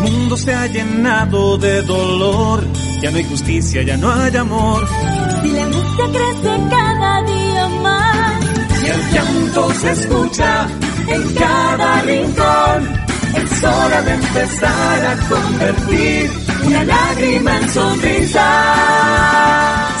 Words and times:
Mundo 0.00 0.36
se 0.36 0.54
ha 0.54 0.66
llenado 0.66 1.58
de 1.58 1.82
dolor, 1.82 2.64
ya 3.02 3.10
no 3.10 3.18
hay 3.18 3.24
justicia, 3.24 3.82
ya 3.82 3.96
no 3.96 4.10
hay 4.12 4.36
amor. 4.36 4.86
Si 5.42 5.48
la 5.50 5.62
angustia 5.64 6.04
crece 6.06 6.60
cada 6.70 7.22
día 7.22 7.68
más, 7.82 8.44
si 8.80 8.86
el 8.86 9.10
llanto 9.12 9.74
se 9.74 9.90
escucha 9.92 10.68
en 11.06 11.34
cada 11.34 12.02
rincón, 12.02 12.88
es 13.36 13.64
hora 13.64 14.02
de 14.02 14.12
empezar 14.14 15.06
a 15.06 15.16
convertir 15.28 16.30
una 16.66 16.84
lágrima 16.84 17.58
en 17.58 17.68
sonrisa. 17.68 18.46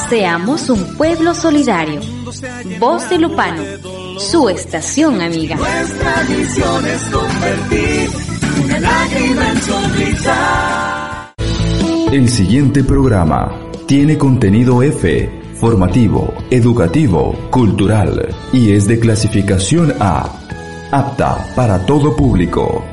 Seamos 0.08 0.70
un 0.70 0.96
pueblo 0.96 1.34
solidario. 1.34 2.00
Voz 2.78 3.08
de 3.10 3.18
Lupano, 3.18 3.62
su 4.18 4.48
estación 4.48 5.20
amiga. 5.20 5.56
Nuestra 5.56 6.24
misión 6.28 6.86
es 6.86 7.02
convertir 7.02 8.10
una 8.62 8.80
lágrima 8.80 9.50
en 9.50 9.62
sonrisa. 9.62 11.34
El 12.12 12.28
siguiente 12.28 12.84
programa 12.84 13.70
tiene 13.86 14.18
contenido 14.18 14.82
F, 14.82 15.30
formativo, 15.54 16.34
educativo, 16.50 17.32
cultural 17.50 18.28
y 18.52 18.72
es 18.72 18.86
de 18.86 18.98
clasificación 18.98 19.94
A, 20.00 20.28
apta 20.90 21.46
para 21.54 21.84
todo 21.86 22.14
público. 22.16 22.84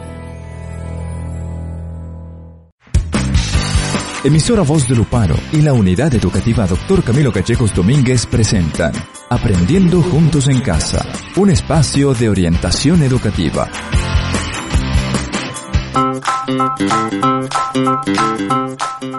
Emisora 4.24 4.64
Voz 4.64 4.88
de 4.88 4.96
Lupano 4.96 5.36
y 5.54 5.62
la 5.62 5.74
Unidad 5.74 6.14
Educativa 6.14 6.68
Dr. 6.68 7.04
Camilo 7.04 7.32
Cachejos 7.32 7.74
Domínguez 7.74 8.26
presentan 8.26 8.92
Aprendiendo 9.30 10.02
Juntos 10.02 10.48
en 10.50 10.60
Casa, 10.62 11.06
un 11.38 11.50
espacio 11.50 12.14
de 12.14 12.28
orientación 12.30 13.04
educativa. 13.04 13.70
Thank 15.98 16.07
you. 16.07 16.07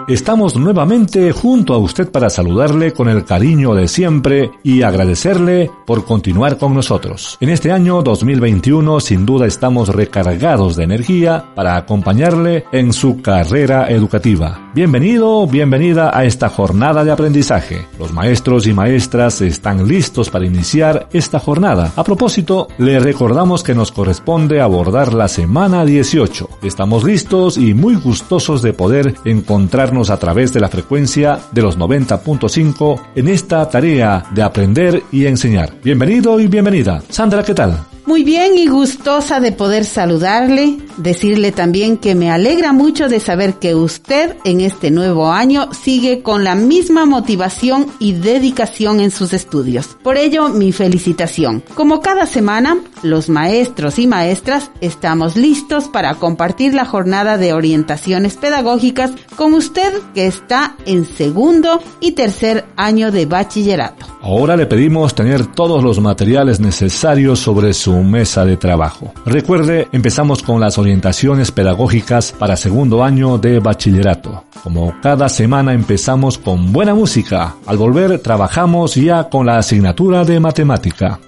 Estamos 0.09 0.55
nuevamente 0.55 1.31
junto 1.31 1.75
a 1.75 1.77
usted 1.77 2.09
para 2.09 2.31
saludarle 2.31 2.93
con 2.93 3.09
el 3.09 3.25
cariño 3.25 3.75
de 3.75 3.87
siempre 3.87 4.49
y 4.63 4.81
agradecerle 4.81 5.69
por 5.85 6.03
continuar 6.03 6.57
con 6.57 6.73
nosotros. 6.73 7.37
En 7.39 7.49
este 7.49 7.71
año 7.71 8.01
2021 8.01 9.01
sin 9.01 9.23
duda 9.27 9.45
estamos 9.45 9.89
recargados 9.89 10.75
de 10.75 10.85
energía 10.85 11.45
para 11.53 11.77
acompañarle 11.77 12.65
en 12.71 12.91
su 12.91 13.21
carrera 13.21 13.87
educativa. 13.91 14.71
Bienvenido, 14.73 15.45
bienvenida 15.45 16.09
a 16.11 16.25
esta 16.25 16.49
jornada 16.49 17.03
de 17.03 17.11
aprendizaje. 17.11 17.85
Los 17.99 18.11
maestros 18.11 18.65
y 18.65 18.73
maestras 18.73 19.41
están 19.41 19.87
listos 19.87 20.31
para 20.31 20.47
iniciar 20.47 21.07
esta 21.13 21.39
jornada. 21.39 21.91
A 21.95 22.03
propósito, 22.03 22.67
le 22.79 22.99
recordamos 22.99 23.61
que 23.61 23.75
nos 23.75 23.91
corresponde 23.91 24.59
abordar 24.59 25.13
la 25.13 25.27
semana 25.27 25.85
18. 25.85 26.49
Estamos 26.63 26.88
listos 26.97 27.57
y 27.57 27.73
muy 27.73 27.95
gustosos 27.95 28.61
de 28.61 28.73
poder 28.73 29.15
encontrarnos 29.23 30.09
a 30.09 30.17
través 30.17 30.53
de 30.53 30.59
la 30.59 30.69
frecuencia 30.69 31.39
de 31.51 31.61
los 31.61 31.77
90.5 31.77 33.01
en 33.15 33.27
esta 33.27 33.69
tarea 33.69 34.25
de 34.31 34.41
aprender 34.41 35.03
y 35.11 35.25
enseñar. 35.25 35.73
Bienvenido 35.83 36.39
y 36.39 36.47
bienvenida. 36.47 37.01
Sandra, 37.09 37.43
¿qué 37.43 37.53
tal? 37.53 37.88
Muy 38.09 38.23
bien 38.23 38.57
y 38.57 38.65
gustosa 38.65 39.39
de 39.39 39.51
poder 39.51 39.85
saludarle, 39.85 40.79
decirle 40.97 41.51
también 41.51 41.95
que 41.95 42.15
me 42.15 42.31
alegra 42.31 42.73
mucho 42.73 43.07
de 43.07 43.19
saber 43.19 43.59
que 43.59 43.75
usted 43.75 44.35
en 44.45 44.61
este 44.61 44.89
nuevo 44.89 45.31
año 45.31 45.69
sigue 45.73 46.23
con 46.23 46.43
la 46.43 46.55
misma 46.55 47.05
motivación 47.05 47.85
y 47.99 48.13
dedicación 48.13 48.99
en 48.99 49.11
sus 49.11 49.31
estudios. 49.31 49.95
Por 50.01 50.17
ello, 50.17 50.49
mi 50.49 50.71
felicitación. 50.71 51.63
Como 51.75 52.01
cada 52.01 52.25
semana, 52.25 52.79
los 53.03 53.29
maestros 53.29 53.99
y 53.99 54.07
maestras 54.07 54.71
estamos 54.81 55.35
listos 55.35 55.87
para 55.87 56.15
compartir 56.15 56.73
la 56.73 56.85
jornada 56.85 57.37
de 57.37 57.53
orientaciones 57.53 58.37
pedagógicas 58.37 59.11
con 59.35 59.53
usted 59.53 59.93
que 60.15 60.25
está 60.25 60.75
en 60.87 61.05
segundo 61.05 61.79
y 61.99 62.13
tercer 62.13 62.65
año 62.75 63.11
de 63.11 63.27
bachillerato. 63.27 64.07
Ahora 64.21 64.57
le 64.57 64.65
pedimos 64.65 65.13
tener 65.13 65.45
todos 65.45 65.83
los 65.83 66.01
materiales 66.01 66.59
necesarios 66.59 67.39
sobre 67.39 67.73
su 67.73 67.98
mesa 68.03 68.45
de 68.45 68.57
trabajo. 68.57 69.13
Recuerde, 69.25 69.87
empezamos 69.91 70.43
con 70.43 70.59
las 70.59 70.77
orientaciones 70.77 71.51
pedagógicas 71.51 72.31
para 72.31 72.55
segundo 72.55 73.03
año 73.03 73.37
de 73.37 73.59
bachillerato. 73.59 74.45
Como 74.63 74.93
cada 75.01 75.29
semana 75.29 75.73
empezamos 75.73 76.37
con 76.37 76.71
buena 76.71 76.93
música. 76.93 77.55
Al 77.65 77.77
volver 77.77 78.19
trabajamos 78.19 78.95
ya 78.95 79.29
con 79.29 79.45
la 79.45 79.57
asignatura 79.57 80.23
de 80.23 80.39
matemática. 80.39 81.19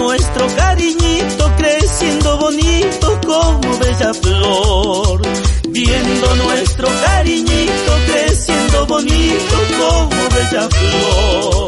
Nuestro 0.00 0.46
cariñito 0.56 1.52
creciendo 1.58 2.38
bonito 2.38 3.20
como 3.26 3.78
bella 3.78 4.14
flor. 4.14 5.20
Viendo 5.68 6.34
nuestro 6.36 6.88
cariñito 7.04 7.92
creciendo 8.06 8.86
bonito 8.86 9.56
como 9.78 10.22
bella 10.34 10.68
flor. 10.70 11.59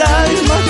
Guambita 0.00 0.24
del 0.24 0.40
alma 0.46 0.69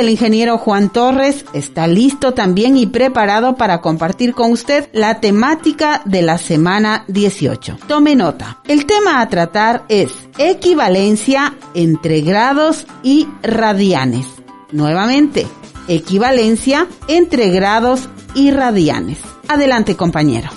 el 0.00 0.08
ingeniero 0.08 0.56
Juan 0.56 0.90
Torres 0.90 1.44
está 1.52 1.86
listo 1.86 2.32
también 2.32 2.76
y 2.76 2.86
preparado 2.86 3.56
para 3.56 3.82
compartir 3.82 4.32
con 4.34 4.50
usted 4.50 4.88
la 4.92 5.20
temática 5.20 6.02
de 6.06 6.22
la 6.22 6.38
semana 6.38 7.04
18. 7.08 7.78
Tome 7.86 8.16
nota. 8.16 8.58
El 8.66 8.86
tema 8.86 9.20
a 9.20 9.28
tratar 9.28 9.84
es 9.88 10.10
equivalencia 10.38 11.54
entre 11.74 12.22
grados 12.22 12.86
y 13.02 13.28
radianes. 13.42 14.26
Nuevamente, 14.72 15.46
equivalencia 15.86 16.86
entre 17.06 17.50
grados 17.50 18.08
y 18.34 18.50
radianes. 18.52 19.18
Adelante 19.48 19.96
compañero. 19.96 20.48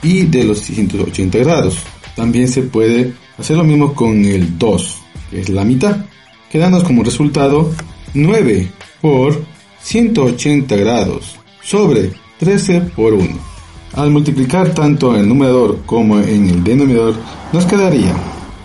y 0.05 0.23
de 0.27 0.45
los 0.45 0.61
180 0.61 1.39
grados. 1.39 1.79
También 2.15 2.47
se 2.47 2.63
puede 2.63 3.13
hacer 3.39 3.57
lo 3.57 3.65
mismo 3.65 3.95
con 3.95 4.25
el 4.25 4.57
2, 4.57 4.97
que 5.31 5.41
es 5.41 5.49
la 5.49 5.65
mitad, 5.65 6.05
quedándonos 6.51 6.87
como 6.87 7.03
resultado 7.03 7.73
9 8.13 8.71
por 9.01 9.43
180 9.83 10.77
grados 10.77 11.37
sobre 11.63 12.13
13 12.39 12.81
por 12.95 13.15
1. 13.15 13.29
Al 13.95 14.11
multiplicar 14.11 14.75
tanto 14.75 15.15
en 15.15 15.23
el 15.23 15.29
numerador 15.29 15.81
como 15.87 16.21
en 16.21 16.49
el 16.49 16.63
denominador, 16.63 17.15
nos 17.53 17.65
quedaría 17.65 18.15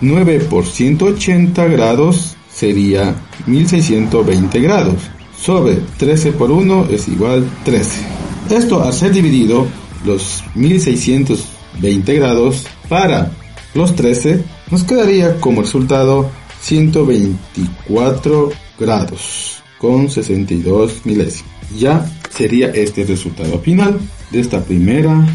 9 0.01 0.39
por 0.49 0.65
180 0.65 1.65
grados 1.65 2.35
sería 2.51 3.15
1620 3.47 4.59
grados. 4.59 4.95
Sobre 5.39 5.75
13 5.97 6.33
por 6.33 6.51
1 6.51 6.87
es 6.89 7.07
igual 7.07 7.49
13. 7.63 8.01
Esto 8.49 8.83
al 8.83 8.93
ser 8.93 9.13
dividido 9.13 9.67
los 10.05 10.43
1620 10.55 12.13
grados 12.15 12.65
para 12.87 13.31
los 13.73 13.95
13 13.95 14.43
nos 14.71 14.83
quedaría 14.83 15.39
como 15.39 15.61
resultado 15.61 16.29
124 16.61 18.49
grados 18.79 19.63
con 19.77 20.09
62 20.09 21.05
milésimos. 21.05 21.51
Ya 21.77 22.05
sería 22.29 22.67
este 22.69 23.05
resultado 23.05 23.59
final 23.59 23.99
de 24.31 24.39
esta 24.39 24.63
primera 24.63 25.25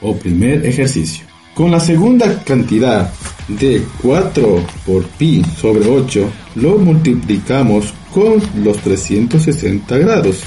o 0.00 0.16
primer 0.16 0.66
ejercicio. 0.66 1.24
Con 1.54 1.70
la 1.70 1.80
segunda 1.80 2.42
cantidad 2.44 3.12
de 3.48 3.84
4 4.02 4.66
por 4.86 5.04
pi 5.04 5.42
sobre 5.60 5.88
8 5.88 6.30
lo 6.56 6.78
multiplicamos 6.78 7.92
con 8.12 8.40
los 8.62 8.76
360 8.78 9.98
grados 9.98 10.42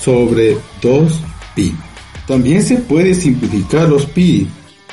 sobre 0.00 0.56
2 0.82 1.20
pi. 1.54 1.74
También 2.28 2.62
se 2.62 2.76
puede 2.76 3.14
simplificar 3.14 3.88
los 3.88 4.04
pi 4.04 4.46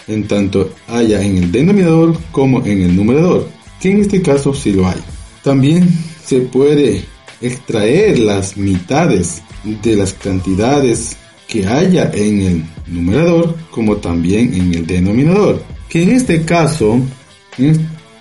en 0.07 0.25
tanto 0.25 0.71
haya 0.87 1.21
en 1.21 1.37
el 1.37 1.51
denominador 1.51 2.17
como 2.31 2.65
en 2.65 2.83
el 2.83 2.95
numerador, 2.95 3.49
que 3.81 3.91
en 3.91 3.99
este 3.99 4.21
caso 4.21 4.53
sí 4.53 4.71
lo 4.71 4.87
hay. 4.87 5.01
También 5.43 5.87
se 6.25 6.39
puede 6.39 7.03
extraer 7.41 8.19
las 8.19 8.55
mitades 8.55 9.41
de 9.83 9.97
las 9.97 10.13
cantidades 10.13 11.17
que 11.47 11.67
haya 11.67 12.09
en 12.13 12.41
el 12.41 12.63
numerador 12.87 13.55
como 13.69 13.97
también 13.97 14.53
en 14.53 14.73
el 14.73 14.87
denominador, 14.87 15.61
que 15.89 16.03
en 16.03 16.11
este 16.11 16.43
caso 16.43 17.01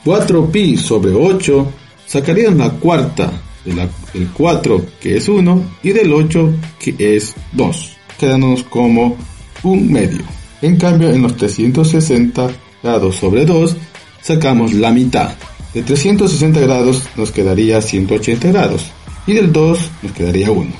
4pi 0.04 0.76
sobre 0.76 1.12
8 1.12 1.73
sacarían 2.06 2.59
la 2.59 2.71
cuarta 2.71 3.33
del 3.64 4.28
4 4.37 4.87
que 5.00 5.18
es 5.18 5.28
1 5.28 5.64
y 5.85 5.90
del 5.92 6.12
8 6.12 6.52
que 6.80 7.16
es 7.16 7.35
2, 7.52 7.97
quedándonos 8.18 8.64
como 8.64 9.16
un 9.62 9.92
medio. 9.92 10.23
En 10.62 10.76
cambio 10.76 11.11
en 11.11 11.23
los 11.23 11.37
360 11.37 12.49
grados 12.83 13.16
sobre 13.16 13.44
2 13.44 13.76
sacamos 14.23 14.73
la 14.73 14.92
mitad. 14.92 15.35
De 15.73 15.83
360 15.83 16.61
grados 16.61 17.02
nos 17.16 17.33
quedaría 17.33 17.83
180 17.83 18.49
grados 18.49 18.87
y 19.26 19.33
del 19.33 19.52
2 19.52 19.78
nos 20.02 20.12
quedaría 20.12 20.50
1. 20.50 20.71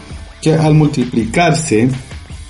Que 0.41 0.55
al 0.55 0.75
multiplicarse 0.75 1.88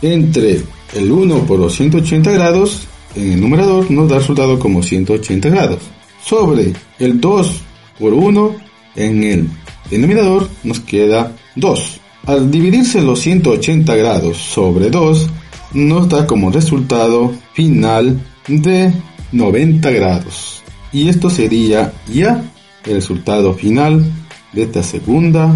entre 0.02 0.62
el 0.94 1.10
1 1.10 1.46
por 1.46 1.58
los 1.58 1.74
180 1.74 2.30
grados 2.32 2.86
en 3.16 3.32
el 3.32 3.40
numerador 3.40 3.90
nos 3.90 4.08
da 4.08 4.18
resultado 4.18 4.58
como 4.58 4.82
180 4.82 5.48
grados. 5.48 5.78
Sobre 6.24 6.72
el 6.98 7.20
2 7.20 7.60
por 7.98 8.12
1 8.12 8.56
en 8.96 9.22
el 9.22 9.48
denominador 9.90 10.48
nos 10.62 10.80
queda 10.80 11.32
2. 11.56 12.00
Al 12.26 12.50
dividirse 12.50 13.02
los 13.02 13.20
180 13.20 13.94
grados 13.96 14.38
sobre 14.38 14.88
2 14.88 15.28
nos 15.74 16.08
da 16.08 16.26
como 16.26 16.50
resultado 16.50 17.34
final 17.52 18.18
de 18.48 18.92
90 19.32 19.90
grados. 19.90 20.62
Y 20.90 21.08
esto 21.08 21.28
sería 21.28 21.92
ya 22.10 22.42
el 22.86 22.94
resultado 22.94 23.52
final 23.52 24.04
de 24.52 24.62
esta 24.62 24.82
segunda 24.82 25.52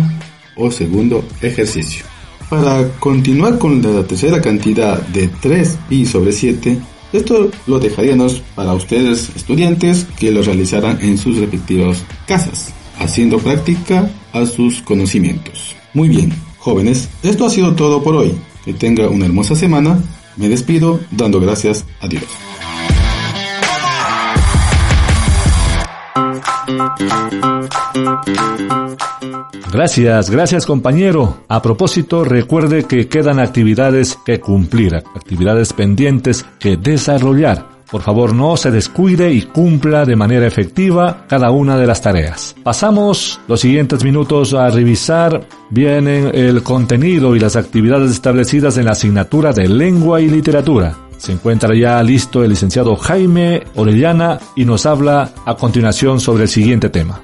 o 0.57 0.71
segundo 0.71 1.25
ejercicio. 1.41 2.05
Para 2.51 2.89
continuar 2.99 3.59
con 3.59 3.81
la 3.81 4.03
tercera 4.07 4.41
cantidad 4.41 5.01
de 5.09 5.29
3 5.29 5.79
pi 5.89 6.05
sobre 6.05 6.33
7, 6.33 6.79
esto 7.15 7.51
lo 7.67 7.79
dejaríamos 7.79 8.43
para 8.55 8.75
ustedes 8.75 9.31
estudiantes 9.35 10.07
que 10.19 10.31
lo 10.31 10.43
realizaran 10.43 10.99
en 11.01 11.17
sus 11.17 11.39
respectivas 11.39 12.05
casas, 12.27 12.75
haciendo 12.99 13.39
práctica 13.39 14.11
a 14.33 14.45
sus 14.45 14.83
conocimientos. 14.83 15.75
Muy 15.95 16.09
bien, 16.09 16.33
jóvenes, 16.59 17.09
esto 17.23 17.47
ha 17.47 17.51
sido 17.51 17.75
todo 17.75 18.03
por 18.03 18.15
hoy. 18.17 18.35
Que 18.65 18.75
tenga 18.75 19.09
una 19.09 19.27
hermosa 19.27 19.55
semana. 19.55 20.03
Me 20.37 20.49
despido 20.49 21.01
dando 21.11 21.41
gracias 21.41 21.85
a 22.01 22.09
Dios. 22.09 22.25
Gracias, 29.73 30.31
gracias 30.31 30.67
compañero. 30.67 31.39
A 31.49 31.63
propósito, 31.63 32.25
recuerde 32.25 32.85
que 32.85 33.09
quedan 33.09 33.39
actividades 33.39 34.19
que 34.25 34.41
cumplir, 34.41 34.95
actividades 34.95 35.73
pendientes 35.73 36.45
que 36.59 36.77
desarrollar. 36.77 37.78
Por 37.91 38.03
favor, 38.03 38.35
no 38.35 38.57
se 38.57 38.71
descuide 38.71 39.33
y 39.33 39.43
cumpla 39.43 40.05
de 40.05 40.17
manera 40.17 40.47
efectiva 40.47 41.25
cada 41.29 41.51
una 41.51 41.79
de 41.79 41.87
las 41.87 42.03
tareas. 42.03 42.55
Pasamos 42.63 43.41
los 43.49 43.61
siguientes 43.61 44.05
minutos 44.05 44.53
a 44.55 44.69
revisar 44.69 45.47
bien 45.71 46.07
el 46.07 46.63
contenido 46.63 47.35
y 47.35 47.41
las 47.41 47.57
actividades 47.57 48.11
establecidas 48.11 48.77
en 48.77 48.87
la 48.87 48.93
asignatura 48.93 49.53
de 49.53 49.69
lengua 49.69 50.21
y 50.21 50.29
literatura. 50.29 50.97
Se 51.17 51.33
encuentra 51.33 51.75
ya 51.75 52.03
listo 52.03 52.45
el 52.45 52.51
licenciado 52.51 52.95
Jaime 52.97 53.65
Orellana 53.75 54.39
y 54.55 54.65
nos 54.65 54.87
habla 54.87 55.33
a 55.45 55.55
continuación 55.57 56.21
sobre 56.21 56.45
el 56.45 56.49
siguiente 56.49 56.91
tema. 56.91 57.21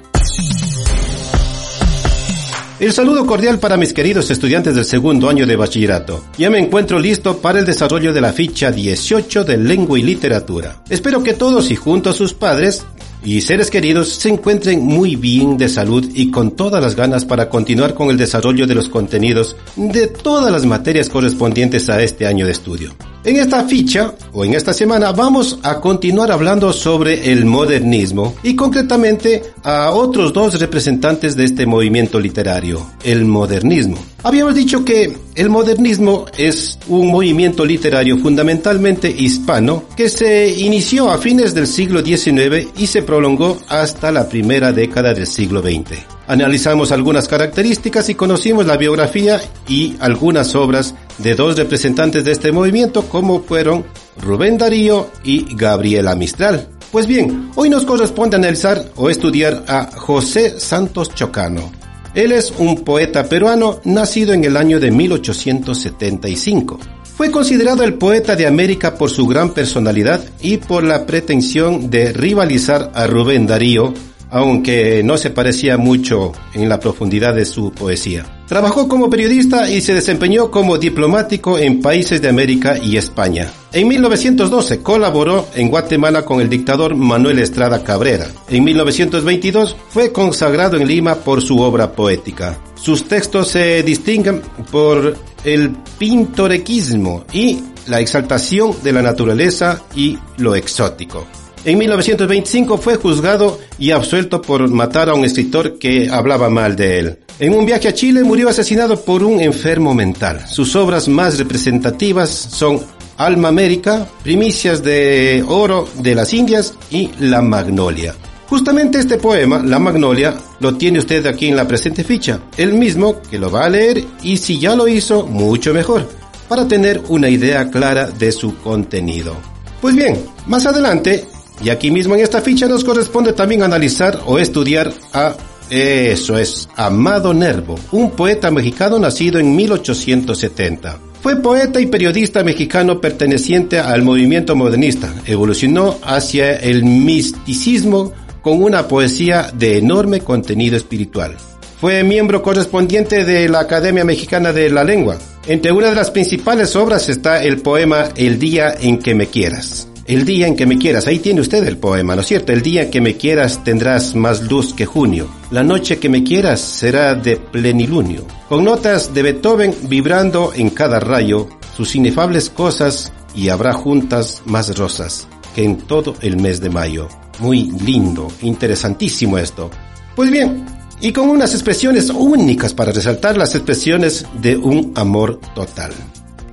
El 2.77 2.91
saludo 2.91 3.25
cordial 3.25 3.57
para 3.57 3.77
mis 3.77 3.93
queridos 3.93 4.29
estudiantes 4.29 4.75
del 4.75 4.83
segundo 4.83 5.29
año 5.29 5.47
de 5.47 5.55
bachillerato. 5.55 6.25
Ya 6.37 6.49
me 6.49 6.59
encuentro 6.59 6.99
listo 6.99 7.37
para 7.37 7.59
el 7.59 7.65
desarrollo 7.65 8.11
de 8.11 8.19
la 8.19 8.33
ficha 8.33 8.69
18 8.69 9.45
de 9.45 9.57
lengua 9.57 9.97
y 9.97 10.03
literatura. 10.03 10.83
Espero 10.89 11.23
que 11.23 11.33
todos 11.33 11.71
y 11.71 11.77
junto 11.77 12.09
a 12.09 12.13
sus 12.13 12.33
padres 12.33 12.85
y 13.23 13.39
seres 13.39 13.71
queridos 13.71 14.09
se 14.09 14.27
encuentren 14.27 14.81
muy 14.81 15.15
bien 15.15 15.57
de 15.57 15.69
salud 15.69 16.05
y 16.13 16.31
con 16.31 16.51
todas 16.51 16.83
las 16.83 16.97
ganas 16.97 17.23
para 17.23 17.47
continuar 17.47 17.93
con 17.93 18.09
el 18.09 18.17
desarrollo 18.17 18.67
de 18.67 18.75
los 18.75 18.89
contenidos 18.89 19.55
de 19.77 20.07
todas 20.07 20.51
las 20.51 20.65
materias 20.65 21.07
correspondientes 21.07 21.87
a 21.89 22.01
este 22.01 22.27
año 22.27 22.45
de 22.45 22.51
estudio. 22.51 22.93
En 23.25 23.37
esta 23.37 23.63
ficha 23.63 24.13
o 24.33 24.45
en 24.45 24.53
esta 24.53 24.71
semana 24.71 25.11
vamos 25.11 25.57
a 25.63 25.81
continuar 25.81 26.31
hablando 26.31 26.71
sobre 26.71 27.31
el 27.31 27.43
modernismo 27.45 28.35
y 28.43 28.55
concretamente 28.55 29.41
a 29.63 29.89
otros 29.89 30.31
dos 30.31 30.59
representantes 30.59 31.35
de 31.35 31.45
este 31.45 31.65
movimiento 31.65 32.19
literario, 32.19 32.85
el 33.03 33.25
modernismo. 33.25 33.97
Habíamos 34.21 34.53
dicho 34.53 34.85
que 34.85 35.17
el 35.33 35.49
modernismo 35.49 36.27
es 36.37 36.77
un 36.87 37.07
movimiento 37.07 37.65
literario 37.65 38.19
fundamentalmente 38.19 39.09
hispano 39.09 39.85
que 39.97 40.07
se 40.07 40.47
inició 40.59 41.09
a 41.09 41.17
fines 41.17 41.55
del 41.55 41.65
siglo 41.65 42.05
XIX 42.05 42.67
y 42.77 42.85
se 42.85 43.01
prolongó 43.01 43.57
hasta 43.69 44.11
la 44.11 44.29
primera 44.29 44.71
década 44.71 45.15
del 45.15 45.25
siglo 45.25 45.63
XX. 45.63 45.97
Analizamos 46.27 46.91
algunas 46.91 47.27
características 47.27 48.09
y 48.09 48.15
conocimos 48.15 48.65
la 48.65 48.77
biografía 48.77 49.39
y 49.67 49.95
algunas 49.99 50.55
obras 50.55 50.95
de 51.17 51.35
dos 51.35 51.57
representantes 51.57 52.23
de 52.23 52.31
este 52.31 52.51
movimiento 52.51 53.03
como 53.03 53.43
fueron 53.43 53.85
Rubén 54.21 54.57
Darío 54.57 55.09
y 55.23 55.55
Gabriela 55.55 56.15
Mistral. 56.15 56.67
Pues 56.91 57.07
bien, 57.07 57.51
hoy 57.55 57.69
nos 57.69 57.85
corresponde 57.85 58.37
analizar 58.37 58.91
o 58.95 59.09
estudiar 59.09 59.63
a 59.67 59.89
José 59.91 60.59
Santos 60.59 61.13
Chocano. 61.13 61.71
Él 62.13 62.31
es 62.31 62.53
un 62.57 62.83
poeta 62.85 63.25
peruano 63.25 63.81
nacido 63.83 64.33
en 64.33 64.45
el 64.45 64.55
año 64.55 64.79
de 64.79 64.91
1875. 64.91 66.79
Fue 67.17 67.31
considerado 67.31 67.83
el 67.83 67.95
poeta 67.95 68.35
de 68.35 68.47
América 68.47 68.95
por 68.95 69.09
su 69.09 69.27
gran 69.27 69.53
personalidad 69.53 70.21
y 70.41 70.57
por 70.57 70.83
la 70.83 71.05
pretensión 71.05 71.89
de 71.89 72.13
rivalizar 72.13 72.91
a 72.93 73.07
Rubén 73.07 73.47
Darío 73.47 73.93
aunque 74.35 75.01
no 75.01 75.17
se 75.17 75.29
parecía 75.29 75.77
mucho 75.77 76.33
en 76.53 76.67
la 76.67 76.77
profundidad 76.77 77.33
de 77.33 77.45
su 77.45 77.71
poesía. 77.71 78.25
Trabajó 78.49 78.89
como 78.89 79.09
periodista 79.09 79.69
y 79.69 79.79
se 79.79 79.93
desempeñó 79.93 80.51
como 80.51 80.77
diplomático 80.77 81.57
en 81.57 81.79
países 81.79 82.21
de 82.21 82.27
América 82.27 82.77
y 82.77 82.97
España. 82.97 83.49
En 83.71 83.87
1912 83.87 84.79
colaboró 84.79 85.47
en 85.55 85.69
Guatemala 85.69 86.25
con 86.25 86.41
el 86.41 86.49
dictador 86.49 86.95
Manuel 86.95 87.39
Estrada 87.39 87.81
Cabrera. 87.81 88.27
En 88.49 88.65
1922 88.65 89.77
fue 89.87 90.11
consagrado 90.11 90.75
en 90.75 90.85
Lima 90.85 91.15
por 91.15 91.41
su 91.41 91.61
obra 91.61 91.93
poética. 91.93 92.59
Sus 92.75 93.05
textos 93.05 93.47
se 93.47 93.83
distinguen 93.83 94.41
por 94.69 95.15
el 95.45 95.71
pintorequismo 95.97 97.23
y 97.31 97.63
la 97.87 98.01
exaltación 98.01 98.75
de 98.83 98.91
la 98.91 99.01
naturaleza 99.01 99.81
y 99.95 100.17
lo 100.39 100.55
exótico. 100.55 101.25
En 101.65 101.79
1925 101.79 102.77
fue 102.77 102.95
juzgado 102.95 103.59
y 103.79 103.89
absuelto 103.89 104.39
por 104.39 104.69
matar 104.69 105.09
a 105.09 105.15
un 105.15 105.25
escritor 105.25 105.79
que 105.79 106.07
hablaba 106.11 106.47
mal 106.47 106.75
de 106.75 106.99
él. 106.99 107.17
En 107.39 107.55
un 107.55 107.65
viaje 107.65 107.87
a 107.87 107.93
Chile 107.93 108.23
murió 108.23 108.49
asesinado 108.49 109.03
por 109.03 109.23
un 109.23 109.41
enfermo 109.41 109.95
mental. 109.95 110.47
Sus 110.47 110.75
obras 110.75 111.07
más 111.07 111.39
representativas 111.39 112.29
son 112.29 112.79
Alma 113.17 113.47
América, 113.47 114.07
Primicias 114.21 114.83
de 114.83 115.43
Oro 115.47 115.89
de 116.03 116.13
las 116.13 116.35
Indias 116.35 116.75
y 116.91 117.09
La 117.19 117.41
Magnolia. 117.41 118.13
Justamente 118.47 118.99
este 118.99 119.17
poema, 119.17 119.63
La 119.65 119.79
Magnolia, 119.79 120.35
lo 120.59 120.75
tiene 120.75 120.99
usted 120.99 121.25
aquí 121.25 121.47
en 121.47 121.55
la 121.55 121.67
presente 121.67 122.03
ficha, 122.03 122.41
el 122.57 122.73
mismo 122.73 123.23
que 123.23 123.39
lo 123.39 123.49
va 123.49 123.65
a 123.65 123.69
leer 123.69 124.03
y 124.21 124.37
si 124.37 124.59
ya 124.59 124.75
lo 124.75 124.87
hizo, 124.87 125.25
mucho 125.25 125.73
mejor. 125.73 126.07
para 126.47 126.67
tener 126.67 127.01
una 127.09 127.27
idea 127.27 127.71
clara 127.71 128.05
de 128.05 128.31
su 128.31 128.55
contenido. 128.57 129.35
Pues 129.81 129.95
bien, 129.95 130.23
más 130.45 130.67
adelante, 130.67 131.25
y 131.63 131.69
aquí 131.69 131.91
mismo 131.91 132.15
en 132.15 132.21
esta 132.21 132.41
ficha 132.41 132.67
nos 132.67 132.83
corresponde 132.83 133.33
también 133.33 133.63
analizar 133.63 134.19
o 134.25 134.39
estudiar 134.39 134.91
a 135.13 135.35
eso 135.69 136.37
es, 136.37 136.69
Amado 136.75 137.33
Nervo, 137.33 137.75
un 137.91 138.11
poeta 138.11 138.51
mexicano 138.51 138.99
nacido 138.99 139.39
en 139.39 139.55
1870. 139.55 140.99
Fue 141.21 141.37
poeta 141.37 141.81
y 141.81 141.87
periodista 141.87 142.43
mexicano 142.43 143.01
perteneciente 143.01 143.79
al 143.79 144.03
movimiento 144.03 144.55
modernista. 144.55 145.11
Evolucionó 145.25 145.97
hacia 146.03 146.55
el 146.57 146.83
misticismo 146.83 148.13
con 148.43 148.61
una 148.61 148.87
poesía 148.87 149.51
de 149.57 149.79
enorme 149.79 150.19
contenido 150.19 150.77
espiritual. 150.77 151.35
Fue 151.81 152.03
miembro 152.03 152.43
correspondiente 152.43 153.25
de 153.25 153.49
la 153.49 153.61
Academia 153.61 154.05
Mexicana 154.05 154.53
de 154.53 154.69
la 154.69 154.83
Lengua. 154.83 155.17
Entre 155.47 155.71
una 155.71 155.89
de 155.89 155.95
las 155.95 156.11
principales 156.11 156.75
obras 156.75 157.09
está 157.09 157.43
el 157.43 157.57
poema 157.57 158.09
El 158.15 158.37
día 158.37 158.75
en 158.79 158.99
que 158.99 159.15
me 159.15 159.27
quieras. 159.27 159.87
El 160.07 160.23
día 160.23 160.45
en 160.45 160.55
que 160.55 160.67
me 160.67 160.77
quieras, 160.77 161.07
ahí 161.07 161.17
tiene 161.17 161.41
usted 161.41 161.65
el 161.65 161.79
poema, 161.79 162.15
¿no 162.15 162.21
es 162.21 162.27
cierto? 162.27 162.53
El 162.53 162.61
día 162.61 162.83
en 162.83 162.91
que 162.91 163.01
me 163.01 163.17
quieras 163.17 163.63
tendrás 163.63 164.13
más 164.13 164.43
luz 164.43 164.71
que 164.75 164.85
junio. 164.85 165.27
La 165.49 165.63
noche 165.63 165.97
que 165.97 166.09
me 166.09 166.23
quieras 166.23 166.61
será 166.61 167.15
de 167.15 167.37
plenilunio. 167.37 168.23
Con 168.47 168.63
notas 168.63 169.15
de 169.15 169.23
Beethoven 169.23 169.73
vibrando 169.89 170.51
en 170.55 170.69
cada 170.69 170.99
rayo, 170.99 171.49
sus 171.75 171.95
inefables 171.95 172.51
cosas 172.51 173.11
y 173.33 173.49
habrá 173.49 173.73
juntas 173.73 174.43
más 174.45 174.77
rosas 174.77 175.27
que 175.55 175.63
en 175.63 175.77
todo 175.77 176.13
el 176.21 176.37
mes 176.37 176.61
de 176.61 176.69
mayo. 176.69 177.07
Muy 177.39 177.71
lindo, 177.71 178.27
interesantísimo 178.43 179.39
esto. 179.39 179.71
Pues 180.15 180.29
bien, 180.29 180.65
y 181.01 181.11
con 181.11 181.29
unas 181.29 181.55
expresiones 181.55 182.11
únicas 182.11 182.75
para 182.75 182.91
resaltar 182.91 183.37
las 183.37 183.55
expresiones 183.55 184.23
de 184.39 184.55
un 184.55 184.93
amor 184.95 185.39
total. 185.55 185.93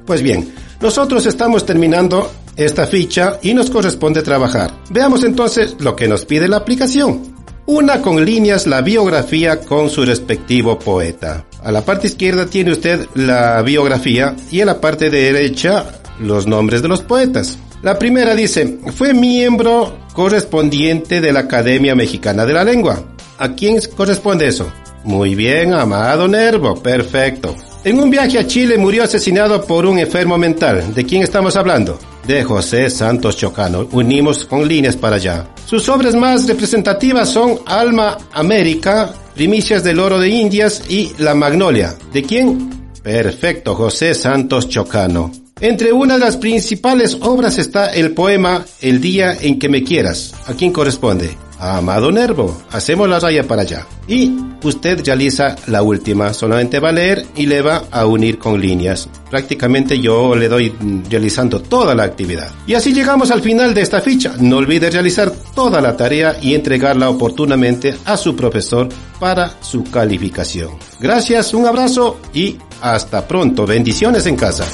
Pues 0.06 0.22
bien, 0.22 0.54
nosotros 0.80 1.26
estamos 1.26 1.66
terminando 1.66 2.30
esta 2.56 2.86
ficha 2.86 3.38
y 3.42 3.54
nos 3.54 3.70
corresponde 3.70 4.22
trabajar. 4.22 4.70
Veamos 4.90 5.24
entonces 5.24 5.76
lo 5.80 5.96
que 5.96 6.08
nos 6.08 6.24
pide 6.24 6.48
la 6.48 6.58
aplicación. 6.58 7.32
Una 7.66 8.02
con 8.02 8.24
líneas 8.24 8.66
la 8.66 8.82
biografía 8.82 9.60
con 9.60 9.88
su 9.88 10.04
respectivo 10.04 10.78
poeta. 10.78 11.44
A 11.62 11.70
la 11.70 11.84
parte 11.84 12.08
izquierda 12.08 12.46
tiene 12.46 12.72
usted 12.72 13.06
la 13.14 13.62
biografía 13.62 14.34
y 14.50 14.60
a 14.60 14.66
la 14.66 14.80
parte 14.80 15.10
derecha 15.10 16.00
los 16.18 16.46
nombres 16.46 16.82
de 16.82 16.88
los 16.88 17.02
poetas. 17.02 17.58
La 17.82 17.98
primera 17.98 18.34
dice, 18.34 18.78
fue 18.94 19.14
miembro 19.14 19.98
correspondiente 20.12 21.20
de 21.20 21.32
la 21.32 21.40
Academia 21.40 21.94
Mexicana 21.94 22.44
de 22.44 22.52
la 22.52 22.64
Lengua. 22.64 23.02
¿A 23.38 23.54
quién 23.54 23.78
corresponde 23.96 24.46
eso? 24.48 24.72
Muy 25.04 25.34
bien, 25.34 25.72
Amado 25.72 26.28
Nervo, 26.28 26.80
perfecto. 26.80 27.56
En 27.84 27.98
un 27.98 28.10
viaje 28.10 28.38
a 28.38 28.46
Chile 28.46 28.78
murió 28.78 29.02
asesinado 29.02 29.64
por 29.64 29.86
un 29.86 29.98
enfermo 29.98 30.38
mental. 30.38 30.94
¿De 30.94 31.04
quién 31.04 31.22
estamos 31.22 31.56
hablando? 31.56 31.98
De 32.26 32.44
José 32.44 32.88
Santos 32.90 33.36
Chocano. 33.36 33.88
Unimos 33.92 34.44
con 34.44 34.66
líneas 34.66 34.96
para 34.96 35.16
allá. 35.16 35.46
Sus 35.66 35.88
obras 35.88 36.14
más 36.14 36.46
representativas 36.46 37.28
son 37.28 37.58
Alma 37.66 38.18
América, 38.32 39.12
Primicias 39.34 39.82
del 39.82 39.98
Oro 39.98 40.18
de 40.18 40.28
Indias 40.28 40.82
y 40.88 41.12
La 41.18 41.34
Magnolia. 41.34 41.94
¿De 42.12 42.22
quién? 42.22 42.70
Perfecto, 43.02 43.74
José 43.74 44.14
Santos 44.14 44.68
Chocano. 44.68 45.32
Entre 45.60 45.92
una 45.92 46.14
de 46.14 46.20
las 46.20 46.36
principales 46.36 47.16
obras 47.20 47.56
está 47.58 47.86
el 47.86 48.12
poema 48.12 48.64
El 48.80 49.00
día 49.00 49.36
en 49.40 49.58
que 49.58 49.68
me 49.68 49.84
quieras. 49.84 50.34
¿A 50.46 50.54
quién 50.54 50.72
corresponde? 50.72 51.36
Amado 51.62 52.10
Nervo, 52.10 52.60
hacemos 52.72 53.08
la 53.08 53.20
raya 53.20 53.46
para 53.46 53.62
allá. 53.62 53.86
Y 54.08 54.36
usted 54.64 55.00
realiza 55.04 55.54
la 55.68 55.84
última, 55.84 56.34
solamente 56.34 56.80
va 56.80 56.88
a 56.88 56.92
leer 56.92 57.24
y 57.36 57.46
le 57.46 57.62
va 57.62 57.84
a 57.88 58.04
unir 58.04 58.36
con 58.36 58.60
líneas. 58.60 59.08
Prácticamente 59.30 60.00
yo 60.00 60.34
le 60.34 60.48
doy 60.48 60.74
realizando 61.08 61.62
toda 61.62 61.94
la 61.94 62.02
actividad. 62.02 62.50
Y 62.66 62.74
así 62.74 62.92
llegamos 62.92 63.30
al 63.30 63.42
final 63.42 63.74
de 63.74 63.82
esta 63.82 64.00
ficha. 64.00 64.34
No 64.40 64.56
olvide 64.56 64.90
realizar 64.90 65.30
toda 65.54 65.80
la 65.80 65.96
tarea 65.96 66.36
y 66.42 66.56
entregarla 66.56 67.08
oportunamente 67.08 67.94
a 68.06 68.16
su 68.16 68.34
profesor 68.34 68.88
para 69.20 69.62
su 69.62 69.84
calificación. 69.84 70.70
Gracias, 70.98 71.54
un 71.54 71.66
abrazo 71.66 72.18
y 72.34 72.58
hasta 72.80 73.28
pronto. 73.28 73.66
Bendiciones 73.66 74.26
en 74.26 74.34
casa. 74.34 74.64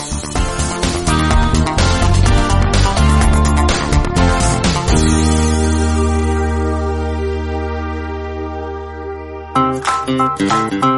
thank 10.38 10.72
you 10.72 10.98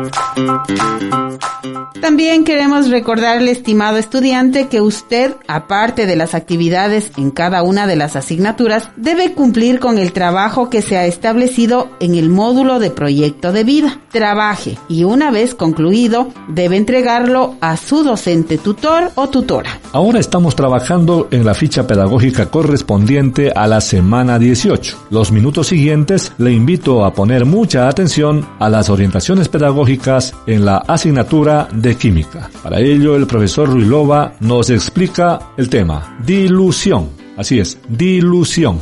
También 2.01 2.45
queremos 2.45 2.89
recordarle, 2.89 3.51
estimado 3.51 3.99
estudiante, 3.99 4.69
que 4.69 4.81
usted, 4.81 5.37
aparte 5.47 6.07
de 6.07 6.17
las 6.17 6.35
actividades 6.35 7.13
en 7.17 7.31
cada 7.31 7.63
una 7.63 7.87
de 7.87 7.97
las 7.97 8.17
asignaturas, 8.17 8.91
debe 8.97 9.33
cumplir 9.33 9.79
con 9.79 9.99
el 9.99 10.13
trabajo 10.13 10.71
que 10.71 10.83
se 10.83 10.97
ha 10.97 11.07
establecido 11.07 11.91
en 12.01 12.15
el 12.15 12.31
módulo 12.31 12.79
de 12.79 12.91
proyecto 12.91 13.53
de 13.53 13.65
vida. 13.65 14.01
Trabaje 14.11 14.79
y 14.89 15.05
una 15.05 15.31
vez 15.31 15.55
concluido, 15.55 16.31
debe 16.49 16.77
entregarlo 16.77 17.57
a 17.61 17.77
su 17.77 18.03
docente 18.03 18.59
tutor 18.59 19.13
o 19.15 19.29
tutora. 19.29 19.79
Ahora 19.93 20.21
estamos 20.21 20.57
trabajando 20.57 21.29
en 21.31 21.45
la 21.45 21.55
ficha 21.55 21.87
pedagógica 21.87 22.47
correspondiente 22.47 23.53
a 23.55 23.67
la 23.67 23.81
semana 23.81 24.39
18. 24.39 24.97
Los 25.11 25.31
minutos 25.31 25.69
siguientes 25.69 26.33
le 26.39 26.53
invito 26.53 27.05
a 27.05 27.13
poner 27.13 27.45
mucha 27.45 27.89
atención 27.89 28.47
a 28.59 28.69
las 28.69 28.89
orientaciones 28.89 29.49
pedagógicas 29.49 29.90
en 30.47 30.65
la 30.65 30.79
asignatura 30.87 31.69
de 31.73 31.97
química. 31.97 32.49
Para 32.63 32.79
ello, 32.79 33.17
el 33.17 33.27
profesor 33.27 33.69
Ruilova 33.69 34.35
nos 34.39 34.71
explica 34.71 35.53
el 35.57 35.69
tema, 35.69 36.17
dilución. 36.25 37.09
Así 37.37 37.59
es, 37.59 37.77
dilución. 37.89 38.79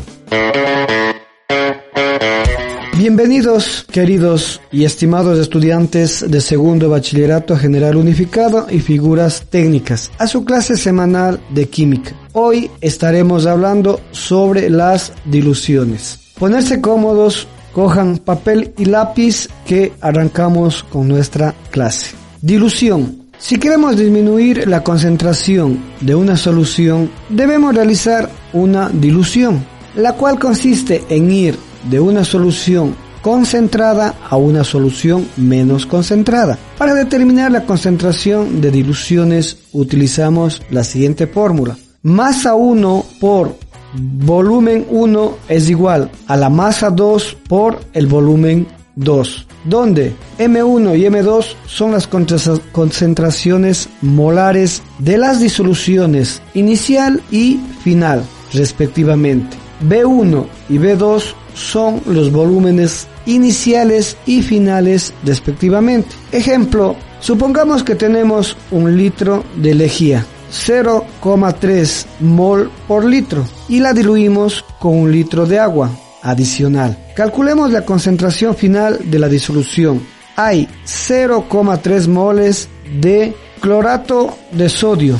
Bienvenidos, 2.98 3.86
queridos 3.90 4.60
y 4.70 4.84
estimados 4.84 5.38
estudiantes 5.38 6.30
de 6.30 6.40
segundo 6.42 6.90
bachillerato 6.90 7.56
general 7.56 7.96
unificado 7.96 8.66
y 8.68 8.80
figuras 8.80 9.46
técnicas, 9.48 10.10
a 10.18 10.26
su 10.26 10.44
clase 10.44 10.76
semanal 10.76 11.40
de 11.50 11.68
química. 11.70 12.16
Hoy 12.32 12.70
estaremos 12.82 13.46
hablando 13.46 14.00
sobre 14.10 14.68
las 14.68 15.14
diluciones. 15.24 16.18
Ponerse 16.38 16.82
cómodos, 16.82 17.48
cojan 17.78 18.18
papel 18.18 18.74
y 18.76 18.86
lápiz 18.86 19.48
que 19.64 19.92
arrancamos 20.00 20.82
con 20.82 21.06
nuestra 21.06 21.54
clase. 21.70 22.16
Dilución. 22.42 23.28
Si 23.38 23.56
queremos 23.56 23.96
disminuir 23.96 24.66
la 24.66 24.82
concentración 24.82 25.78
de 26.00 26.16
una 26.16 26.36
solución, 26.36 27.08
debemos 27.28 27.72
realizar 27.76 28.28
una 28.52 28.88
dilución, 28.88 29.64
la 29.94 30.14
cual 30.14 30.40
consiste 30.40 31.04
en 31.08 31.30
ir 31.30 31.56
de 31.88 32.00
una 32.00 32.24
solución 32.24 32.96
concentrada 33.22 34.12
a 34.28 34.36
una 34.36 34.64
solución 34.64 35.28
menos 35.36 35.86
concentrada. 35.86 36.58
Para 36.78 36.94
determinar 36.94 37.52
la 37.52 37.64
concentración 37.64 38.60
de 38.60 38.72
diluciones 38.72 39.56
utilizamos 39.72 40.62
la 40.70 40.82
siguiente 40.82 41.28
fórmula. 41.28 41.78
Masa 42.02 42.56
1 42.56 43.04
por 43.20 43.56
volumen 43.94 44.86
1 44.90 45.38
es 45.48 45.70
igual 45.70 46.10
a 46.26 46.36
la 46.36 46.50
masa 46.50 46.90
2 46.90 47.36
por 47.48 47.80
el 47.92 48.06
volumen 48.06 48.66
2, 48.96 49.46
donde 49.64 50.12
M1 50.38 50.98
y 50.98 51.04
M2 51.04 51.54
son 51.66 51.92
las 51.92 52.08
concentraciones 52.08 53.88
molares 54.02 54.82
de 54.98 55.18
las 55.18 55.40
disoluciones 55.40 56.42
inicial 56.54 57.22
y 57.30 57.60
final, 57.82 58.24
respectivamente. 58.52 59.56
B1 59.88 60.46
y 60.68 60.78
B2 60.78 61.22
son 61.54 62.00
los 62.06 62.32
volúmenes 62.32 63.06
iniciales 63.26 64.16
y 64.26 64.42
finales 64.42 65.14
respectivamente. 65.24 66.08
Ejemplo, 66.32 66.96
supongamos 67.20 67.84
que 67.84 67.94
tenemos 67.94 68.56
un 68.70 68.96
litro 68.96 69.44
de 69.56 69.74
lejía 69.74 70.26
0,3 70.50 72.06
mol 72.20 72.70
por 72.86 73.04
litro 73.04 73.44
y 73.68 73.80
la 73.80 73.92
diluimos 73.92 74.64
con 74.78 74.96
un 74.96 75.12
litro 75.12 75.46
de 75.46 75.58
agua 75.58 75.90
adicional. 76.22 76.96
Calculemos 77.14 77.70
la 77.70 77.84
concentración 77.84 78.54
final 78.54 78.98
de 79.04 79.18
la 79.18 79.28
disolución. 79.28 80.02
Hay 80.36 80.68
0,3 80.84 82.08
moles 82.08 82.68
de 83.00 83.34
clorato 83.60 84.36
de 84.52 84.68
sodio, 84.68 85.18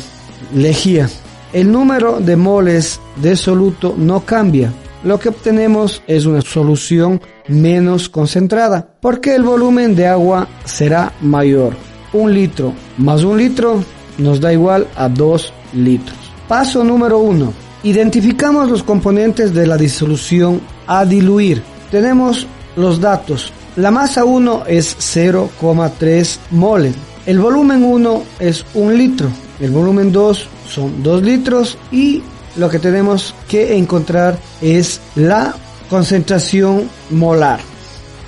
lejía. 0.55 1.09
El 1.53 1.73
número 1.73 2.21
de 2.21 2.37
moles 2.37 3.01
de 3.17 3.35
soluto 3.37 3.95
no 3.97 4.21
cambia. 4.21 4.73
Lo 5.05 5.19
que 5.19 5.29
obtenemos 5.29 6.03
es 6.07 6.27
una 6.27 6.41
solución 6.43 7.21
menos 7.47 8.09
concentrada, 8.09 8.87
porque 9.01 9.35
el 9.35 9.43
volumen 9.43 9.95
de 9.95 10.07
agua 10.07 10.49
será 10.64 11.12
mayor. 11.21 11.75
Un 12.12 12.35
litro 12.35 12.75
más 12.97 13.23
un 13.23 13.38
litro 13.38 13.83
nos 14.18 14.40
da 14.40 14.52
igual 14.52 14.87
a 14.96 15.09
2 15.09 15.52
litros. 15.74 16.18
Paso 16.46 16.85
número 16.85 17.18
1. 17.18 17.52
Identificamos 17.85 18.68
los 18.68 18.83
componentes 18.83 19.54
de 19.54 19.66
la 19.66 19.76
disolución 19.76 20.61
a 20.87 21.04
diluir. 21.04 21.62
Tenemos 21.90 22.46
los 22.76 23.00
datos. 23.00 23.52
La 23.76 23.90
masa 23.90 24.24
1 24.24 24.64
es 24.66 24.96
0,3 24.98 26.38
moles. 26.50 26.94
El 27.26 27.38
volumen 27.38 27.85
1 27.85 28.22
es 28.40 28.64
1 28.74 28.90
litro. 28.92 29.28
el 29.61 29.70
volumen 29.70 30.12
2 30.12 30.48
son 30.68 31.02
2 31.02 31.22
litros 31.22 31.78
y 31.90 32.22
lo 32.57 32.68
que 32.68 32.78
tenemos 32.78 33.35
que 33.48 33.76
encontrar 33.76 34.38
es 34.61 35.00
la 35.14 35.54
concentración 35.88 36.88
molar, 37.11 37.61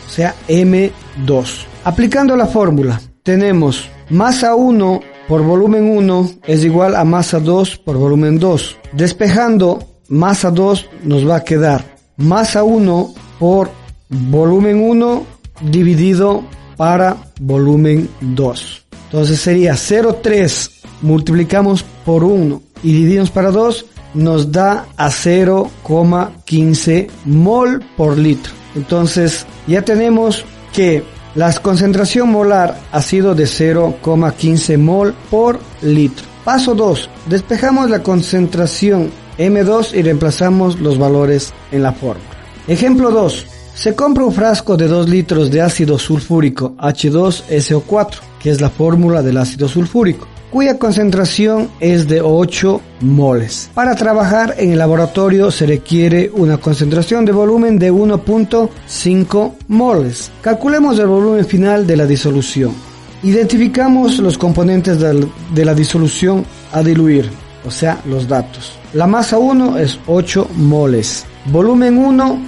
o 0.07 0.11
sea, 0.11 0.35
M2. 0.49 1.67
Aplicando 1.85 2.37
la 2.37 2.47
fórmula, 2.47 3.01
tenemos 3.23 3.89
masa 4.09 4.55
1 4.55 5.01
por 5.31 5.45
volumen 5.45 5.85
1 5.85 6.31
es 6.49 6.65
igual 6.65 6.97
a 6.97 7.05
masa 7.05 7.39
2 7.39 7.77
por 7.77 7.97
volumen 7.97 8.41
2. 8.41 8.77
Despejando 8.95 9.79
masa 10.09 10.51
2 10.51 10.89
nos 11.05 11.25
va 11.25 11.37
a 11.37 11.45
quedar 11.45 11.85
masa 12.17 12.65
1 12.65 13.15
por 13.39 13.71
volumen 14.09 14.81
1 14.83 15.25
dividido 15.71 16.43
para 16.77 17.17
volumen 17.39 18.09
2. 18.23 18.87
Entonces 19.05 19.41
sería 19.41 19.75
0,3 19.75 20.69
multiplicamos 21.03 21.85
por 22.05 22.25
1 22.25 22.61
y 22.83 22.93
dividimos 22.93 23.31
para 23.31 23.53
2 23.53 23.87
nos 24.15 24.51
da 24.51 24.87
a 24.97 25.11
0,15 25.11 27.09
mol 27.27 27.85
por 27.97 28.19
litro. 28.19 28.53
Entonces 28.75 29.47
ya 29.69 29.83
tenemos 29.83 30.45
que 30.73 31.05
la 31.35 31.53
concentración 31.53 32.31
molar 32.31 32.79
ha 32.91 33.03
sido 33.03 33.35
de 33.35 33.45
0,15 33.45 34.79
mol 34.79 35.15
por 35.31 35.61
litro. 35.83 36.27
Paso 36.45 36.75
2. 36.75 37.11
Despejamos 37.27 37.91
la 37.91 38.03
concentración 38.03 39.11
M2 39.39 39.95
y 39.95 40.03
reemplazamos 40.03 40.81
los 40.81 40.99
valores 40.99 41.53
en 41.71 41.83
la 41.83 41.93
fórmula. 41.93 42.29
Ejemplo 42.67 43.11
2. 43.11 43.47
Se 43.75 43.95
compra 43.95 44.25
un 44.25 44.33
frasco 44.33 44.77
de 44.77 44.89
2 44.89 45.09
litros 45.09 45.51
de 45.51 45.63
ácido 45.63 45.99
sulfúrico 45.99 46.75
H2SO4, 46.77 48.17
que 48.41 48.51
es 48.51 48.61
la 48.61 48.69
fórmula 48.69 49.23
del 49.23 49.39
ácido 49.39 49.69
sulfúrico 49.69 50.27
cuya 50.51 50.79
concentración 50.79 51.71
es 51.81 52.09
de 52.09 52.21
8 52.21 52.81
moles. 53.01 53.71
Para 53.75 53.95
trabajar 53.95 54.55
en 54.59 54.73
el 54.73 54.79
laboratorio 54.79 55.51
se 55.51 55.67
requiere 55.67 56.31
una 56.35 56.59
concentración 56.59 57.25
de 57.25 57.33
volumen 57.33 57.79
de 57.79 57.93
1.5 57.93 59.53
moles. 59.69 60.31
Calculemos 60.43 60.99
el 60.99 61.07
volumen 61.07 61.45
final 61.47 61.87
de 61.87 61.97
la 61.97 62.07
disolución. 62.07 62.75
Identificamos 63.23 64.19
los 64.19 64.39
componentes 64.39 64.99
de 64.99 65.65
la 65.65 65.75
disolución 65.75 66.45
a 66.73 66.83
diluir, 66.83 67.31
o 67.67 67.71
sea, 67.71 68.01
los 68.07 68.27
datos. 68.27 68.73
La 68.95 69.07
masa 69.07 69.39
1 69.39 69.79
es 69.79 69.99
8 70.07 70.49
moles. 70.57 71.25
Volumen 71.47 71.99
1, 71.99 72.39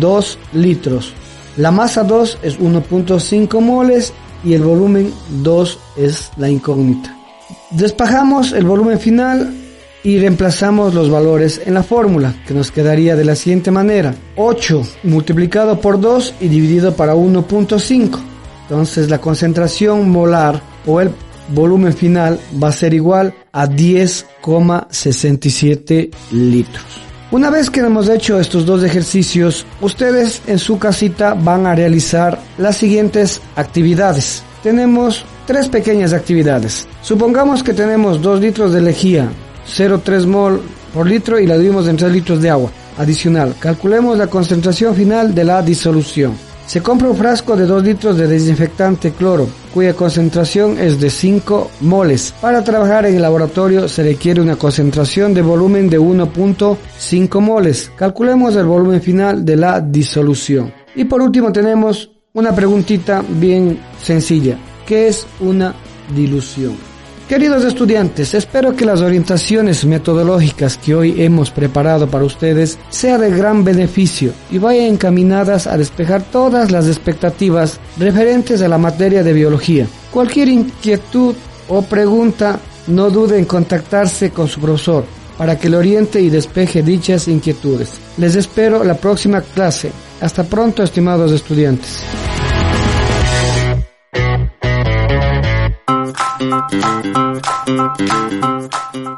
2 0.00 0.38
litros. 0.54 1.12
La 1.56 1.70
masa 1.70 2.02
2 2.02 2.38
es 2.42 2.58
1.5 2.58 3.60
moles 3.60 4.12
y 4.44 4.54
el 4.54 4.62
volumen 4.62 5.12
2 5.42 5.78
es 5.96 6.30
la 6.36 6.48
incógnita. 6.48 7.16
Despajamos 7.76 8.52
el 8.52 8.64
volumen 8.66 9.00
final 9.00 9.52
y 10.04 10.20
reemplazamos 10.20 10.94
los 10.94 11.10
valores 11.10 11.60
en 11.64 11.74
la 11.74 11.82
fórmula, 11.82 12.32
que 12.46 12.54
nos 12.54 12.70
quedaría 12.70 13.16
de 13.16 13.24
la 13.24 13.34
siguiente 13.34 13.72
manera. 13.72 14.14
8 14.36 14.82
multiplicado 15.02 15.80
por 15.80 16.00
2 16.00 16.34
y 16.40 16.46
dividido 16.46 16.94
para 16.94 17.16
1.5. 17.16 18.16
Entonces 18.62 19.10
la 19.10 19.20
concentración 19.20 20.08
molar 20.08 20.62
o 20.86 21.00
el 21.00 21.10
volumen 21.48 21.94
final 21.94 22.38
va 22.62 22.68
a 22.68 22.72
ser 22.72 22.94
igual 22.94 23.34
a 23.50 23.66
10,67 23.66 26.10
litros. 26.30 26.84
Una 27.32 27.50
vez 27.50 27.70
que 27.70 27.80
hemos 27.80 28.08
hecho 28.08 28.38
estos 28.38 28.66
dos 28.66 28.84
ejercicios, 28.84 29.66
ustedes 29.80 30.42
en 30.46 30.60
su 30.60 30.78
casita 30.78 31.34
van 31.34 31.66
a 31.66 31.74
realizar 31.74 32.38
las 32.56 32.76
siguientes 32.76 33.40
actividades. 33.56 34.44
Tenemos 34.62 35.24
tres 35.46 35.68
pequeñas 35.68 36.12
actividades. 36.12 36.86
Supongamos 37.02 37.62
que 37.62 37.74
tenemos 37.74 38.20
2 38.22 38.40
litros 38.40 38.72
de 38.72 38.80
lejía, 38.80 39.28
0,3 39.66 40.26
mol 40.26 40.62
por 40.92 41.06
litro 41.06 41.38
y 41.38 41.46
la 41.46 41.54
dividimos 41.54 41.88
en 41.88 41.96
3 41.96 42.12
litros 42.12 42.40
de 42.40 42.50
agua. 42.50 42.70
Adicional, 42.96 43.54
calculemos 43.58 44.16
la 44.16 44.28
concentración 44.28 44.94
final 44.94 45.34
de 45.34 45.44
la 45.44 45.62
disolución. 45.62 46.32
Se 46.66 46.80
compra 46.80 47.10
un 47.10 47.16
frasco 47.16 47.56
de 47.56 47.66
2 47.66 47.84
litros 47.84 48.16
de 48.16 48.26
desinfectante 48.26 49.10
cloro, 49.10 49.46
cuya 49.74 49.92
concentración 49.92 50.78
es 50.78 50.98
de 50.98 51.10
5 51.10 51.70
moles. 51.80 52.32
Para 52.40 52.64
trabajar 52.64 53.04
en 53.04 53.16
el 53.16 53.22
laboratorio 53.22 53.86
se 53.86 54.02
requiere 54.02 54.40
una 54.40 54.56
concentración 54.56 55.34
de 55.34 55.42
volumen 55.42 55.90
de 55.90 56.00
1.5 56.00 57.40
moles. 57.40 57.90
Calculemos 57.96 58.56
el 58.56 58.64
volumen 58.64 59.02
final 59.02 59.44
de 59.44 59.56
la 59.56 59.80
disolución. 59.80 60.72
Y 60.94 61.04
por 61.04 61.20
último 61.20 61.52
tenemos 61.52 62.10
una 62.32 62.54
preguntita 62.54 63.22
bien 63.28 63.78
sencilla. 64.00 64.56
¿Qué 64.86 65.08
es 65.08 65.26
una 65.40 65.74
dilución? 66.14 66.76
Queridos 67.28 67.64
estudiantes, 67.64 68.34
espero 68.34 68.76
que 68.76 68.84
las 68.84 69.00
orientaciones 69.00 69.86
metodológicas 69.86 70.76
que 70.76 70.94
hoy 70.94 71.22
hemos 71.22 71.50
preparado 71.50 72.06
para 72.06 72.26
ustedes 72.26 72.78
sean 72.90 73.22
de 73.22 73.30
gran 73.30 73.64
beneficio 73.64 74.32
y 74.50 74.58
vayan 74.58 74.86
encaminadas 74.86 75.66
a 75.66 75.78
despejar 75.78 76.22
todas 76.22 76.70
las 76.70 76.86
expectativas 76.86 77.80
referentes 77.96 78.60
a 78.60 78.68
la 78.68 78.76
materia 78.76 79.22
de 79.22 79.32
biología. 79.32 79.86
Cualquier 80.10 80.48
inquietud 80.48 81.34
o 81.68 81.80
pregunta, 81.80 82.60
no 82.88 83.08
dude 83.08 83.38
en 83.38 83.46
contactarse 83.46 84.30
con 84.30 84.46
su 84.46 84.60
profesor 84.60 85.06
para 85.38 85.58
que 85.58 85.70
le 85.70 85.78
oriente 85.78 86.20
y 86.20 86.28
despeje 86.28 86.82
dichas 86.82 87.26
inquietudes. 87.26 88.00
Les 88.18 88.36
espero 88.36 88.84
la 88.84 88.94
próxima 88.94 89.40
clase. 89.40 89.90
Hasta 90.20 90.44
pronto, 90.44 90.82
estimados 90.82 91.32
estudiantes. 91.32 92.04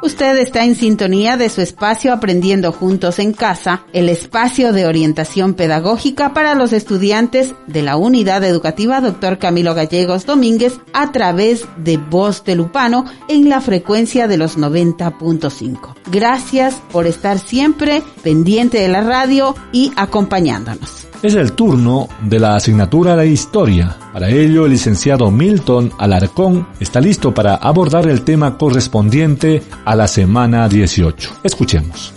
Usted 0.02 0.38
está 0.38 0.64
en 0.64 0.76
sintonía 0.76 1.36
de 1.36 1.48
su 1.48 1.60
espacio 1.60 2.12
Aprendiendo 2.12 2.72
Juntos 2.72 3.18
en 3.18 3.32
Casa, 3.32 3.82
el 3.92 4.08
espacio 4.08 4.72
de 4.72 4.86
orientación 4.86 5.54
pedagógica 5.54 6.32
para 6.32 6.54
los 6.54 6.72
estudiantes 6.72 7.54
de 7.66 7.82
la 7.82 7.96
Unidad 7.96 8.44
Educativa 8.44 9.00
Dr. 9.00 9.38
Camilo 9.38 9.74
Gallegos 9.74 10.24
Domínguez 10.24 10.78
a 10.92 11.12
través 11.12 11.66
de 11.76 11.96
Voz 11.96 12.44
de 12.44 12.54
Lupano 12.54 13.04
en 13.28 13.48
la 13.48 13.60
frecuencia 13.60 14.28
de 14.28 14.36
los 14.36 14.56
90.5. 14.56 15.94
Gracias 16.10 16.80
por 16.92 17.06
estar 17.06 17.38
siempre 17.38 18.02
pendiente 18.22 18.78
de 18.78 18.88
la 18.88 19.02
radio 19.02 19.54
y 19.72 19.92
acompañándonos. 19.96 21.08
Es 21.22 21.34
el 21.34 21.52
turno 21.52 22.08
de 22.22 22.38
la 22.38 22.56
asignatura 22.56 23.16
de 23.16 23.26
Historia. 23.28 23.96
Para 24.16 24.30
ello, 24.30 24.64
el 24.64 24.72
licenciado 24.72 25.30
Milton 25.30 25.92
Alarcón 25.98 26.66
está 26.80 27.02
listo 27.02 27.34
para 27.34 27.56
abordar 27.56 28.08
el 28.08 28.22
tema 28.22 28.56
correspondiente 28.56 29.62
a 29.84 29.94
la 29.94 30.08
semana 30.08 30.70
18. 30.70 31.40
Escuchemos. 31.42 32.14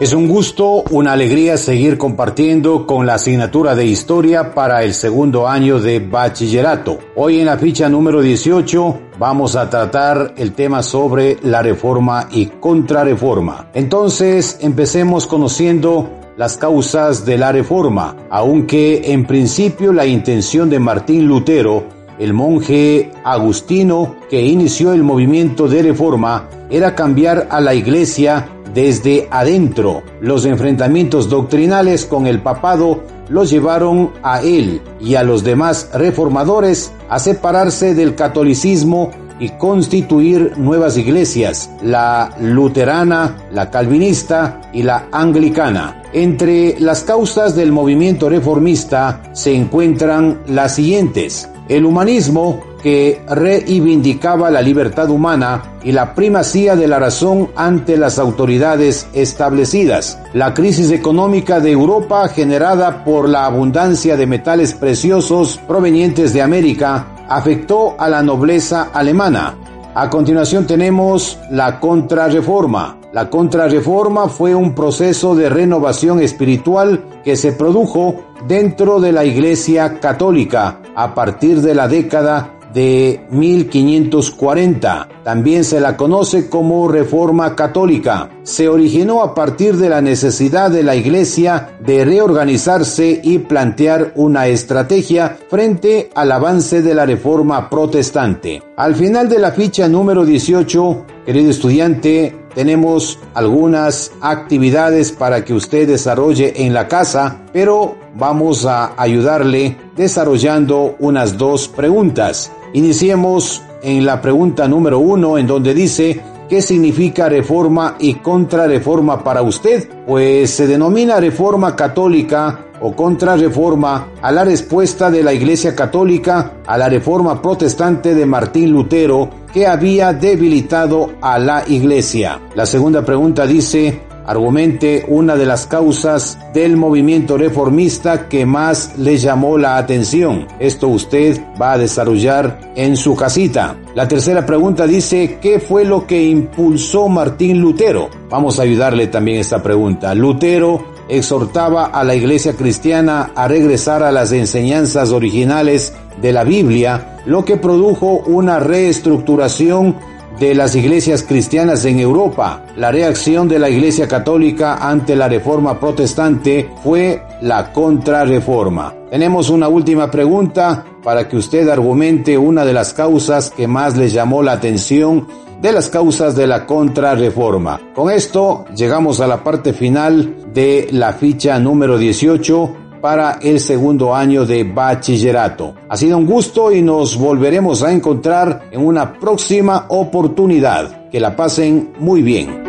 Es 0.00 0.14
un 0.14 0.26
gusto, 0.26 0.84
una 0.88 1.12
alegría 1.12 1.58
seguir 1.58 1.98
compartiendo 1.98 2.86
con 2.86 3.04
la 3.04 3.16
asignatura 3.16 3.74
de 3.74 3.84
historia 3.84 4.54
para 4.54 4.84
el 4.84 4.94
segundo 4.94 5.46
año 5.46 5.78
de 5.78 5.98
bachillerato. 5.98 6.98
Hoy 7.16 7.38
en 7.38 7.44
la 7.44 7.58
ficha 7.58 7.90
número 7.90 8.22
18 8.22 9.00
vamos 9.18 9.54
a 9.54 9.68
tratar 9.68 10.32
el 10.38 10.52
tema 10.52 10.82
sobre 10.82 11.36
la 11.42 11.60
reforma 11.60 12.26
y 12.32 12.46
contrarreforma. 12.46 13.66
Entonces 13.74 14.60
empecemos 14.62 15.26
conociendo 15.26 16.27
las 16.38 16.56
causas 16.56 17.26
de 17.26 17.36
la 17.36 17.50
reforma, 17.50 18.14
aunque 18.30 19.12
en 19.12 19.26
principio 19.26 19.92
la 19.92 20.06
intención 20.06 20.70
de 20.70 20.78
Martín 20.78 21.26
Lutero, 21.26 21.82
el 22.20 22.32
monje 22.32 23.10
agustino 23.24 24.14
que 24.30 24.40
inició 24.40 24.92
el 24.92 25.02
movimiento 25.02 25.66
de 25.66 25.82
reforma, 25.82 26.48
era 26.70 26.94
cambiar 26.94 27.48
a 27.50 27.60
la 27.60 27.74
iglesia 27.74 28.48
desde 28.72 29.26
adentro. 29.32 30.04
Los 30.20 30.44
enfrentamientos 30.44 31.28
doctrinales 31.28 32.06
con 32.06 32.28
el 32.28 32.40
papado 32.40 33.02
los 33.28 33.50
llevaron 33.50 34.12
a 34.22 34.40
él 34.40 34.80
y 35.00 35.16
a 35.16 35.24
los 35.24 35.42
demás 35.42 35.90
reformadores 35.92 36.92
a 37.08 37.18
separarse 37.18 37.94
del 37.96 38.14
catolicismo 38.14 39.10
y 39.40 39.50
constituir 39.50 40.58
nuevas 40.58 40.96
iglesias, 40.96 41.70
la 41.82 42.30
luterana, 42.40 43.36
la 43.52 43.70
calvinista 43.70 44.60
y 44.72 44.82
la 44.82 45.08
anglicana. 45.12 46.02
Entre 46.12 46.78
las 46.80 47.02
causas 47.02 47.54
del 47.54 47.72
movimiento 47.72 48.28
reformista 48.28 49.22
se 49.32 49.54
encuentran 49.54 50.40
las 50.46 50.74
siguientes. 50.74 51.48
El 51.68 51.84
humanismo, 51.84 52.62
que 52.82 53.20
reivindicaba 53.28 54.50
la 54.50 54.62
libertad 54.62 55.10
humana 55.10 55.62
y 55.82 55.92
la 55.92 56.14
primacía 56.14 56.76
de 56.76 56.86
la 56.86 56.98
razón 56.98 57.50
ante 57.56 57.96
las 57.96 58.18
autoridades 58.18 59.08
establecidas. 59.12 60.18
La 60.32 60.54
crisis 60.54 60.90
económica 60.90 61.60
de 61.60 61.72
Europa 61.72 62.28
generada 62.28 63.04
por 63.04 63.28
la 63.28 63.46
abundancia 63.46 64.16
de 64.16 64.26
metales 64.26 64.74
preciosos 64.74 65.58
provenientes 65.66 66.32
de 66.32 66.42
América 66.42 67.17
afectó 67.28 67.94
a 67.98 68.08
la 68.08 68.22
nobleza 68.22 68.90
alemana. 68.92 69.54
A 69.94 70.10
continuación 70.10 70.66
tenemos 70.66 71.38
la 71.50 71.80
contrarreforma. 71.80 72.98
La 73.12 73.30
contrarreforma 73.30 74.28
fue 74.28 74.54
un 74.54 74.74
proceso 74.74 75.34
de 75.34 75.48
renovación 75.48 76.20
espiritual 76.20 77.04
que 77.24 77.36
se 77.36 77.52
produjo 77.52 78.16
dentro 78.46 79.00
de 79.00 79.12
la 79.12 79.24
Iglesia 79.24 79.98
Católica 79.98 80.80
a 80.94 81.14
partir 81.14 81.62
de 81.62 81.74
la 81.74 81.88
década 81.88 82.57
de 82.72 83.20
1540. 83.30 85.08
También 85.24 85.64
se 85.64 85.80
la 85.80 85.96
conoce 85.96 86.48
como 86.48 86.88
Reforma 86.88 87.54
Católica. 87.54 88.30
Se 88.42 88.68
originó 88.68 89.22
a 89.22 89.34
partir 89.34 89.76
de 89.76 89.88
la 89.88 90.00
necesidad 90.00 90.70
de 90.70 90.82
la 90.82 90.96
Iglesia 90.96 91.76
de 91.80 92.04
reorganizarse 92.04 93.20
y 93.22 93.38
plantear 93.38 94.12
una 94.16 94.46
estrategia 94.46 95.36
frente 95.48 96.10
al 96.14 96.32
avance 96.32 96.82
de 96.82 96.94
la 96.94 97.06
Reforma 97.06 97.68
Protestante. 97.68 98.62
Al 98.76 98.94
final 98.94 99.28
de 99.28 99.38
la 99.38 99.52
ficha 99.52 99.88
número 99.88 100.24
18, 100.24 101.04
querido 101.26 101.50
estudiante, 101.50 102.34
tenemos 102.54 103.18
algunas 103.34 104.10
actividades 104.20 105.12
para 105.12 105.44
que 105.44 105.54
usted 105.54 105.86
desarrolle 105.86 106.64
en 106.64 106.74
la 106.74 106.88
casa, 106.88 107.42
pero 107.52 107.96
vamos 108.16 108.66
a 108.66 109.00
ayudarle 109.00 109.76
desarrollando 109.96 110.96
unas 110.98 111.38
dos 111.38 111.68
preguntas. 111.68 112.50
Iniciemos 112.72 113.62
en 113.82 114.04
la 114.04 114.20
pregunta 114.20 114.68
número 114.68 114.98
uno, 114.98 115.38
en 115.38 115.46
donde 115.46 115.74
dice, 115.74 116.20
¿qué 116.48 116.62
significa 116.62 117.28
reforma 117.28 117.96
y 117.98 118.14
contrarreforma 118.14 119.22
para 119.22 119.42
usted? 119.42 119.88
Pues 120.06 120.50
se 120.50 120.66
denomina 120.66 121.20
reforma 121.20 121.74
católica 121.74 122.66
o 122.80 122.94
contrarreforma 122.94 124.08
a 124.22 124.30
la 124.30 124.44
respuesta 124.44 125.10
de 125.10 125.22
la 125.22 125.32
Iglesia 125.32 125.74
Católica 125.74 126.52
a 126.66 126.78
la 126.78 126.88
reforma 126.88 127.40
protestante 127.42 128.14
de 128.14 128.26
Martín 128.26 128.70
Lutero 128.70 129.30
que 129.52 129.66
había 129.66 130.12
debilitado 130.12 131.12
a 131.20 131.38
la 131.38 131.64
Iglesia. 131.66 132.40
La 132.54 132.66
segunda 132.66 133.04
pregunta 133.04 133.46
dice, 133.46 134.02
argumente 134.28 135.06
una 135.08 135.36
de 135.36 135.46
las 135.46 135.66
causas 135.66 136.38
del 136.52 136.76
movimiento 136.76 137.38
reformista 137.38 138.28
que 138.28 138.44
más 138.44 138.98
le 138.98 139.16
llamó 139.16 139.56
la 139.56 139.78
atención. 139.78 140.46
Esto 140.60 140.88
usted 140.88 141.40
va 141.60 141.72
a 141.72 141.78
desarrollar 141.78 142.60
en 142.76 142.98
su 142.98 143.16
casita. 143.16 143.76
La 143.94 144.06
tercera 144.06 144.44
pregunta 144.44 144.86
dice, 144.86 145.38
¿qué 145.40 145.60
fue 145.60 145.86
lo 145.86 146.06
que 146.06 146.22
impulsó 146.22 147.08
Martín 147.08 147.62
Lutero? 147.62 148.10
Vamos 148.28 148.58
a 148.58 148.64
ayudarle 148.64 149.06
también 149.06 149.38
esta 149.38 149.62
pregunta. 149.62 150.14
Lutero 150.14 150.84
exhortaba 151.08 151.86
a 151.86 152.04
la 152.04 152.14
iglesia 152.14 152.52
cristiana 152.52 153.30
a 153.34 153.48
regresar 153.48 154.02
a 154.02 154.12
las 154.12 154.32
enseñanzas 154.32 155.10
originales 155.10 155.94
de 156.20 156.32
la 156.34 156.44
Biblia, 156.44 157.16
lo 157.24 157.46
que 157.46 157.56
produjo 157.56 158.18
una 158.26 158.60
reestructuración 158.60 159.96
de 160.38 160.54
las 160.54 160.74
iglesias 160.76 161.22
cristianas 161.22 161.84
en 161.84 161.98
Europa. 161.98 162.64
La 162.76 162.90
reacción 162.90 163.48
de 163.48 163.58
la 163.58 163.68
Iglesia 163.68 164.06
Católica 164.06 164.76
ante 164.76 165.16
la 165.16 165.28
reforma 165.28 165.78
protestante 165.78 166.70
fue 166.82 167.22
la 167.40 167.72
contrarreforma. 167.72 168.94
Tenemos 169.10 169.50
una 169.50 169.68
última 169.68 170.10
pregunta 170.10 170.84
para 171.02 171.28
que 171.28 171.36
usted 171.36 171.68
argumente 171.68 172.36
una 172.36 172.64
de 172.64 172.72
las 172.72 172.92
causas 172.92 173.50
que 173.50 173.66
más 173.66 173.96
le 173.96 174.08
llamó 174.08 174.42
la 174.42 174.52
atención 174.52 175.26
de 175.60 175.72
las 175.72 175.88
causas 175.88 176.36
de 176.36 176.46
la 176.46 176.66
contrarreforma. 176.66 177.80
Con 177.94 178.10
esto 178.10 178.64
llegamos 178.74 179.20
a 179.20 179.26
la 179.26 179.42
parte 179.42 179.72
final 179.72 180.52
de 180.52 180.88
la 180.92 181.12
ficha 181.14 181.58
número 181.58 181.98
18 181.98 182.87
para 183.00 183.38
el 183.42 183.60
segundo 183.60 184.14
año 184.14 184.44
de 184.44 184.64
bachillerato. 184.64 185.74
Ha 185.88 185.96
sido 185.96 186.18
un 186.18 186.26
gusto 186.26 186.72
y 186.72 186.82
nos 186.82 187.16
volveremos 187.16 187.82
a 187.82 187.92
encontrar 187.92 188.68
en 188.70 188.84
una 188.84 189.18
próxima 189.18 189.86
oportunidad. 189.88 191.08
Que 191.10 191.20
la 191.20 191.34
pasen 191.34 191.92
muy 191.98 192.22
bien. 192.22 192.67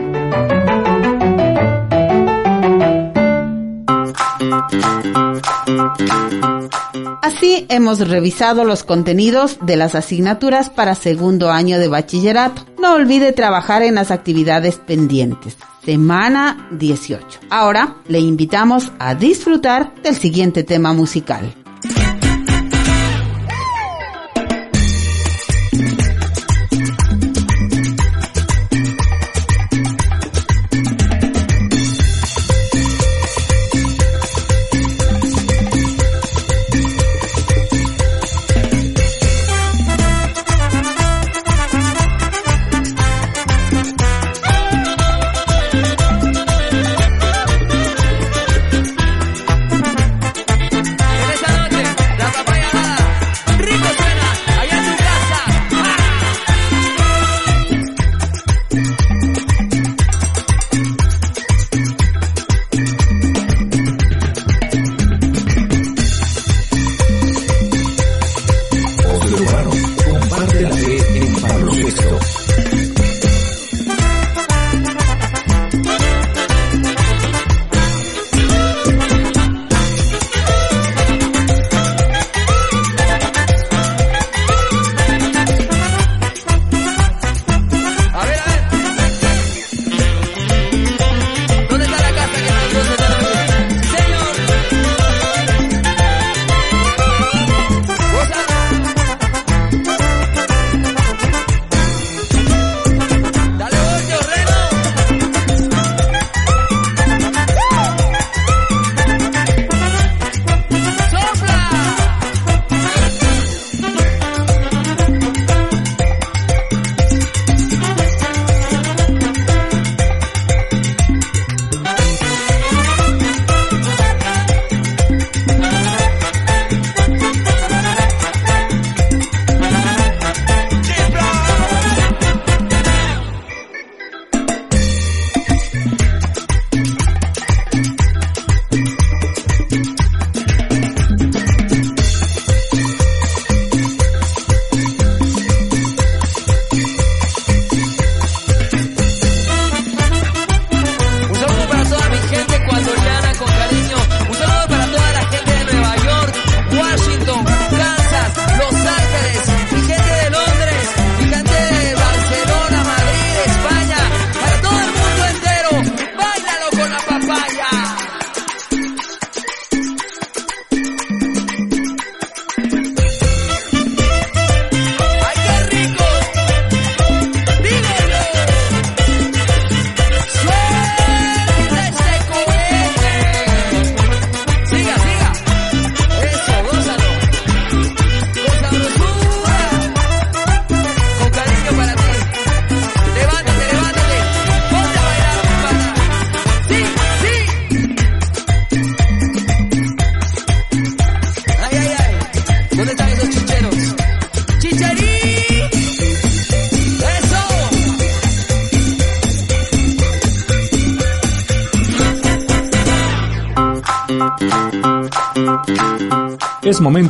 Así 7.22 7.66
hemos 7.70 8.00
revisado 8.08 8.64
los 8.64 8.84
contenidos 8.84 9.58
de 9.62 9.76
las 9.76 9.96
asignaturas 9.96 10.70
para 10.70 10.96
segundo 10.96 11.52
año 11.52 11.80
de 11.80 11.88
bachillerato. 11.88 12.66
No 12.80 12.94
olvide 12.94 13.34
trabajar 13.34 13.84
en 13.84 13.96
las 13.96 14.12
actividades 14.12 14.78
pendientes. 14.78 15.58
Semana 15.84 16.68
18. 16.72 17.40
Ahora 17.50 17.96
le 18.08 18.20
invitamos 18.20 18.92
a 19.00 19.16
disfrutar 19.16 19.94
del 20.04 20.16
siguiente 20.16 20.64
tema 20.64 20.94
musical. 20.94 21.54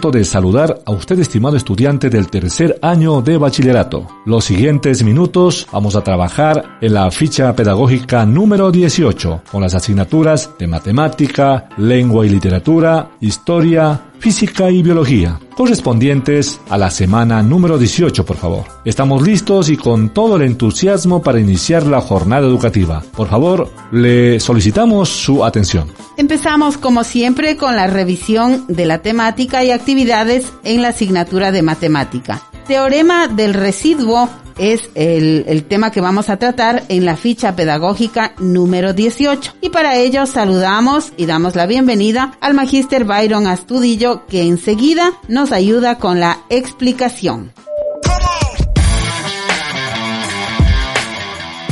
Momento 0.10 0.18
de 0.18 0.26
saludar 0.26 0.82
a 0.86 0.92
usted 0.92 1.20
estimado 1.20 1.56
estudiante 1.56 2.10
del 2.10 2.30
tercer 2.30 2.80
año 2.82 3.22
de 3.22 3.38
bachillerato. 3.38 4.08
Los 4.26 4.46
siguientes 4.46 5.04
minutos 5.04 5.68
vamos 5.72 5.96
a 5.96 6.04
trabajar 6.04 6.78
en 6.82 6.94
la 6.94 7.10
ficha 7.12 7.56
pedagógica 7.56 8.26
número 8.26 8.72
18 8.72 9.44
con 9.52 9.62
las 9.62 9.76
asignaturas 9.76 10.52
de 10.58 10.68
matemática, 10.68 11.70
lengua 11.78 12.26
y 12.26 12.30
literatura, 12.30 13.12
historia, 13.22 14.12
física 14.20 14.70
y 14.70 14.82
biología, 14.82 15.40
correspondientes 15.60 16.58
a 16.70 16.78
la 16.78 16.90
semana 16.90 17.44
número 17.44 17.78
18, 17.78 18.26
por 18.26 18.38
favor. 18.38 18.64
Estamos 18.86 19.22
listos 19.22 19.70
y 19.70 19.76
con 19.76 20.14
todo 20.14 20.38
el 20.38 20.44
entusiasmo 20.44 21.22
para 21.22 21.42
iniciar 21.42 21.86
la 21.86 22.00
jornada 22.00 22.48
educativa. 22.48 23.04
Por 23.14 23.28
favor, 23.28 23.70
le 23.92 24.40
solicitamos 24.40 25.10
su 25.10 25.44
atención. 25.44 25.90
Empezamos 26.16 26.78
como 26.78 27.04
siempre 27.04 27.58
con 27.58 27.76
la 27.76 27.88
revisión 27.88 28.64
de 28.70 28.86
la 28.86 29.02
temática 29.02 29.62
y 29.66 29.72
actividades 29.72 30.50
en 30.64 30.82
la 30.82 30.88
asignatura 30.90 31.52
de 31.52 31.62
matemática. 31.62 32.42
Teorema 32.66 33.28
del 33.28 33.54
residuo 33.54 34.30
es 34.60 34.90
el, 34.94 35.66
tema 35.68 35.92
que 35.92 36.02
vamos 36.02 36.30
a 36.30 36.38
tratar 36.38 36.84
en 36.90 37.06
la 37.06 37.16
ficha 37.16 37.56
pedagógica 37.56 38.34
número 38.40 38.94
18. 38.94 39.56
Y 39.62 39.70
para 39.70 39.96
ello 39.96 40.26
saludamos 40.26 41.14
y 41.18 41.26
damos 41.26 41.56
la 41.56 41.66
bienvenida 41.66 42.38
al 42.42 42.54
magíster 42.54 43.06
Byron 43.06 43.48
Astudillo 43.48 44.26
que 44.28 44.44
enseguida 44.44 45.14
nos 45.28 45.52
ayuda 45.52 45.98
con 45.98 46.20
la 46.20 46.40
explicación. 46.50 47.54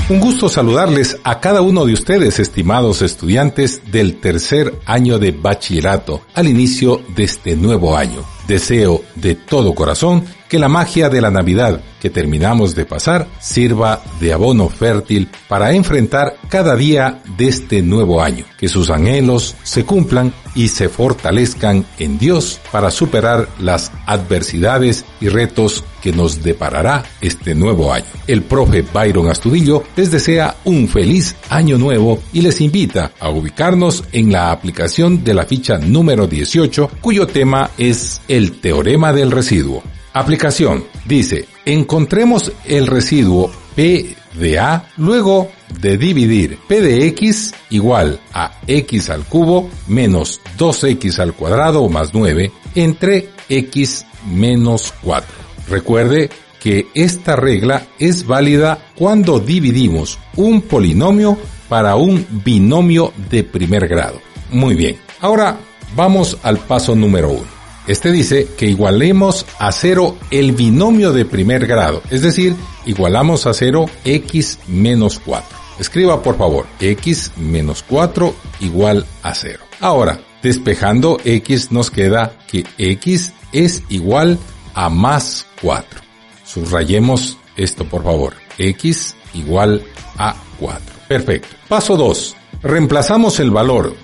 Un 0.10 0.22
gusto 0.22 0.48
saludarles 0.48 1.18
a 1.26 1.42
cada 1.42 1.62
uno 1.62 1.86
de 1.86 1.92
ustedes, 1.92 2.40
estimados 2.40 3.02
estudiantes 3.02 3.82
del 3.92 4.22
tercer 4.22 4.74
año 4.86 5.20
de 5.20 5.32
bachillerato, 5.32 6.22
al 6.34 6.48
inicio 6.48 7.02
de 7.14 7.26
este 7.26 7.58
nuevo 7.58 7.98
año. 7.98 8.24
Deseo 8.48 9.04
de 9.16 9.36
todo 9.36 9.76
corazón 9.76 10.24
que 10.50 10.60
la 10.60 10.68
magia 10.68 11.10
de 11.10 11.22
la 11.22 11.32
Navidad 11.32 11.82
que 12.00 12.10
terminamos 12.10 12.76
de 12.76 12.86
pasar 12.86 13.28
sirva 13.40 14.02
de 14.20 14.34
abono 14.34 14.70
fértil 14.70 15.30
para 15.48 15.74
enfrentar 15.74 16.36
cada 16.50 16.76
día 16.76 17.22
de 17.38 17.48
este 17.48 17.82
nuevo 17.82 18.22
año, 18.22 18.46
que 18.58 18.68
sus 18.68 18.90
anhelos 18.90 19.56
se 19.64 19.84
cumplan 19.84 20.34
y 20.56 20.70
se 20.70 20.90
fortalezcan 20.90 21.86
en 22.00 22.18
Dios 22.18 22.60
para 22.72 22.92
superar 22.92 23.48
las 23.60 23.92
adversidades 24.06 25.06
y 25.22 25.30
retos 25.30 25.84
que 26.02 26.12
nos 26.12 26.44
deparará 26.44 27.04
este 27.22 27.54
nuevo 27.56 27.92
año. 27.92 28.06
El 28.28 28.44
profe 28.44 28.82
Byron 28.82 29.30
Astudillo 29.30 29.84
les 29.96 30.12
desea 30.12 30.56
un 30.66 30.88
feliz 30.88 31.36
año 31.50 31.78
nuevo 31.78 32.20
y 32.34 32.42
les 32.42 32.62
invita 32.62 33.12
a 33.20 33.30
ubicarnos 33.30 34.04
en 34.12 34.32
la 34.32 34.52
aplicación 34.52 35.24
de 35.24 35.34
la 35.34 35.46
ficha 35.46 35.78
número 35.78 36.28
18 36.28 36.92
cuyo 37.02 37.28
tema 37.28 37.72
es 37.78 38.22
el 38.28 38.60
teorema 38.60 39.14
del 39.14 39.32
residuo. 39.32 39.84
Aplicación. 40.18 40.84
Dice, 41.06 41.46
encontremos 41.64 42.52
el 42.66 42.88
residuo 42.88 43.52
P 43.76 44.16
de 44.34 44.58
A 44.58 44.90
luego 44.98 45.52
de 45.80 45.96
dividir 46.00 46.58
P 46.68 46.82
de 46.82 47.06
X 47.10 47.54
igual 47.70 48.20
a 48.34 48.60
X 48.66 49.12
al 49.12 49.26
cubo 49.26 49.70
menos 49.88 50.42
2X 50.58 51.20
al 51.20 51.34
cuadrado 51.34 51.88
más 51.88 52.16
9 52.16 52.52
entre 52.74 53.30
X 53.48 54.08
menos 54.28 54.92
4. 55.04 55.28
Recuerde 55.70 56.32
que 56.60 56.88
esta 56.96 57.36
regla 57.36 57.86
es 58.00 58.26
válida 58.26 58.80
cuando 58.96 59.40
dividimos 59.40 60.18
un 60.36 60.62
polinomio 60.62 61.38
para 61.70 61.96
un 61.96 62.26
binomio 62.44 63.14
de 63.30 63.44
primer 63.44 63.88
grado. 63.88 64.20
Muy 64.50 64.74
bien. 64.74 64.98
Ahora 65.20 65.60
vamos 65.96 66.40
al 66.42 66.58
paso 66.58 66.96
número 66.96 67.30
1. 67.30 67.57
Este 67.88 68.12
dice 68.12 68.50
que 68.58 68.66
igualemos 68.66 69.46
a 69.60 69.72
cero 69.72 70.18
el 70.30 70.52
binomio 70.52 71.14
de 71.14 71.24
primer 71.24 71.66
grado, 71.66 72.02
es 72.12 72.22
decir, 72.22 72.54
igualamos 72.86 73.48
a 73.48 73.54
cero 73.54 73.86
x 74.04 74.60
menos 74.68 75.20
4. 75.24 75.58
Escriba 75.80 76.22
por 76.22 76.38
favor, 76.38 76.66
x 76.82 77.32
menos 77.38 77.86
4 77.88 78.36
igual 78.60 79.06
a 79.24 79.34
cero. 79.34 79.64
Ahora, 79.80 80.20
despejando 80.44 81.18
x 81.24 81.72
nos 81.72 81.90
queda 81.90 82.38
que 82.48 82.66
x 82.78 83.34
es 83.54 83.84
igual 83.88 84.38
a 84.74 84.90
más 84.90 85.48
4. 85.62 86.02
Subrayemos 86.44 87.38
esto 87.56 87.86
por 87.86 88.04
favor, 88.04 88.34
x 88.58 89.16
igual 89.34 89.82
a 90.18 90.36
4. 90.60 90.82
Perfecto. 91.08 91.56
Paso 91.70 91.96
2. 91.96 92.36
Reemplazamos 92.64 93.40
el 93.40 93.52
valor 93.52 93.96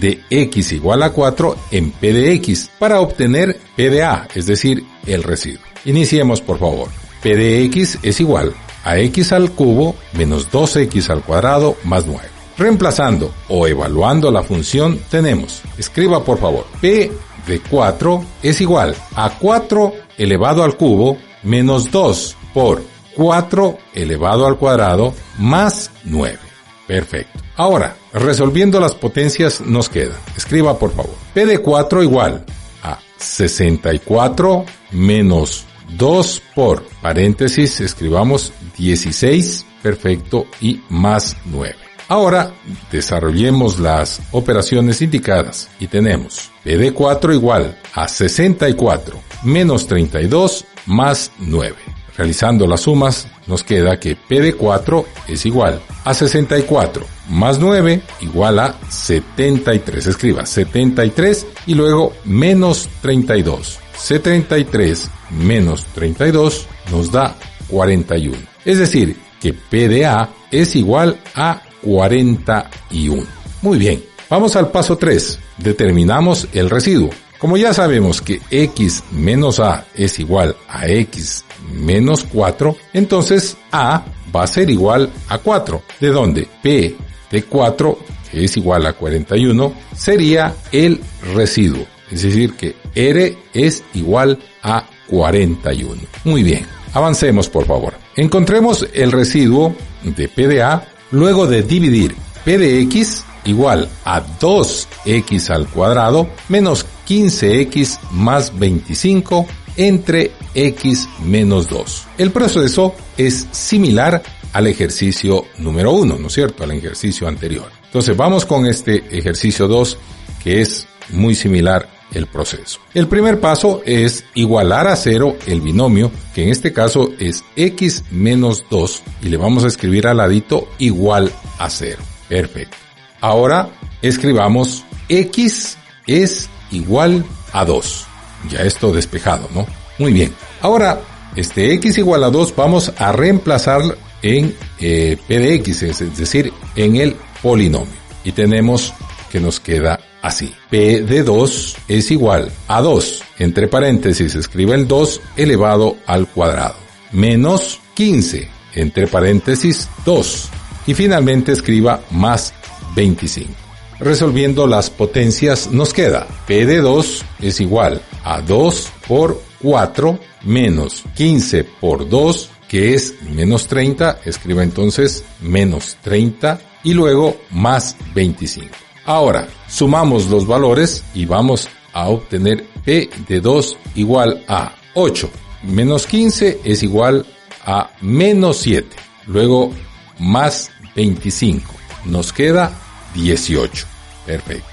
de 0.00 0.20
x 0.30 0.72
igual 0.72 1.02
a 1.02 1.10
4 1.10 1.56
en 1.70 1.90
p 1.90 2.12
de 2.12 2.32
x 2.34 2.70
para 2.78 3.00
obtener 3.00 3.58
p 3.76 3.90
de 3.90 4.02
a, 4.02 4.28
es 4.34 4.46
decir, 4.46 4.84
el 5.06 5.22
residuo. 5.22 5.62
Iniciemos 5.84 6.40
por 6.40 6.58
favor. 6.58 6.88
p 7.22 7.36
de 7.36 7.62
x 7.64 7.98
es 8.02 8.20
igual 8.20 8.54
a 8.84 8.98
x 8.98 9.32
al 9.32 9.52
cubo 9.52 9.94
menos 10.12 10.50
2x 10.50 11.10
al 11.10 11.22
cuadrado 11.22 11.76
más 11.84 12.06
9. 12.06 12.20
Reemplazando 12.58 13.32
o 13.48 13.66
evaluando 13.66 14.30
la 14.30 14.42
función 14.42 15.00
tenemos, 15.10 15.62
escriba 15.78 16.24
por 16.24 16.38
favor, 16.38 16.66
p 16.80 17.10
de 17.46 17.60
4 17.60 18.24
es 18.42 18.60
igual 18.60 18.94
a 19.14 19.30
4 19.38 19.92
elevado 20.18 20.62
al 20.62 20.76
cubo 20.76 21.16
menos 21.42 21.90
2 21.90 22.36
por 22.54 22.82
4 23.16 23.78
elevado 23.94 24.46
al 24.46 24.58
cuadrado 24.58 25.14
más 25.38 25.90
9. 26.04 26.38
Perfecto. 26.86 27.41
Ahora, 27.56 27.96
resolviendo 28.12 28.80
las 28.80 28.94
potencias 28.94 29.60
nos 29.60 29.88
queda. 29.88 30.14
Escriba 30.36 30.78
por 30.78 30.92
favor. 30.92 31.14
P 31.34 31.46
de 31.46 31.58
4 31.58 32.02
igual 32.02 32.44
a 32.82 32.98
64 33.18 34.64
menos 34.92 35.66
2 35.96 36.42
por 36.54 36.84
paréntesis, 37.02 37.80
escribamos 37.80 38.52
16, 38.78 39.66
perfecto, 39.82 40.46
y 40.60 40.80
más 40.88 41.36
9. 41.46 41.76
Ahora 42.08 42.52
desarrollemos 42.90 43.78
las 43.78 44.20
operaciones 44.32 45.00
indicadas 45.00 45.70
y 45.78 45.86
tenemos 45.86 46.50
P 46.62 46.76
de 46.76 46.92
4 46.92 47.32
igual 47.32 47.78
a 47.94 48.08
64 48.08 49.18
menos 49.44 49.86
32 49.86 50.64
más 50.86 51.30
9. 51.38 51.74
Realizando 52.16 52.66
las 52.66 52.82
sumas, 52.82 53.26
nos 53.46 53.64
queda 53.64 53.98
que 53.98 54.16
P 54.16 54.40
de 54.40 54.54
4 54.54 55.06
es 55.28 55.46
igual 55.46 55.80
a 56.04 56.14
64 56.14 57.06
más 57.28 57.58
9 57.58 58.02
igual 58.20 58.58
a 58.58 58.74
73. 58.88 60.06
Escriba 60.06 60.46
73 60.46 61.46
y 61.66 61.74
luego 61.74 62.12
menos 62.24 62.88
32. 63.00 63.78
73 63.96 65.10
menos 65.30 65.86
32 65.94 66.66
nos 66.90 67.10
da 67.10 67.36
41. 67.68 68.36
Es 68.64 68.78
decir, 68.78 69.16
que 69.40 69.52
P 69.52 69.88
de 69.88 70.06
A 70.06 70.28
es 70.50 70.76
igual 70.76 71.18
a 71.34 71.62
41. 71.82 73.22
Muy 73.62 73.78
bien, 73.78 74.04
vamos 74.28 74.56
al 74.56 74.70
paso 74.70 74.96
3. 74.96 75.38
Determinamos 75.58 76.48
el 76.52 76.70
residuo. 76.70 77.10
Como 77.38 77.56
ya 77.56 77.74
sabemos 77.74 78.22
que 78.22 78.40
x 78.50 79.02
menos 79.10 79.58
a 79.58 79.84
es 79.94 80.20
igual 80.20 80.54
a 80.68 80.86
x 80.86 81.44
menos 81.72 82.24
4, 82.24 82.76
entonces 82.92 83.56
a 83.70 84.04
va 84.34 84.44
a 84.44 84.46
ser 84.46 84.70
igual 84.70 85.10
a 85.28 85.38
4, 85.38 85.82
de 86.00 86.08
donde 86.08 86.48
p 86.62 86.94
de 87.30 87.42
4, 87.44 87.98
que 88.30 88.44
es 88.44 88.56
igual 88.56 88.86
a 88.86 88.92
41, 88.92 89.72
sería 89.94 90.54
el 90.70 91.00
residuo. 91.34 91.86
Es 92.10 92.22
decir, 92.22 92.54
que 92.54 92.76
R 92.94 93.38
es 93.54 93.82
igual 93.94 94.38
a 94.62 94.86
41. 95.08 96.02
Muy 96.24 96.42
bien, 96.42 96.66
avancemos 96.92 97.48
por 97.48 97.66
favor. 97.66 97.94
Encontremos 98.16 98.86
el 98.92 99.12
residuo 99.12 99.74
de 100.02 100.28
P 100.28 100.46
de 100.46 100.62
A 100.62 100.86
luego 101.10 101.46
de 101.46 101.62
dividir 101.62 102.14
P 102.44 102.58
de 102.58 102.80
X 102.82 103.24
igual 103.44 103.88
a 104.04 104.22
2x 104.22 105.50
al 105.50 105.66
cuadrado 105.68 106.28
menos 106.48 106.86
15x 107.08 107.98
más 108.10 108.58
25 108.58 109.46
entre 109.76 110.32
x 110.54 111.08
menos 111.24 111.68
2. 111.68 112.06
El 112.18 112.30
proceso 112.30 112.94
es 113.16 113.46
similar 113.50 114.22
al 114.52 114.66
ejercicio 114.66 115.46
número 115.58 115.92
1, 115.92 116.18
¿no 116.18 116.26
es 116.26 116.32
cierto? 116.32 116.64
Al 116.64 116.72
ejercicio 116.72 117.26
anterior. 117.26 117.70
Entonces 117.84 118.16
vamos 118.16 118.44
con 118.46 118.66
este 118.66 119.04
ejercicio 119.16 119.68
2 119.68 119.98
que 120.42 120.60
es 120.60 120.86
muy 121.10 121.34
similar 121.34 121.88
el 122.12 122.26
proceso. 122.26 122.80
El 122.94 123.08
primer 123.08 123.40
paso 123.40 123.82
es 123.84 124.24
igualar 124.34 124.86
a 124.86 124.96
cero 124.96 125.36
el 125.46 125.60
binomio, 125.60 126.10
que 126.34 126.42
en 126.42 126.50
este 126.50 126.72
caso 126.72 127.10
es 127.18 127.44
x 127.56 128.04
menos 128.10 128.64
2, 128.70 129.02
y 129.22 129.28
le 129.28 129.36
vamos 129.36 129.64
a 129.64 129.68
escribir 129.68 130.06
al 130.06 130.18
ladito 130.18 130.68
igual 130.78 131.32
a 131.58 131.70
cero. 131.70 132.02
Perfecto. 132.28 132.76
Ahora 133.20 133.70
escribamos 134.02 134.84
x 135.08 135.78
es 136.06 136.48
igual 136.70 137.24
a 137.52 137.64
2. 137.64 138.06
Ya 138.48 138.60
esto 138.60 138.92
despejado, 138.92 139.48
¿no? 139.54 139.66
Muy 139.98 140.12
bien. 140.12 140.32
Ahora, 140.60 141.00
este 141.36 141.72
x 141.74 141.98
igual 141.98 142.24
a 142.24 142.30
2 142.30 142.54
vamos 142.56 142.92
a 142.96 143.12
reemplazar 143.12 143.82
en 144.22 144.54
eh, 144.80 145.16
p 145.26 145.38
de 145.38 145.54
x, 145.56 145.82
es 145.82 146.16
decir, 146.16 146.52
en 146.76 146.96
el 146.96 147.16
polinomio. 147.42 148.02
Y 148.24 148.32
tenemos 148.32 148.92
que 149.30 149.40
nos 149.40 149.60
queda 149.60 149.98
así. 150.22 150.54
P 150.70 151.02
de 151.02 151.22
2 151.22 151.76
es 151.88 152.10
igual 152.10 152.50
a 152.68 152.80
2. 152.80 153.22
Entre 153.38 153.68
paréntesis 153.68 154.34
escribe 154.34 154.74
el 154.74 154.86
2 154.86 155.20
elevado 155.36 155.96
al 156.06 156.28
cuadrado. 156.28 156.76
Menos 157.12 157.80
15. 157.94 158.48
Entre 158.74 159.06
paréntesis 159.06 159.88
2. 160.04 160.48
Y 160.86 160.94
finalmente 160.94 161.52
escriba 161.52 162.00
más 162.10 162.54
25. 162.94 163.52
Resolviendo 164.00 164.66
las 164.66 164.90
potencias 164.90 165.70
nos 165.70 165.92
queda 165.94 166.26
P 166.46 166.66
de 166.66 166.78
2 166.78 167.24
es 167.40 167.60
igual 167.60 168.02
a 168.24 168.40
2 168.40 168.92
por 169.06 169.42
4 169.60 170.18
menos 170.44 171.04
15 171.14 171.64
por 171.64 172.08
2 172.08 172.50
que 172.68 172.94
es 172.94 173.20
menos 173.22 173.66
30, 173.66 174.20
escriba 174.24 174.62
entonces 174.62 175.24
menos 175.42 175.98
30 176.00 176.58
y 176.84 176.94
luego 176.94 177.36
más 177.50 177.96
25. 178.14 178.66
Ahora, 179.04 179.46
sumamos 179.68 180.28
los 180.28 180.46
valores 180.46 181.04
y 181.12 181.26
vamos 181.26 181.68
a 181.92 182.08
obtener 182.08 182.64
P 182.82 183.10
de 183.28 183.40
2 183.40 183.76
igual 183.96 184.42
a 184.48 184.74
8. 184.94 185.28
Menos 185.64 186.06
15 186.06 186.60
es 186.64 186.82
igual 186.82 187.26
a 187.66 187.90
menos 188.00 188.56
7. 188.58 188.88
Luego, 189.26 189.72
más 190.18 190.70
25. 190.96 191.74
Nos 192.06 192.32
queda 192.32 192.72
18. 193.14 193.86
Perfecto. 194.24 194.66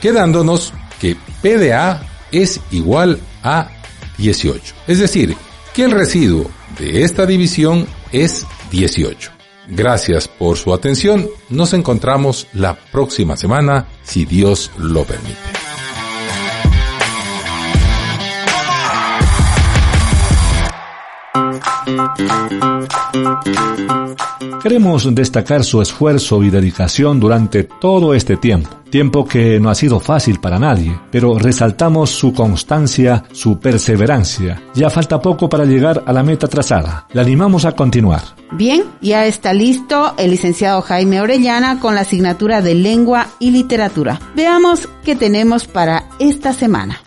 Quedándonos 0.00 0.72
que 1.00 1.16
P 1.42 1.58
de 1.58 1.74
A 1.74 2.13
es 2.42 2.60
igual 2.70 3.20
a 3.42 3.70
18. 4.18 4.74
Es 4.86 4.98
decir, 4.98 5.36
que 5.72 5.84
el 5.84 5.92
residuo 5.92 6.50
de 6.78 7.02
esta 7.02 7.26
división 7.26 7.86
es 8.12 8.46
18. 8.70 9.30
Gracias 9.68 10.28
por 10.28 10.58
su 10.58 10.74
atención. 10.74 11.28
Nos 11.48 11.72
encontramos 11.72 12.46
la 12.52 12.74
próxima 12.74 13.36
semana, 13.36 13.86
si 14.02 14.24
Dios 14.24 14.70
lo 14.76 15.04
permite. 15.04 15.63
Queremos 24.64 25.14
destacar 25.14 25.62
su 25.62 25.82
esfuerzo 25.82 26.42
y 26.42 26.48
dedicación 26.48 27.20
durante 27.20 27.64
todo 27.64 28.14
este 28.14 28.38
tiempo, 28.38 28.70
tiempo 28.88 29.26
que 29.26 29.60
no 29.60 29.68
ha 29.68 29.74
sido 29.74 30.00
fácil 30.00 30.40
para 30.40 30.58
nadie, 30.58 30.98
pero 31.10 31.38
resaltamos 31.38 32.08
su 32.08 32.32
constancia, 32.32 33.24
su 33.32 33.60
perseverancia. 33.60 34.62
Ya 34.74 34.88
falta 34.88 35.20
poco 35.20 35.50
para 35.50 35.66
llegar 35.66 36.02
a 36.06 36.12
la 36.14 36.22
meta 36.22 36.48
trazada. 36.48 37.06
Le 37.12 37.20
animamos 37.20 37.66
a 37.66 37.72
continuar. 37.72 38.22
Bien, 38.52 38.84
ya 39.02 39.26
está 39.26 39.52
listo 39.52 40.14
el 40.16 40.30
licenciado 40.30 40.80
Jaime 40.80 41.20
Orellana 41.20 41.78
con 41.78 41.94
la 41.94 42.00
asignatura 42.00 42.62
de 42.62 42.74
lengua 42.74 43.26
y 43.38 43.50
literatura. 43.50 44.18
Veamos 44.34 44.88
qué 45.04 45.14
tenemos 45.14 45.66
para 45.66 46.04
esta 46.18 46.54
semana. 46.54 47.03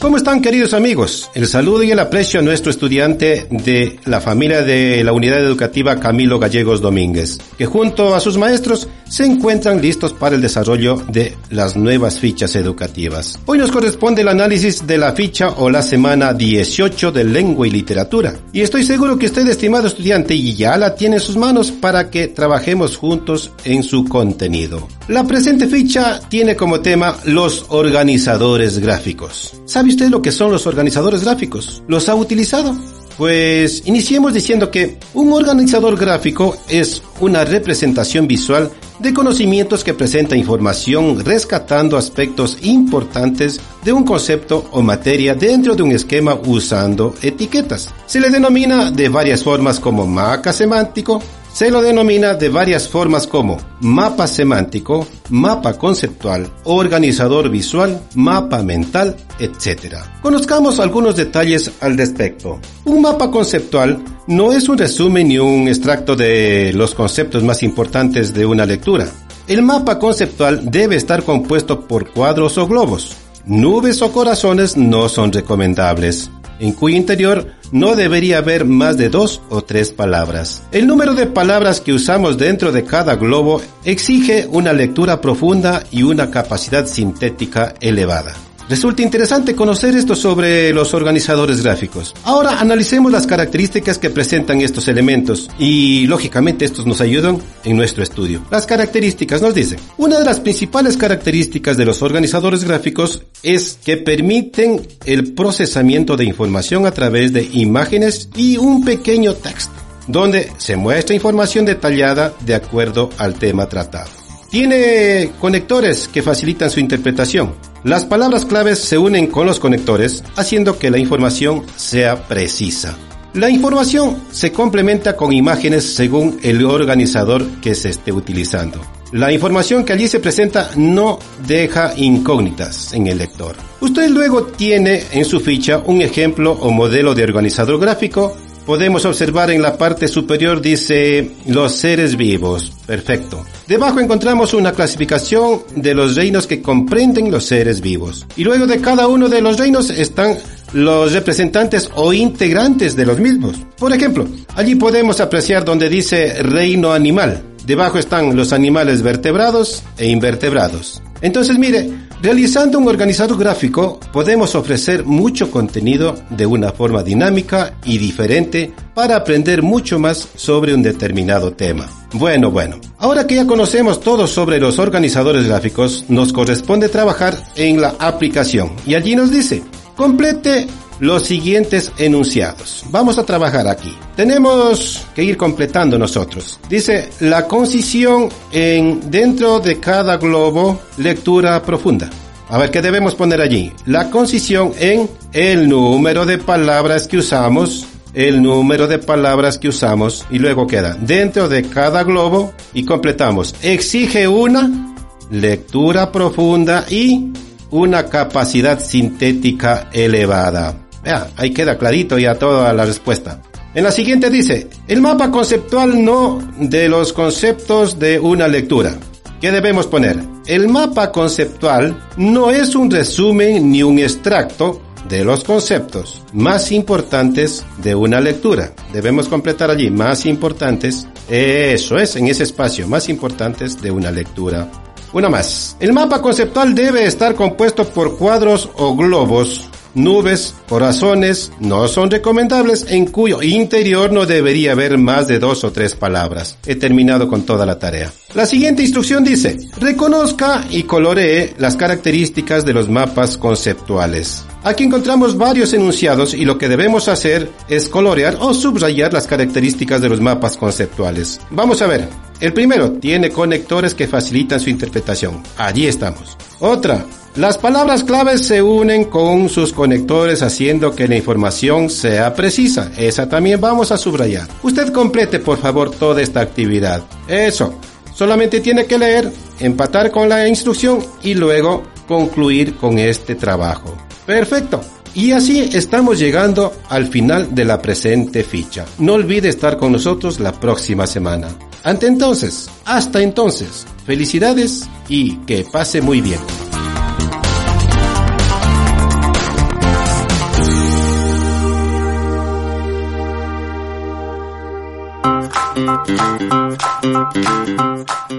¿Cómo 0.00 0.16
están 0.16 0.40
queridos 0.40 0.72
amigos? 0.72 1.30
El 1.34 1.46
saludo 1.46 1.82
y 1.82 1.90
el 1.90 1.98
aprecio 1.98 2.40
a 2.40 2.42
nuestro 2.42 2.70
estudiante 2.70 3.46
de 3.50 4.00
la 4.06 4.22
familia 4.22 4.62
de 4.62 5.04
la 5.04 5.12
unidad 5.12 5.38
educativa 5.44 6.00
Camilo 6.00 6.38
Gallegos 6.38 6.80
Domínguez, 6.80 7.36
que 7.58 7.66
junto 7.66 8.14
a 8.14 8.20
sus 8.20 8.38
maestros 8.38 8.88
se 9.06 9.26
encuentran 9.26 9.82
listos 9.82 10.14
para 10.14 10.36
el 10.36 10.40
desarrollo 10.40 10.96
de 11.08 11.36
las 11.50 11.76
nuevas 11.76 12.18
fichas 12.18 12.56
educativas. 12.56 13.38
Hoy 13.44 13.58
nos 13.58 13.70
corresponde 13.70 14.22
el 14.22 14.28
análisis 14.28 14.86
de 14.86 14.96
la 14.96 15.12
ficha 15.12 15.50
o 15.50 15.68
la 15.68 15.82
semana 15.82 16.32
18 16.32 17.12
de 17.12 17.24
lengua 17.24 17.66
y 17.66 17.70
literatura. 17.70 18.34
Y 18.54 18.62
estoy 18.62 18.84
seguro 18.84 19.18
que 19.18 19.26
usted, 19.26 19.46
estimado 19.48 19.86
estudiante, 19.86 20.40
ya 20.40 20.78
la 20.78 20.94
tiene 20.94 21.16
en 21.16 21.22
sus 21.22 21.36
manos 21.36 21.72
para 21.72 22.08
que 22.08 22.28
trabajemos 22.28 22.96
juntos 22.96 23.50
en 23.64 23.82
su 23.82 24.06
contenido. 24.06 24.88
La 25.08 25.24
presente 25.24 25.66
ficha 25.66 26.20
tiene 26.28 26.56
como 26.56 26.80
tema 26.80 27.16
los 27.24 27.66
organizadores 27.68 28.78
gráficos. 28.78 29.52
¿Sabe 29.66 29.89
usted 29.90 30.08
lo 30.08 30.22
que 30.22 30.32
son 30.32 30.50
los 30.50 30.66
organizadores 30.66 31.22
gráficos? 31.22 31.82
¿Los 31.86 32.08
ha 32.08 32.14
utilizado? 32.14 32.74
Pues 33.16 33.82
iniciemos 33.84 34.32
diciendo 34.32 34.70
que 34.70 34.96
un 35.12 35.32
organizador 35.32 35.98
gráfico 35.98 36.56
es 36.68 37.02
una 37.20 37.44
representación 37.44 38.26
visual 38.26 38.70
de 38.98 39.12
conocimientos 39.14 39.82
que 39.82 39.94
presenta 39.94 40.36
información 40.36 41.24
rescatando 41.24 41.96
aspectos 41.96 42.58
importantes 42.62 43.60
de 43.84 43.92
un 43.92 44.04
concepto 44.04 44.68
o 44.72 44.82
materia 44.82 45.34
dentro 45.34 45.74
de 45.74 45.82
un 45.82 45.92
esquema 45.92 46.34
usando 46.34 47.14
etiquetas. 47.22 47.88
Se 48.06 48.20
le 48.20 48.30
denomina 48.30 48.90
de 48.90 49.08
varias 49.08 49.42
formas 49.42 49.80
como 49.80 50.06
marca 50.06 50.52
semántico, 50.52 51.22
se 51.60 51.70
lo 51.70 51.82
denomina 51.82 52.32
de 52.32 52.48
varias 52.48 52.88
formas 52.88 53.26
como 53.26 53.58
mapa 53.80 54.26
semántico, 54.26 55.06
mapa 55.28 55.74
conceptual, 55.74 56.50
organizador 56.64 57.50
visual, 57.50 58.00
mapa 58.14 58.62
mental, 58.62 59.14
etc. 59.38 59.96
Conozcamos 60.22 60.80
algunos 60.80 61.16
detalles 61.16 61.70
al 61.82 61.98
respecto. 61.98 62.58
Un 62.86 63.02
mapa 63.02 63.30
conceptual 63.30 64.02
no 64.26 64.54
es 64.54 64.70
un 64.70 64.78
resumen 64.78 65.28
ni 65.28 65.38
un 65.38 65.68
extracto 65.68 66.16
de 66.16 66.72
los 66.72 66.94
conceptos 66.94 67.44
más 67.44 67.62
importantes 67.62 68.32
de 68.32 68.46
una 68.46 68.64
lectura. 68.64 69.06
El 69.46 69.60
mapa 69.60 69.98
conceptual 69.98 70.62
debe 70.70 70.96
estar 70.96 71.24
compuesto 71.24 71.86
por 71.86 72.10
cuadros 72.10 72.56
o 72.56 72.66
globos. 72.66 73.14
Nubes 73.44 74.00
o 74.00 74.10
corazones 74.10 74.78
no 74.78 75.10
son 75.10 75.30
recomendables 75.30 76.30
en 76.58 76.72
cuyo 76.72 76.96
interior 76.96 77.46
no 77.72 77.94
debería 77.96 78.38
haber 78.38 78.64
más 78.64 78.96
de 78.96 79.08
dos 79.08 79.40
o 79.48 79.62
tres 79.62 79.92
palabras. 79.92 80.62
El 80.72 80.86
número 80.86 81.14
de 81.14 81.26
palabras 81.26 81.80
que 81.80 81.92
usamos 81.92 82.38
dentro 82.38 82.72
de 82.72 82.84
cada 82.84 83.16
globo 83.16 83.60
exige 83.84 84.46
una 84.50 84.72
lectura 84.72 85.20
profunda 85.20 85.84
y 85.90 86.02
una 86.02 86.30
capacidad 86.30 86.86
sintética 86.86 87.74
elevada. 87.80 88.34
Resulta 88.70 89.02
interesante 89.02 89.56
conocer 89.56 89.96
esto 89.96 90.14
sobre 90.14 90.72
los 90.72 90.94
organizadores 90.94 91.60
gráficos. 91.60 92.14
Ahora 92.22 92.60
analicemos 92.60 93.10
las 93.10 93.26
características 93.26 93.98
que 93.98 94.10
presentan 94.10 94.60
estos 94.60 94.86
elementos 94.86 95.50
y 95.58 96.06
lógicamente 96.06 96.66
estos 96.66 96.86
nos 96.86 97.00
ayudan 97.00 97.38
en 97.64 97.76
nuestro 97.76 98.04
estudio. 98.04 98.44
Las 98.48 98.66
características 98.66 99.42
nos 99.42 99.56
dicen, 99.56 99.80
una 99.96 100.20
de 100.20 100.24
las 100.24 100.38
principales 100.38 100.96
características 100.96 101.76
de 101.76 101.84
los 101.84 102.00
organizadores 102.00 102.62
gráficos 102.62 103.24
es 103.42 103.76
que 103.84 103.96
permiten 103.96 104.86
el 105.04 105.34
procesamiento 105.34 106.16
de 106.16 106.26
información 106.26 106.86
a 106.86 106.92
través 106.92 107.32
de 107.32 107.42
imágenes 107.52 108.28
y 108.36 108.56
un 108.56 108.84
pequeño 108.84 109.34
texto, 109.34 109.74
donde 110.06 110.52
se 110.58 110.76
muestra 110.76 111.16
información 111.16 111.64
detallada 111.64 112.34
de 112.46 112.54
acuerdo 112.54 113.10
al 113.18 113.34
tema 113.34 113.68
tratado. 113.68 114.19
Tiene 114.50 115.30
conectores 115.38 116.08
que 116.08 116.22
facilitan 116.22 116.70
su 116.70 116.80
interpretación. 116.80 117.54
Las 117.84 118.04
palabras 118.04 118.44
claves 118.44 118.80
se 118.80 118.98
unen 118.98 119.28
con 119.28 119.46
los 119.46 119.60
conectores, 119.60 120.24
haciendo 120.34 120.76
que 120.76 120.90
la 120.90 120.98
información 120.98 121.62
sea 121.76 122.26
precisa. 122.26 122.96
La 123.32 123.48
información 123.48 124.24
se 124.32 124.50
complementa 124.50 125.16
con 125.16 125.32
imágenes 125.32 125.94
según 125.94 126.40
el 126.42 126.64
organizador 126.66 127.46
que 127.60 127.76
se 127.76 127.90
esté 127.90 128.10
utilizando. 128.10 128.80
La 129.12 129.32
información 129.32 129.84
que 129.84 129.92
allí 129.92 130.08
se 130.08 130.18
presenta 130.18 130.72
no 130.74 131.20
deja 131.46 131.92
incógnitas 131.96 132.92
en 132.92 133.06
el 133.06 133.18
lector. 133.18 133.54
Usted 133.80 134.08
luego 134.10 134.46
tiene 134.46 135.04
en 135.12 135.24
su 135.24 135.38
ficha 135.38 135.78
un 135.78 136.02
ejemplo 136.02 136.52
o 136.52 136.72
modelo 136.72 137.14
de 137.14 137.22
organizador 137.22 137.78
gráfico 137.78 138.36
podemos 138.70 139.04
observar 139.04 139.50
en 139.50 139.62
la 139.62 139.76
parte 139.76 140.06
superior 140.06 140.60
dice 140.60 141.32
los 141.46 141.74
seres 141.74 142.16
vivos. 142.16 142.72
Perfecto. 142.86 143.44
Debajo 143.66 143.98
encontramos 143.98 144.54
una 144.54 144.70
clasificación 144.70 145.62
de 145.74 145.92
los 145.92 146.14
reinos 146.14 146.46
que 146.46 146.62
comprenden 146.62 147.32
los 147.32 147.46
seres 147.46 147.80
vivos. 147.80 148.28
Y 148.36 148.44
luego 148.44 148.68
de 148.68 148.80
cada 148.80 149.08
uno 149.08 149.28
de 149.28 149.40
los 149.40 149.58
reinos 149.58 149.90
están 149.90 150.36
los 150.72 151.12
representantes 151.12 151.90
o 151.96 152.12
integrantes 152.12 152.94
de 152.94 153.06
los 153.06 153.18
mismos. 153.18 153.56
Por 153.76 153.92
ejemplo, 153.92 154.28
allí 154.54 154.76
podemos 154.76 155.18
apreciar 155.20 155.64
donde 155.64 155.88
dice 155.88 156.40
reino 156.40 156.92
animal. 156.92 157.42
Debajo 157.66 157.98
están 157.98 158.36
los 158.36 158.52
animales 158.52 159.02
vertebrados 159.02 159.82
e 159.98 160.06
invertebrados. 160.06 161.02
Entonces 161.22 161.58
mire, 161.58 161.90
realizando 162.22 162.78
un 162.78 162.88
organizador 162.88 163.38
gráfico 163.38 163.98
podemos 164.12 164.54
ofrecer 164.54 165.04
mucho 165.04 165.50
contenido 165.50 166.14
de 166.30 166.46
una 166.46 166.72
forma 166.72 167.02
dinámica 167.02 167.74
y 167.84 167.98
diferente 167.98 168.72
para 168.94 169.16
aprender 169.16 169.62
mucho 169.62 169.98
más 169.98 170.28
sobre 170.34 170.74
un 170.74 170.82
determinado 170.82 171.52
tema. 171.52 171.88
Bueno, 172.12 172.50
bueno, 172.50 172.76
ahora 172.98 173.26
que 173.26 173.36
ya 173.36 173.46
conocemos 173.46 174.00
todo 174.00 174.26
sobre 174.26 174.58
los 174.58 174.78
organizadores 174.78 175.46
gráficos, 175.46 176.04
nos 176.08 176.32
corresponde 176.32 176.88
trabajar 176.88 177.36
en 177.56 177.80
la 177.80 177.94
aplicación. 177.98 178.72
Y 178.84 178.94
allí 178.94 179.14
nos 179.14 179.30
dice, 179.30 179.62
complete 180.00 180.66
los 180.98 181.24
siguientes 181.24 181.92
enunciados. 181.98 182.84
Vamos 182.88 183.18
a 183.18 183.26
trabajar 183.26 183.68
aquí. 183.68 183.94
Tenemos 184.16 185.06
que 185.14 185.22
ir 185.22 185.36
completando 185.36 185.98
nosotros. 185.98 186.58
Dice 186.70 187.10
la 187.20 187.46
concisión 187.46 188.30
en 188.50 189.10
dentro 189.10 189.60
de 189.60 189.78
cada 189.78 190.16
globo 190.16 190.80
lectura 190.96 191.62
profunda. 191.62 192.08
A 192.48 192.56
ver, 192.56 192.70
¿qué 192.70 192.80
debemos 192.80 193.14
poner 193.14 193.42
allí? 193.42 193.70
La 193.84 194.08
concisión 194.08 194.72
en 194.78 195.06
el 195.34 195.68
número 195.68 196.24
de 196.24 196.38
palabras 196.38 197.06
que 197.06 197.18
usamos, 197.18 197.86
el 198.14 198.42
número 198.42 198.86
de 198.86 199.00
palabras 199.00 199.58
que 199.58 199.68
usamos 199.68 200.24
y 200.30 200.38
luego 200.38 200.66
queda 200.66 200.96
dentro 200.98 201.46
de 201.46 201.64
cada 201.64 202.04
globo 202.04 202.54
y 202.72 202.86
completamos. 202.86 203.54
Exige 203.60 204.26
una 204.26 204.94
lectura 205.30 206.10
profunda 206.10 206.86
y 206.88 207.32
una 207.70 208.06
capacidad 208.06 208.80
sintética 208.80 209.88
elevada. 209.92 210.86
Vea, 211.02 211.28
ahí 211.36 211.52
queda 211.52 211.78
clarito 211.78 212.18
ya 212.18 212.34
toda 212.34 212.72
la 212.72 212.84
respuesta. 212.84 213.40
En 213.74 213.84
la 213.84 213.92
siguiente 213.92 214.30
dice, 214.30 214.68
el 214.88 215.00
mapa 215.00 215.30
conceptual 215.30 216.04
no 216.04 216.40
de 216.58 216.88
los 216.88 217.12
conceptos 217.12 217.98
de 217.98 218.18
una 218.18 218.48
lectura. 218.48 218.96
¿Qué 219.40 219.50
debemos 219.50 219.86
poner? 219.86 220.18
El 220.46 220.68
mapa 220.68 221.12
conceptual 221.12 221.96
no 222.16 222.50
es 222.50 222.74
un 222.74 222.90
resumen 222.90 223.70
ni 223.70 223.82
un 223.82 223.98
extracto 223.98 224.82
de 225.08 225.24
los 225.24 225.44
conceptos 225.44 226.22
más 226.32 226.72
importantes 226.72 227.64
de 227.82 227.94
una 227.94 228.20
lectura. 228.20 228.72
Debemos 228.92 229.28
completar 229.28 229.70
allí, 229.70 229.90
más 229.90 230.26
importantes, 230.26 231.06
eso 231.28 231.98
es, 231.98 232.16
en 232.16 232.26
ese 232.26 232.42
espacio, 232.42 232.86
más 232.86 233.08
importantes 233.08 233.80
de 233.80 233.90
una 233.90 234.10
lectura. 234.10 234.68
Una 235.12 235.28
más. 235.28 235.76
El 235.80 235.92
mapa 235.92 236.22
conceptual 236.22 236.74
debe 236.74 237.04
estar 237.04 237.34
compuesto 237.34 237.84
por 237.84 238.16
cuadros 238.16 238.70
o 238.76 238.94
globos 238.94 239.70
nubes, 239.94 240.54
corazones 240.68 241.52
no 241.60 241.88
son 241.88 242.10
recomendables 242.10 242.86
en 242.88 243.06
cuyo 243.06 243.42
interior 243.42 244.12
no 244.12 244.26
debería 244.26 244.72
haber 244.72 244.98
más 244.98 245.26
de 245.26 245.38
dos 245.38 245.64
o 245.64 245.72
tres 245.72 245.94
palabras. 245.94 246.58
He 246.66 246.76
terminado 246.76 247.28
con 247.28 247.42
toda 247.42 247.66
la 247.66 247.78
tarea. 247.78 248.12
La 248.34 248.46
siguiente 248.46 248.82
instrucción 248.82 249.24
dice, 249.24 249.58
reconozca 249.78 250.64
y 250.70 250.84
coloree 250.84 251.54
las 251.58 251.76
características 251.76 252.64
de 252.64 252.72
los 252.72 252.88
mapas 252.88 253.36
conceptuales. 253.36 254.44
Aquí 254.62 254.84
encontramos 254.84 255.36
varios 255.36 255.72
enunciados 255.72 256.34
y 256.34 256.44
lo 256.44 256.58
que 256.58 256.68
debemos 256.68 257.08
hacer 257.08 257.50
es 257.68 257.88
colorear 257.88 258.36
o 258.40 258.52
subrayar 258.52 259.12
las 259.12 259.26
características 259.26 260.02
de 260.02 260.10
los 260.10 260.20
mapas 260.20 260.56
conceptuales. 260.56 261.40
Vamos 261.50 261.80
a 261.82 261.86
ver. 261.86 262.29
El 262.40 262.54
primero 262.54 262.92
tiene 262.92 263.30
conectores 263.30 263.94
que 263.94 264.08
facilitan 264.08 264.60
su 264.60 264.70
interpretación. 264.70 265.42
Allí 265.58 265.86
estamos. 265.86 266.38
Otra, 266.58 267.04
las 267.36 267.58
palabras 267.58 268.02
claves 268.02 268.46
se 268.46 268.62
unen 268.62 269.04
con 269.04 269.48
sus 269.48 269.72
conectores 269.72 270.42
haciendo 270.42 270.94
que 270.94 271.06
la 271.06 271.16
información 271.16 271.90
sea 271.90 272.34
precisa. 272.34 272.90
Esa 272.96 273.28
también 273.28 273.60
vamos 273.60 273.92
a 273.92 273.98
subrayar. 273.98 274.48
Usted 274.62 274.90
complete 274.92 275.38
por 275.38 275.58
favor 275.58 275.90
toda 275.90 276.22
esta 276.22 276.40
actividad. 276.40 277.02
Eso. 277.28 277.74
Solamente 278.14 278.60
tiene 278.60 278.84
que 278.86 278.98
leer, 278.98 279.30
empatar 279.60 280.10
con 280.10 280.28
la 280.28 280.48
instrucción 280.48 280.98
y 281.22 281.34
luego 281.34 281.84
concluir 282.08 282.74
con 282.76 282.98
este 282.98 283.34
trabajo. 283.34 283.96
Perfecto. 284.26 284.80
Y 285.14 285.32
así 285.32 285.70
estamos 285.72 286.18
llegando 286.18 286.72
al 286.88 287.06
final 287.06 287.54
de 287.54 287.64
la 287.64 287.80
presente 287.80 288.44
ficha. 288.44 288.84
No 288.98 289.14
olvide 289.14 289.48
estar 289.48 289.76
con 289.76 289.92
nosotros 289.92 290.40
la 290.40 290.52
próxima 290.52 291.06
semana. 291.06 291.48
Ante 291.82 292.06
entonces, 292.06 292.68
hasta 292.84 293.22
entonces, 293.22 293.86
felicidades 294.04 294.88
y 295.08 295.36
que 295.46 295.64
pase 295.64 296.00
muy 296.02 296.20
bien. 296.20 296.40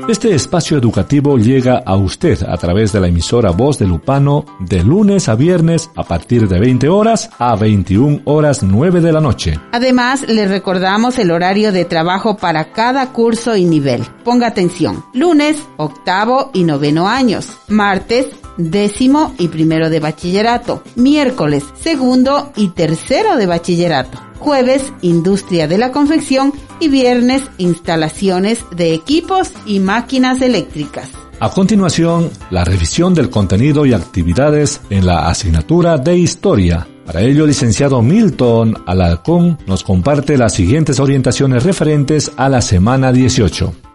Este 0.08 0.36
espacio 0.36 0.78
educativo 0.78 1.38
llega 1.38 1.84
a 1.86 1.96
usted 1.96 2.44
a 2.44 2.58
través 2.58 2.92
de 2.92 3.00
la 3.00 3.08
emisora 3.08 3.52
Voz 3.52 3.78
de 3.78 3.88
Lupano 3.88 4.46
de 4.60 4.84
lunes 4.84 5.30
a 5.30 5.36
viernes 5.36 5.90
a 5.96 6.04
partir 6.04 6.48
de 6.48 6.60
20 6.60 6.90
horas 6.90 7.30
a 7.40 7.56
21 7.56 8.22
horas 8.26 8.64
9 8.64 9.00
de 9.02 9.12
la 9.12 9.22
noche. 9.22 9.60
Además, 9.72 10.28
le 10.28 10.48
recordamos 10.48 11.18
el 11.20 11.32
horario 11.32 11.72
de 11.72 11.86
trabajo 11.86 12.38
para 12.38 12.72
cada 12.72 13.14
curso 13.14 13.56
y 13.56 13.66
nivel. 13.66 14.04
Ponga 14.24 14.48
atención. 14.48 15.06
Lunes, 15.14 15.64
octavo 15.78 16.52
y 16.54 16.64
noveno 16.64 17.08
años. 17.08 17.48
Martes, 17.68 18.28
décimo 18.58 19.34
y 19.38 19.48
primero 19.48 19.90
de 19.90 20.00
bachillerato. 20.00 20.84
Miércoles, 20.96 21.64
segundo 21.80 22.52
y 22.56 22.70
tercero 22.70 23.38
de 23.38 23.46
bachillerato 23.46 24.31
jueves 24.42 24.92
industria 25.02 25.68
de 25.68 25.78
la 25.78 25.92
confección 25.92 26.52
y 26.80 26.90
viernes 26.90 27.44
instalaciones 27.58 28.66
de 28.76 28.94
equipos 28.94 29.52
y 29.66 29.80
máquinas 29.80 30.42
eléctricas. 30.42 31.12
A 31.40 31.50
continuación, 31.50 32.30
la 32.50 32.64
revisión 32.64 33.14
del 33.14 33.30
contenido 33.30 33.86
y 33.86 33.94
actividades 33.94 34.82
en 34.90 35.06
la 35.06 35.28
asignatura 35.28 35.98
de 35.98 36.18
Historia. 36.18 36.88
Para 37.06 37.22
ello, 37.22 37.44
el 37.44 37.50
licenciado 37.50 38.02
Milton 38.02 38.76
Alarcón 38.86 39.58
nos 39.66 39.84
comparte 39.84 40.38
las 40.38 40.54
siguientes 40.54 41.00
orientaciones 41.00 41.64
referentes 41.64 42.32
a 42.38 42.50
la 42.50 42.62
semana 42.62 43.12
18. 43.12 43.91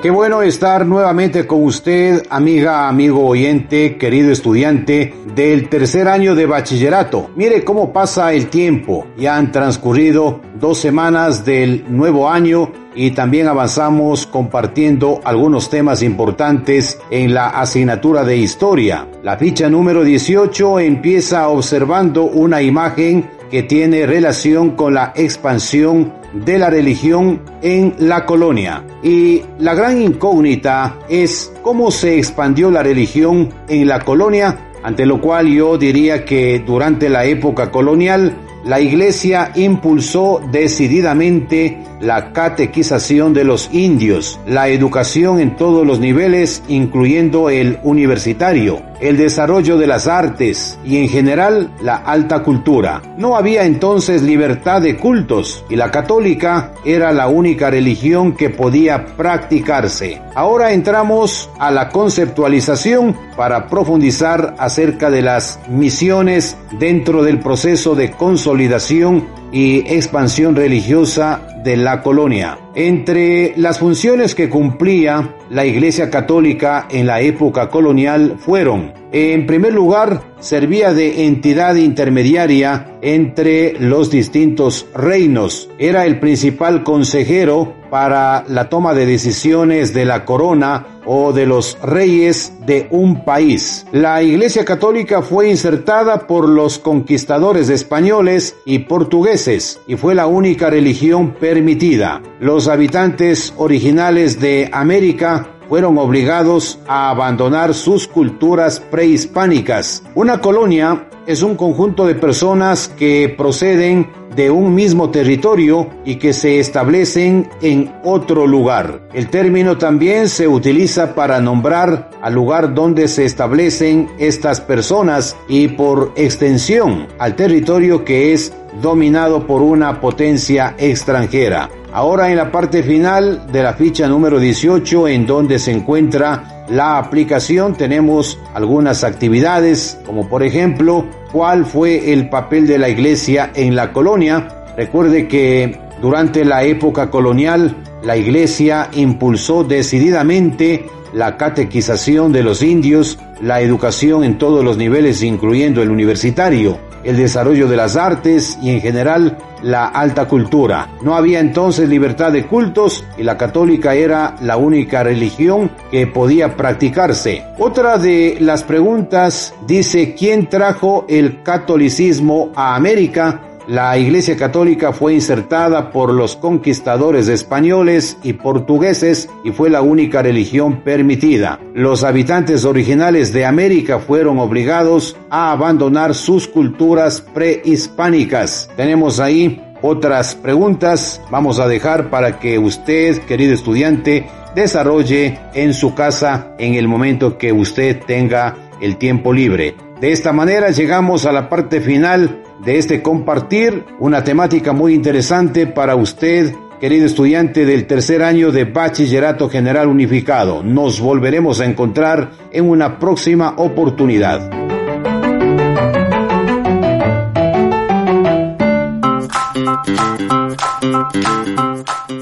Qué 0.00 0.10
bueno 0.10 0.42
estar 0.42 0.86
nuevamente 0.86 1.44
con 1.44 1.64
usted, 1.64 2.22
amiga, 2.30 2.88
amigo 2.88 3.26
oyente, 3.26 3.96
querido 3.96 4.30
estudiante 4.30 5.12
del 5.34 5.68
tercer 5.68 6.06
año 6.06 6.36
de 6.36 6.46
bachillerato. 6.46 7.30
Mire 7.34 7.64
cómo 7.64 7.92
pasa 7.92 8.32
el 8.32 8.46
tiempo. 8.46 9.08
Ya 9.16 9.36
han 9.36 9.50
transcurrido 9.50 10.40
dos 10.60 10.78
semanas 10.78 11.44
del 11.44 11.84
nuevo 11.88 12.30
año 12.30 12.70
y 12.94 13.10
también 13.10 13.48
avanzamos 13.48 14.24
compartiendo 14.26 15.20
algunos 15.24 15.68
temas 15.68 16.04
importantes 16.04 17.00
en 17.10 17.34
la 17.34 17.48
asignatura 17.48 18.22
de 18.22 18.36
historia. 18.36 19.08
La 19.24 19.36
ficha 19.36 19.68
número 19.68 20.04
18 20.04 20.78
empieza 20.78 21.48
observando 21.48 22.22
una 22.22 22.62
imagen 22.62 23.28
que 23.50 23.62
tiene 23.62 24.06
relación 24.06 24.72
con 24.72 24.94
la 24.94 25.12
expansión 25.16 26.12
de 26.32 26.58
la 26.58 26.70
religión 26.70 27.42
en 27.62 27.94
la 27.98 28.26
colonia. 28.26 28.84
Y 29.02 29.42
la 29.58 29.74
gran 29.74 30.00
incógnita 30.00 30.98
es 31.08 31.52
cómo 31.62 31.90
se 31.90 32.18
expandió 32.18 32.70
la 32.70 32.82
religión 32.82 33.48
en 33.68 33.88
la 33.88 34.00
colonia, 34.00 34.58
ante 34.82 35.06
lo 35.06 35.20
cual 35.20 35.48
yo 35.48 35.78
diría 35.78 36.24
que 36.24 36.62
durante 36.64 37.08
la 37.08 37.24
época 37.24 37.70
colonial 37.70 38.36
la 38.64 38.80
Iglesia 38.80 39.52
impulsó 39.54 40.40
decididamente 40.52 41.78
la 42.00 42.32
catequización 42.32 43.32
de 43.32 43.44
los 43.44 43.72
indios, 43.72 44.38
la 44.46 44.68
educación 44.68 45.40
en 45.40 45.56
todos 45.56 45.86
los 45.86 46.00
niveles, 46.00 46.62
incluyendo 46.68 47.50
el 47.50 47.78
universitario, 47.82 48.82
el 49.00 49.16
desarrollo 49.16 49.78
de 49.78 49.86
las 49.86 50.06
artes 50.06 50.78
y 50.84 50.98
en 50.98 51.08
general 51.08 51.70
la 51.82 51.96
alta 51.96 52.42
cultura. 52.42 53.02
No 53.16 53.36
había 53.36 53.64
entonces 53.64 54.22
libertad 54.22 54.82
de 54.82 54.96
cultos 54.96 55.64
y 55.68 55.76
la 55.76 55.90
católica 55.90 56.72
era 56.84 57.12
la 57.12 57.28
única 57.28 57.70
religión 57.70 58.32
que 58.34 58.50
podía 58.50 59.06
practicarse. 59.16 60.20
Ahora 60.34 60.72
entramos 60.72 61.50
a 61.58 61.70
la 61.70 61.88
conceptualización 61.88 63.16
para 63.36 63.68
profundizar 63.68 64.54
acerca 64.58 65.10
de 65.10 65.22
las 65.22 65.60
misiones 65.68 66.56
dentro 66.78 67.22
del 67.22 67.40
proceso 67.40 67.94
de 67.94 68.10
consolidación 68.10 69.26
y 69.52 69.78
expansión 69.92 70.56
religiosa 70.56 71.48
de 71.64 71.76
la 71.76 72.02
colonia. 72.02 72.58
Entre 72.74 73.54
las 73.56 73.78
funciones 73.78 74.34
que 74.34 74.48
cumplía 74.48 75.34
la 75.50 75.64
Iglesia 75.64 76.10
Católica 76.10 76.86
en 76.90 77.06
la 77.06 77.20
época 77.20 77.68
colonial 77.68 78.36
fueron, 78.38 78.92
en 79.10 79.46
primer 79.46 79.72
lugar, 79.72 80.22
servía 80.38 80.92
de 80.92 81.24
entidad 81.26 81.74
intermediaria 81.76 82.98
entre 83.00 83.74
los 83.80 84.10
distintos 84.10 84.86
reinos. 84.94 85.70
Era 85.78 86.04
el 86.04 86.20
principal 86.20 86.82
consejero 86.84 87.74
para 87.90 88.44
la 88.48 88.68
toma 88.68 88.94
de 88.94 89.06
decisiones 89.06 89.94
de 89.94 90.04
la 90.04 90.24
corona 90.24 91.00
o 91.06 91.32
de 91.32 91.46
los 91.46 91.78
reyes 91.82 92.52
de 92.66 92.86
un 92.90 93.24
país. 93.24 93.86
La 93.92 94.22
Iglesia 94.22 94.64
Católica 94.64 95.22
fue 95.22 95.48
insertada 95.48 96.26
por 96.26 96.48
los 96.48 96.78
conquistadores 96.78 97.68
españoles 97.68 98.56
y 98.64 98.80
portugueses 98.80 99.80
y 99.86 99.96
fue 99.96 100.14
la 100.14 100.26
única 100.26 100.70
religión 100.70 101.34
permitida. 101.34 102.22
Los 102.40 102.68
habitantes 102.68 103.54
originales 103.56 104.40
de 104.40 104.68
América 104.72 105.48
fueron 105.68 105.98
obligados 105.98 106.78
a 106.88 107.10
abandonar 107.10 107.74
sus 107.74 108.08
culturas 108.08 108.80
prehispánicas. 108.80 110.02
Una 110.14 110.40
colonia 110.40 111.08
es 111.28 111.42
un 111.42 111.56
conjunto 111.56 112.06
de 112.06 112.14
personas 112.14 112.88
que 112.88 113.32
proceden 113.36 114.08
de 114.34 114.50
un 114.50 114.74
mismo 114.74 115.10
territorio 115.10 115.90
y 116.06 116.16
que 116.16 116.32
se 116.32 116.58
establecen 116.58 117.50
en 117.60 117.92
otro 118.02 118.46
lugar. 118.46 119.02
El 119.12 119.28
término 119.28 119.76
también 119.76 120.30
se 120.30 120.48
utiliza 120.48 121.14
para 121.14 121.38
nombrar 121.38 122.08
al 122.22 122.32
lugar 122.32 122.72
donde 122.72 123.08
se 123.08 123.26
establecen 123.26 124.08
estas 124.18 124.62
personas 124.62 125.36
y 125.48 125.68
por 125.68 126.12
extensión 126.16 127.08
al 127.18 127.36
territorio 127.36 128.06
que 128.06 128.32
es 128.32 128.54
dominado 128.80 129.46
por 129.46 129.60
una 129.60 130.00
potencia 130.00 130.76
extranjera. 130.78 131.68
Ahora 131.92 132.30
en 132.30 132.36
la 132.36 132.50
parte 132.50 132.82
final 132.82 133.50
de 133.52 133.62
la 133.62 133.74
ficha 133.74 134.08
número 134.08 134.38
18 134.38 135.08
en 135.08 135.26
donde 135.26 135.58
se 135.58 135.72
encuentra 135.72 136.64
la 136.68 136.98
aplicación 136.98 137.74
tenemos 137.74 138.38
algunas 138.52 139.02
actividades 139.02 139.98
como 140.04 140.28
por 140.28 140.42
ejemplo 140.42 141.06
cuál 141.32 141.64
fue 141.64 142.12
el 142.12 142.28
papel 142.28 142.66
de 142.66 142.78
la 142.78 142.88
iglesia 142.88 143.50
en 143.54 143.76
la 143.76 143.92
colonia. 143.92 144.48
Recuerde 144.76 145.28
que 145.28 145.78
durante 146.00 146.44
la 146.44 146.62
época 146.64 147.10
colonial 147.10 147.76
la 148.02 148.16
Iglesia 148.16 148.88
impulsó 148.92 149.64
decididamente 149.64 150.86
la 151.12 151.36
catequización 151.36 152.32
de 152.32 152.42
los 152.42 152.62
indios, 152.62 153.18
la 153.40 153.60
educación 153.60 154.22
en 154.24 154.38
todos 154.38 154.64
los 154.64 154.76
niveles 154.76 155.22
incluyendo 155.22 155.82
el 155.82 155.90
universitario, 155.90 156.78
el 157.08 157.16
desarrollo 157.16 157.68
de 157.68 157.76
las 157.76 157.96
artes 157.96 158.58
y 158.60 158.68
en 158.68 158.82
general 158.82 159.38
la 159.62 159.86
alta 159.86 160.28
cultura. 160.28 160.90
No 161.02 161.14
había 161.14 161.40
entonces 161.40 161.88
libertad 161.88 162.32
de 162.32 162.46
cultos 162.46 163.02
y 163.16 163.22
la 163.22 163.38
católica 163.38 163.94
era 163.94 164.36
la 164.42 164.58
única 164.58 165.02
religión 165.02 165.70
que 165.90 166.06
podía 166.06 166.54
practicarse. 166.54 167.44
Otra 167.58 167.96
de 167.96 168.36
las 168.40 168.62
preguntas 168.62 169.54
dice, 169.66 170.14
¿quién 170.14 170.50
trajo 170.50 171.06
el 171.08 171.42
catolicismo 171.42 172.52
a 172.54 172.76
América? 172.76 173.40
La 173.68 173.98
Iglesia 173.98 174.34
Católica 174.34 174.94
fue 174.94 175.12
insertada 175.12 175.90
por 175.90 176.14
los 176.14 176.36
conquistadores 176.36 177.28
españoles 177.28 178.16
y 178.22 178.32
portugueses 178.32 179.28
y 179.44 179.50
fue 179.50 179.68
la 179.68 179.82
única 179.82 180.22
religión 180.22 180.80
permitida. 180.80 181.60
Los 181.74 182.02
habitantes 182.02 182.64
originales 182.64 183.30
de 183.34 183.44
América 183.44 183.98
fueron 183.98 184.38
obligados 184.38 185.18
a 185.28 185.52
abandonar 185.52 186.14
sus 186.14 186.48
culturas 186.48 187.20
prehispánicas. 187.20 188.70
Tenemos 188.74 189.20
ahí 189.20 189.62
otras 189.82 190.34
preguntas. 190.34 191.20
Vamos 191.30 191.58
a 191.58 191.68
dejar 191.68 192.08
para 192.08 192.38
que 192.38 192.58
usted, 192.58 193.18
querido 193.24 193.52
estudiante, 193.52 194.26
desarrolle 194.54 195.38
en 195.52 195.74
su 195.74 195.94
casa 195.94 196.54
en 196.58 196.72
el 196.72 196.88
momento 196.88 197.36
que 197.36 197.52
usted 197.52 198.00
tenga 198.06 198.56
el 198.80 198.96
tiempo 198.96 199.30
libre. 199.30 199.74
De 200.00 200.12
esta 200.12 200.32
manera 200.32 200.70
llegamos 200.70 201.26
a 201.26 201.32
la 201.32 201.48
parte 201.48 201.80
final 201.80 202.44
de 202.64 202.78
este 202.78 203.02
compartir, 203.02 203.84
una 203.98 204.22
temática 204.22 204.72
muy 204.72 204.94
interesante 204.94 205.66
para 205.66 205.96
usted, 205.96 206.54
querido 206.80 207.04
estudiante 207.04 207.66
del 207.66 207.88
tercer 207.88 208.22
año 208.22 208.52
de 208.52 208.64
Bachillerato 208.64 209.48
General 209.48 209.88
Unificado. 209.88 210.62
Nos 210.62 211.00
volveremos 211.00 211.60
a 211.60 211.64
encontrar 211.64 212.30
en 212.52 212.68
una 212.68 213.00
próxima 213.00 213.54
oportunidad. 213.56 214.48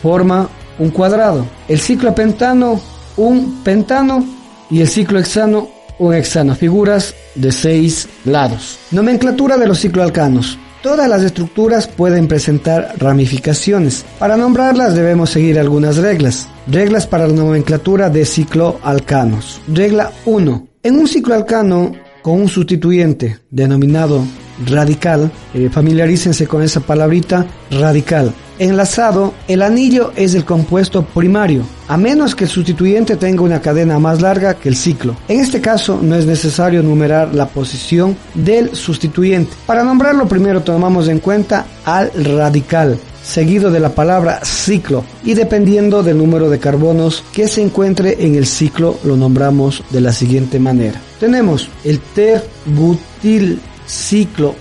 forma 0.01 0.49
un 0.79 0.89
cuadrado, 0.89 1.45
el 1.67 1.79
ciclo 1.79 2.13
pentano 2.13 2.79
un 3.17 3.63
pentano 3.63 4.23
y 4.69 4.81
el 4.81 4.87
ciclo 4.87 5.19
hexano 5.19 5.69
un 5.99 6.13
hexano, 6.13 6.55
figuras 6.55 7.15
de 7.35 7.51
seis 7.51 8.07
lados. 8.25 8.77
Nomenclatura 8.91 9.57
de 9.57 9.67
los 9.67 9.79
cicloalcanos. 9.79 10.59
Todas 10.81 11.09
las 11.09 11.23
estructuras 11.23 11.87
pueden 11.87 12.27
presentar 12.27 12.93
ramificaciones. 12.97 14.05
Para 14.19 14.37
nombrarlas 14.37 14.95
debemos 14.95 15.31
seguir 15.31 15.59
algunas 15.59 15.97
reglas. 15.97 16.47
Reglas 16.67 17.07
para 17.07 17.27
la 17.27 17.33
nomenclatura 17.33 18.09
de 18.09 18.25
cicloalcanos. 18.25 19.59
Regla 19.67 20.11
1. 20.25 20.67
En 20.83 20.95
un 20.95 21.07
cicloalcano 21.07 21.93
con 22.21 22.41
un 22.41 22.47
sustituyente 22.47 23.39
denominado 23.49 24.23
radical, 24.65 25.31
eh, 25.53 25.69
familiarícense 25.71 26.47
con 26.47 26.61
esa 26.61 26.79
palabrita 26.79 27.45
radical. 27.71 28.33
Enlazado, 28.59 29.33
el 29.47 29.61
anillo 29.61 30.11
es 30.15 30.33
el 30.33 30.43
compuesto 30.43 31.03
primario, 31.03 31.63
a 31.87 31.97
menos 31.97 32.35
que 32.35 32.45
el 32.45 32.49
sustituyente 32.49 33.15
tenga 33.15 33.43
una 33.43 33.61
cadena 33.61 33.99
más 33.99 34.21
larga 34.21 34.55
que 34.55 34.69
el 34.69 34.75
ciclo. 34.75 35.15
En 35.27 35.39
este 35.39 35.61
caso 35.61 35.99
no 36.01 36.15
es 36.15 36.25
necesario 36.25 36.81
numerar 36.81 37.35
la 37.35 37.47
posición 37.47 38.17
del 38.33 38.75
sustituyente. 38.75 39.53
Para 39.65 39.83
nombrarlo 39.83 40.27
primero 40.27 40.61
tomamos 40.61 41.07
en 41.07 41.19
cuenta 41.19 41.65
al 41.85 42.11
radical, 42.13 42.97
seguido 43.23 43.69
de 43.69 43.79
la 43.79 43.89
palabra 43.89 44.39
ciclo 44.43 45.03
y 45.23 45.33
dependiendo 45.33 46.01
del 46.01 46.17
número 46.17 46.49
de 46.49 46.59
carbonos 46.59 47.23
que 47.33 47.47
se 47.47 47.61
encuentre 47.61 48.25
en 48.25 48.35
el 48.35 48.47
ciclo 48.47 48.97
lo 49.03 49.15
nombramos 49.17 49.83
de 49.91 50.01
la 50.01 50.13
siguiente 50.13 50.59
manera. 50.59 50.99
Tenemos 51.19 51.69
el 51.83 51.99
terbutil 51.99 53.59
ciclo. 53.85 54.55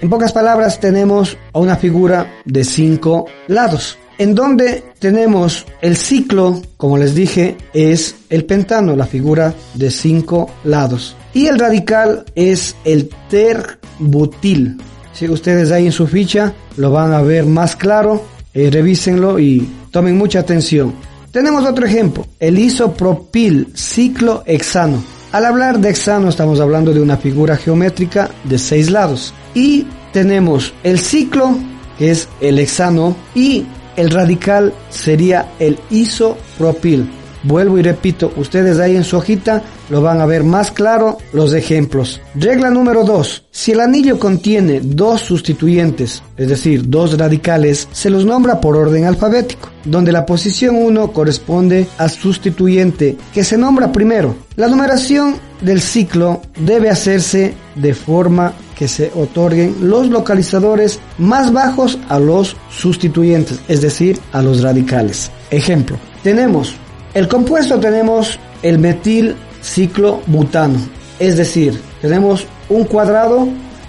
En 0.00 0.08
pocas 0.08 0.32
palabras 0.32 0.80
tenemos 0.80 1.36
una 1.52 1.76
figura 1.76 2.40
de 2.44 2.64
cinco 2.64 3.26
lados. 3.48 3.98
En 4.18 4.34
donde 4.34 4.82
tenemos 4.98 5.66
el 5.80 5.96
ciclo, 5.96 6.60
como 6.76 6.98
les 6.98 7.14
dije, 7.14 7.56
es 7.72 8.16
el 8.28 8.44
pentano, 8.44 8.96
la 8.96 9.06
figura 9.06 9.54
de 9.74 9.90
cinco 9.90 10.50
lados. 10.64 11.16
Y 11.32 11.46
el 11.46 11.58
radical 11.58 12.24
es 12.34 12.76
el 12.84 13.10
terbutil, 13.28 14.78
si 15.12 15.28
ustedes 15.28 15.70
ahí 15.70 15.84
en 15.84 15.92
su 15.92 16.06
ficha 16.06 16.54
lo 16.78 16.90
van 16.90 17.12
a 17.12 17.20
ver 17.20 17.44
más 17.44 17.76
claro, 17.76 18.22
eh, 18.54 18.70
revísenlo 18.70 19.38
y 19.38 19.68
tomen 19.90 20.16
mucha 20.16 20.40
atención. 20.40 20.94
Tenemos 21.30 21.64
otro 21.66 21.84
ejemplo, 21.84 22.26
el 22.38 22.58
isopropil 22.58 23.68
ciclo 23.74 24.42
hexano. 24.46 25.02
Al 25.32 25.44
hablar 25.44 25.78
de 25.78 25.90
hexano 25.90 26.28
estamos 26.28 26.58
hablando 26.58 26.92
de 26.92 27.00
una 27.00 27.16
figura 27.16 27.56
geométrica 27.56 28.30
de 28.44 28.58
seis 28.58 28.90
lados. 28.90 29.32
Y 29.54 29.86
tenemos 30.12 30.74
el 30.82 30.98
ciclo, 30.98 31.56
que 31.98 32.10
es 32.10 32.28
el 32.40 32.58
hexano, 32.58 33.14
y 33.32 33.64
el 33.96 34.10
radical 34.10 34.74
sería 34.90 35.52
el 35.60 35.78
isopropil. 35.90 37.08
Vuelvo 37.42 37.78
y 37.78 37.82
repito, 37.82 38.32
ustedes 38.36 38.78
ahí 38.78 38.96
en 38.96 39.04
su 39.04 39.16
hojita 39.16 39.62
lo 39.88 40.02
van 40.02 40.20
a 40.20 40.26
ver 40.26 40.44
más 40.44 40.70
claro 40.70 41.18
los 41.32 41.54
ejemplos. 41.54 42.20
Regla 42.34 42.70
número 42.70 43.04
2. 43.04 43.44
Si 43.50 43.72
el 43.72 43.80
anillo 43.80 44.18
contiene 44.18 44.80
dos 44.82 45.22
sustituyentes, 45.22 46.22
es 46.36 46.48
decir, 46.48 46.88
dos 46.88 47.16
radicales, 47.16 47.88
se 47.92 48.10
los 48.10 48.24
nombra 48.24 48.60
por 48.60 48.76
orden 48.76 49.06
alfabético, 49.06 49.70
donde 49.84 50.12
la 50.12 50.26
posición 50.26 50.76
1 50.76 51.12
corresponde 51.12 51.86
al 51.98 52.10
sustituyente 52.10 53.16
que 53.32 53.44
se 53.44 53.56
nombra 53.56 53.90
primero. 53.90 54.36
La 54.56 54.68
numeración 54.68 55.36
del 55.62 55.80
ciclo 55.80 56.42
debe 56.58 56.90
hacerse 56.90 57.54
de 57.74 57.94
forma 57.94 58.52
que 58.76 58.88
se 58.88 59.12
otorguen 59.14 59.76
los 59.82 60.08
localizadores 60.08 61.00
más 61.18 61.52
bajos 61.52 61.98
a 62.08 62.18
los 62.18 62.56
sustituyentes, 62.70 63.60
es 63.68 63.82
decir, 63.82 64.18
a 64.32 64.40
los 64.40 64.62
radicales. 64.62 65.30
Ejemplo, 65.50 65.98
tenemos 66.22 66.74
El 67.14 67.28
compuesto 67.28 67.80
tenemos 67.80 68.38
el 68.62 68.78
metil 68.78 69.34
ciclobutano, 69.62 70.78
es 71.18 71.36
decir, 71.36 71.80
tenemos 72.00 72.46
un 72.68 72.84
cuadrado 72.84 73.48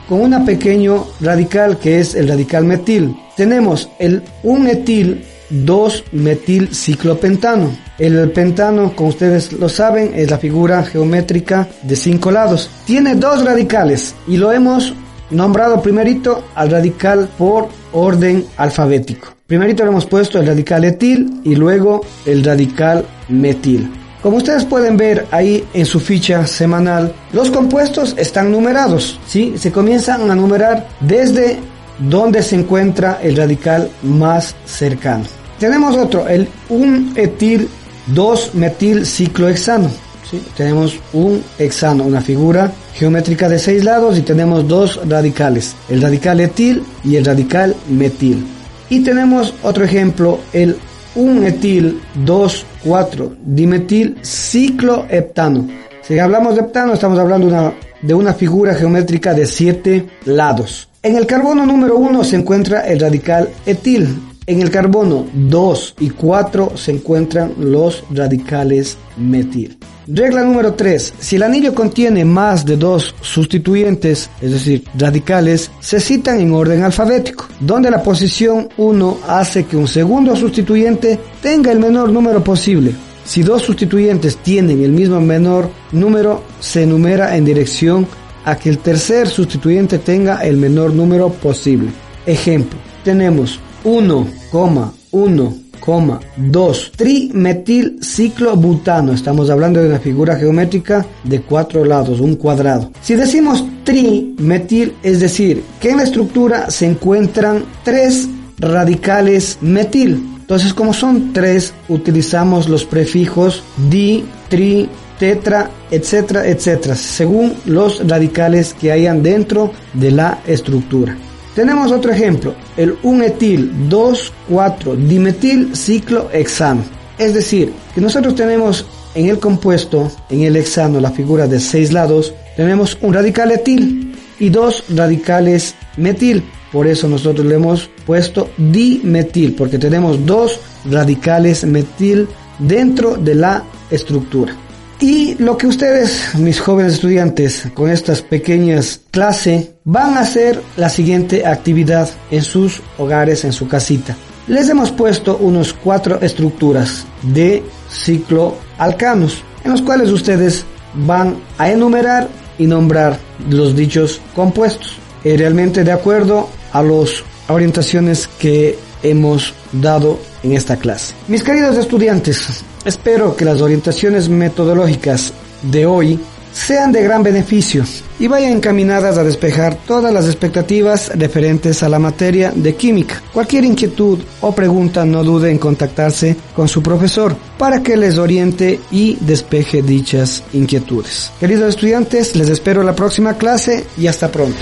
con 0.09 0.21
un 0.21 0.45
pequeño 0.45 1.05
radical 1.21 1.77
que 1.77 1.99
es 1.99 2.15
el 2.15 2.27
radical 2.27 2.65
metil. 2.65 3.15
Tenemos 3.37 3.89
el 3.99 4.21
un 4.43 4.67
etil 4.67 5.23
2 5.51 6.03
metil 6.13 6.73
ciclopentano. 6.73 7.71
El 7.97 8.31
pentano, 8.31 8.93
como 8.95 9.09
ustedes 9.09 9.53
lo 9.53 9.69
saben, 9.69 10.11
es 10.15 10.29
la 10.31 10.37
figura 10.37 10.83
geométrica 10.83 11.67
de 11.83 11.95
cinco 11.95 12.31
lados. 12.31 12.69
Tiene 12.85 13.15
dos 13.15 13.45
radicales 13.45 14.15
y 14.27 14.37
lo 14.37 14.51
hemos 14.51 14.93
nombrado 15.31 15.81
primerito 15.81 16.43
al 16.55 16.69
radical 16.69 17.29
por 17.37 17.67
orden 17.93 18.45
alfabético. 18.57 19.29
Primerito 19.47 19.83
le 19.83 19.89
hemos 19.89 20.05
puesto 20.05 20.39
el 20.39 20.47
radical 20.47 20.83
etil 20.85 21.41
y 21.43 21.55
luego 21.55 22.01
el 22.25 22.43
radical 22.43 23.05
metil. 23.29 23.91
Como 24.21 24.37
ustedes 24.37 24.65
pueden 24.65 24.97
ver 24.97 25.25
ahí 25.31 25.65
en 25.73 25.85
su 25.85 25.99
ficha 25.99 26.45
semanal, 26.45 27.11
los 27.33 27.49
compuestos 27.49 28.13
están 28.17 28.51
numerados, 28.51 29.19
¿sí? 29.25 29.55
Se 29.57 29.71
comienzan 29.71 30.29
a 30.29 30.35
numerar 30.35 30.87
desde 30.99 31.57
donde 31.97 32.43
se 32.43 32.55
encuentra 32.55 33.19
el 33.21 33.35
radical 33.35 33.89
más 34.03 34.55
cercano. 34.65 35.25
Tenemos 35.59 35.95
otro, 35.95 36.27
el 36.27 36.47
1 36.69 37.13
etil 37.15 37.67
2 38.07 38.55
metil 38.55 39.05
ciclohexano. 39.05 39.89
¿sí? 40.29 40.41
Tenemos 40.55 40.99
un 41.13 41.43
hexano, 41.59 42.03
una 42.03 42.21
figura 42.21 42.71
geométrica 42.93 43.49
de 43.49 43.59
seis 43.59 43.83
lados 43.83 44.17
y 44.17 44.21
tenemos 44.21 44.67
dos 44.67 44.99
radicales, 45.07 45.75
el 45.89 46.01
radical 46.01 46.39
etil 46.39 46.83
y 47.03 47.15
el 47.15 47.25
radical 47.25 47.75
metil. 47.89 48.45
Y 48.89 49.03
tenemos 49.03 49.53
otro 49.63 49.85
ejemplo, 49.85 50.39
el 50.53 50.77
1 51.15 51.47
etil 51.47 52.01
2 52.25 52.65
4 52.83 53.35
dimetil 53.45 54.17
cicloheptano. 54.23 55.67
Si 56.01 56.17
hablamos 56.17 56.55
de 56.55 56.61
heptano 56.61 56.93
estamos 56.93 57.19
hablando 57.19 57.47
de 57.47 57.53
una, 57.53 57.73
de 58.01 58.13
una 58.13 58.33
figura 58.33 58.73
geométrica 58.73 59.33
de 59.33 59.45
siete 59.45 60.07
lados. 60.25 60.89
En 61.03 61.15
el 61.15 61.25
carbono 61.25 61.65
número 61.65 61.97
1 61.97 62.23
se 62.23 62.35
encuentra 62.35 62.87
el 62.87 62.99
radical 62.99 63.49
etil, 63.65 64.19
en 64.45 64.61
el 64.61 64.71
carbono 64.71 65.25
2 65.33 65.95
y 65.99 66.09
4 66.09 66.73
se 66.75 66.91
encuentran 66.91 67.53
los 67.57 68.03
radicales 68.11 68.97
metil. 69.17 69.77
Regla 70.07 70.43
número 70.43 70.73
3. 70.73 71.13
Si 71.19 71.35
el 71.35 71.43
anillo 71.43 71.75
contiene 71.75 72.25
más 72.25 72.65
de 72.65 72.75
dos 72.75 73.13
sustituyentes, 73.21 74.29
es 74.41 74.51
decir, 74.51 74.83
radicales, 74.97 75.69
se 75.79 75.99
citan 75.99 76.39
en 76.39 76.53
orden 76.53 76.83
alfabético, 76.83 77.47
donde 77.59 77.91
la 77.91 78.01
posición 78.01 78.67
1 78.77 79.19
hace 79.27 79.65
que 79.65 79.77
un 79.77 79.87
segundo 79.87 80.35
sustituyente 80.35 81.19
tenga 81.41 81.71
el 81.71 81.79
menor 81.79 82.11
número 82.11 82.43
posible. 82.43 82.95
Si 83.23 83.43
dos 83.43 83.61
sustituyentes 83.61 84.37
tienen 84.37 84.83
el 84.83 84.91
mismo 84.91 85.21
menor 85.21 85.69
número, 85.91 86.43
se 86.59 86.83
enumera 86.83 87.37
en 87.37 87.45
dirección 87.45 88.07
a 88.43 88.57
que 88.57 88.69
el 88.69 88.79
tercer 88.79 89.27
sustituyente 89.27 89.99
tenga 89.99 90.41
el 90.41 90.57
menor 90.57 90.93
número 90.93 91.29
posible. 91.29 91.91
Ejemplo, 92.25 92.79
tenemos 93.03 93.59
1,1 93.83 95.60
2 95.85 96.91
trimetilciclobutano. 96.95 99.13
Estamos 99.13 99.49
hablando 99.49 99.81
de 99.81 99.89
una 99.89 99.99
figura 99.99 100.35
geométrica 100.35 101.05
de 101.23 101.41
cuatro 101.41 101.83
lados, 101.83 102.19
un 102.19 102.35
cuadrado. 102.35 102.91
Si 103.01 103.15
decimos 103.15 103.65
trimetil, 103.83 104.93
es 105.03 105.19
decir, 105.19 105.63
que 105.79 105.89
en 105.89 105.97
la 105.97 106.03
estructura 106.03 106.69
se 106.69 106.85
encuentran 106.85 107.65
tres 107.83 108.29
radicales 108.59 109.57
metil. 109.61 110.27
Entonces, 110.39 110.73
como 110.73 110.93
son 110.93 111.33
tres, 111.33 111.73
utilizamos 111.89 112.69
los 112.69 112.85
prefijos 112.85 113.63
di, 113.89 114.23
tri, 114.49 114.87
tetra, 115.17 115.69
etcétera, 115.89 116.47
etcétera, 116.47 116.95
según 116.95 117.53
los 117.65 118.07
radicales 118.07 118.73
que 118.73 118.91
hayan 118.91 119.23
dentro 119.23 119.71
de 119.93 120.11
la 120.11 120.39
estructura. 120.45 121.17
Tenemos 121.55 121.91
otro 121.91 122.11
ejemplo, 122.11 122.55
el 122.77 123.01
1-etil 123.01 123.89
2,4 123.89 124.95
dimetil 124.95 125.75
ciclohexano. 125.75 126.83
Es 127.17 127.33
decir, 127.33 127.73
que 127.93 127.99
nosotros 127.99 128.35
tenemos 128.35 128.85
en 129.15 129.27
el 129.27 129.39
compuesto, 129.39 130.09
en 130.29 130.43
el 130.43 130.55
hexano, 130.55 131.01
la 131.01 131.11
figura 131.11 131.47
de 131.47 131.59
seis 131.59 131.91
lados, 131.91 132.33
tenemos 132.55 132.97
un 133.01 133.13
radical 133.13 133.51
etil 133.51 134.15
y 134.39 134.49
dos 134.49 134.85
radicales 134.89 135.75
metil. 135.97 136.43
Por 136.71 136.87
eso 136.87 137.09
nosotros 137.09 137.45
le 137.45 137.55
hemos 137.55 137.89
puesto 138.05 138.49
dimetil, 138.57 139.53
porque 139.53 139.77
tenemos 139.77 140.25
dos 140.25 140.57
radicales 140.89 141.65
metil 141.65 142.29
dentro 142.59 143.17
de 143.17 143.35
la 143.35 143.63
estructura. 143.89 144.55
Y 145.01 145.33
lo 145.39 145.57
que 145.57 145.65
ustedes, 145.65 146.35
mis 146.35 146.59
jóvenes 146.59 146.93
estudiantes, 146.93 147.67
con 147.73 147.89
estas 147.89 148.21
pequeñas 148.21 149.01
clases, 149.09 149.71
van 149.83 150.15
a 150.15 150.21
hacer 150.21 150.61
la 150.77 150.89
siguiente 150.89 151.43
actividad 151.43 152.07
en 152.29 152.43
sus 152.43 152.83
hogares, 152.99 153.43
en 153.43 153.51
su 153.51 153.67
casita. 153.67 154.15
Les 154.47 154.69
hemos 154.69 154.91
puesto 154.91 155.37
unos 155.37 155.73
cuatro 155.73 156.21
estructuras 156.21 157.05
de 157.23 157.63
ciclo 157.89 158.55
alcanos, 158.77 159.43
en 159.63 159.71
los 159.71 159.81
cuales 159.81 160.11
ustedes 160.11 160.65
van 160.93 161.35
a 161.57 161.71
enumerar 161.71 162.27
y 162.59 162.67
nombrar 162.67 163.17
los 163.49 163.75
dichos 163.75 164.21
compuestos, 164.35 164.97
eh, 165.23 165.35
realmente 165.35 165.83
de 165.83 165.93
acuerdo 165.93 166.47
a 166.73 166.83
las 166.83 167.23
orientaciones 167.47 168.29
que 168.37 168.77
hemos 169.01 169.55
dado 169.71 170.19
en 170.43 170.51
esta 170.51 170.77
clase. 170.77 171.15
Mis 171.27 171.43
queridos 171.43 171.75
estudiantes, 171.77 172.63
espero 172.85 173.35
que 173.35 173.45
las 173.45 173.61
orientaciones 173.61 174.29
metodológicas 174.29 175.33
de 175.63 175.85
hoy 175.85 176.19
sean 176.53 176.91
de 176.91 177.01
gran 177.01 177.23
beneficio 177.23 177.83
y 178.19 178.27
vayan 178.27 178.53
encaminadas 178.53 179.17
a 179.17 179.23
despejar 179.23 179.75
todas 179.87 180.13
las 180.13 180.25
expectativas 180.25 181.11
referentes 181.15 181.81
a 181.83 181.89
la 181.89 181.99
materia 181.99 182.51
de 182.53 182.75
química. 182.75 183.21
Cualquier 183.33 183.65
inquietud 183.65 184.19
o 184.41 184.53
pregunta 184.53 185.05
no 185.05 185.23
dude 185.23 185.49
en 185.49 185.57
contactarse 185.57 186.35
con 186.55 186.67
su 186.67 186.83
profesor 186.83 187.35
para 187.57 187.81
que 187.81 187.97
les 187.97 188.17
oriente 188.17 188.79
y 188.91 189.17
despeje 189.21 189.81
dichas 189.81 190.43
inquietudes. 190.53 191.31
Queridos 191.39 191.69
estudiantes, 191.69 192.35
les 192.35 192.49
espero 192.49 192.81
en 192.81 192.87
la 192.87 192.95
próxima 192.95 193.37
clase 193.37 193.85
y 193.97 194.07
hasta 194.07 194.31
pronto. 194.31 194.59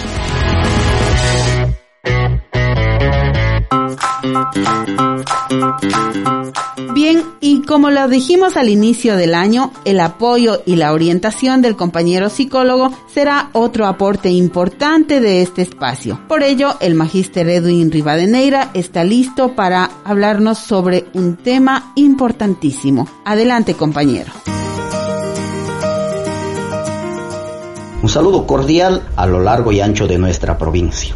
Bien, 6.93 7.23
y 7.39 7.61
como 7.61 7.89
lo 7.89 8.07
dijimos 8.07 8.57
al 8.57 8.69
inicio 8.69 9.15
del 9.15 9.33
año, 9.33 9.71
el 9.85 9.99
apoyo 9.99 10.61
y 10.65 10.75
la 10.75 10.93
orientación 10.93 11.61
del 11.61 11.75
compañero 11.75 12.29
psicólogo 12.29 12.91
será 13.13 13.49
otro 13.53 13.85
aporte 13.85 14.29
importante 14.29 15.19
de 15.19 15.41
este 15.41 15.61
espacio. 15.61 16.19
Por 16.27 16.43
ello, 16.43 16.75
el 16.79 16.95
magíster 16.95 17.47
Edwin 17.49 17.91
Rivadeneira 17.91 18.71
está 18.73 19.03
listo 19.03 19.55
para 19.55 19.89
hablarnos 20.03 20.57
sobre 20.57 21.05
un 21.13 21.37
tema 21.37 21.93
importantísimo. 21.95 23.07
Adelante, 23.25 23.75
compañero. 23.75 24.31
Un 28.01 28.09
saludo 28.09 28.47
cordial 28.47 29.07
a 29.15 29.25
lo 29.25 29.41
largo 29.41 29.71
y 29.71 29.81
ancho 29.81 30.07
de 30.07 30.17
nuestra 30.17 30.57
provincia 30.57 31.15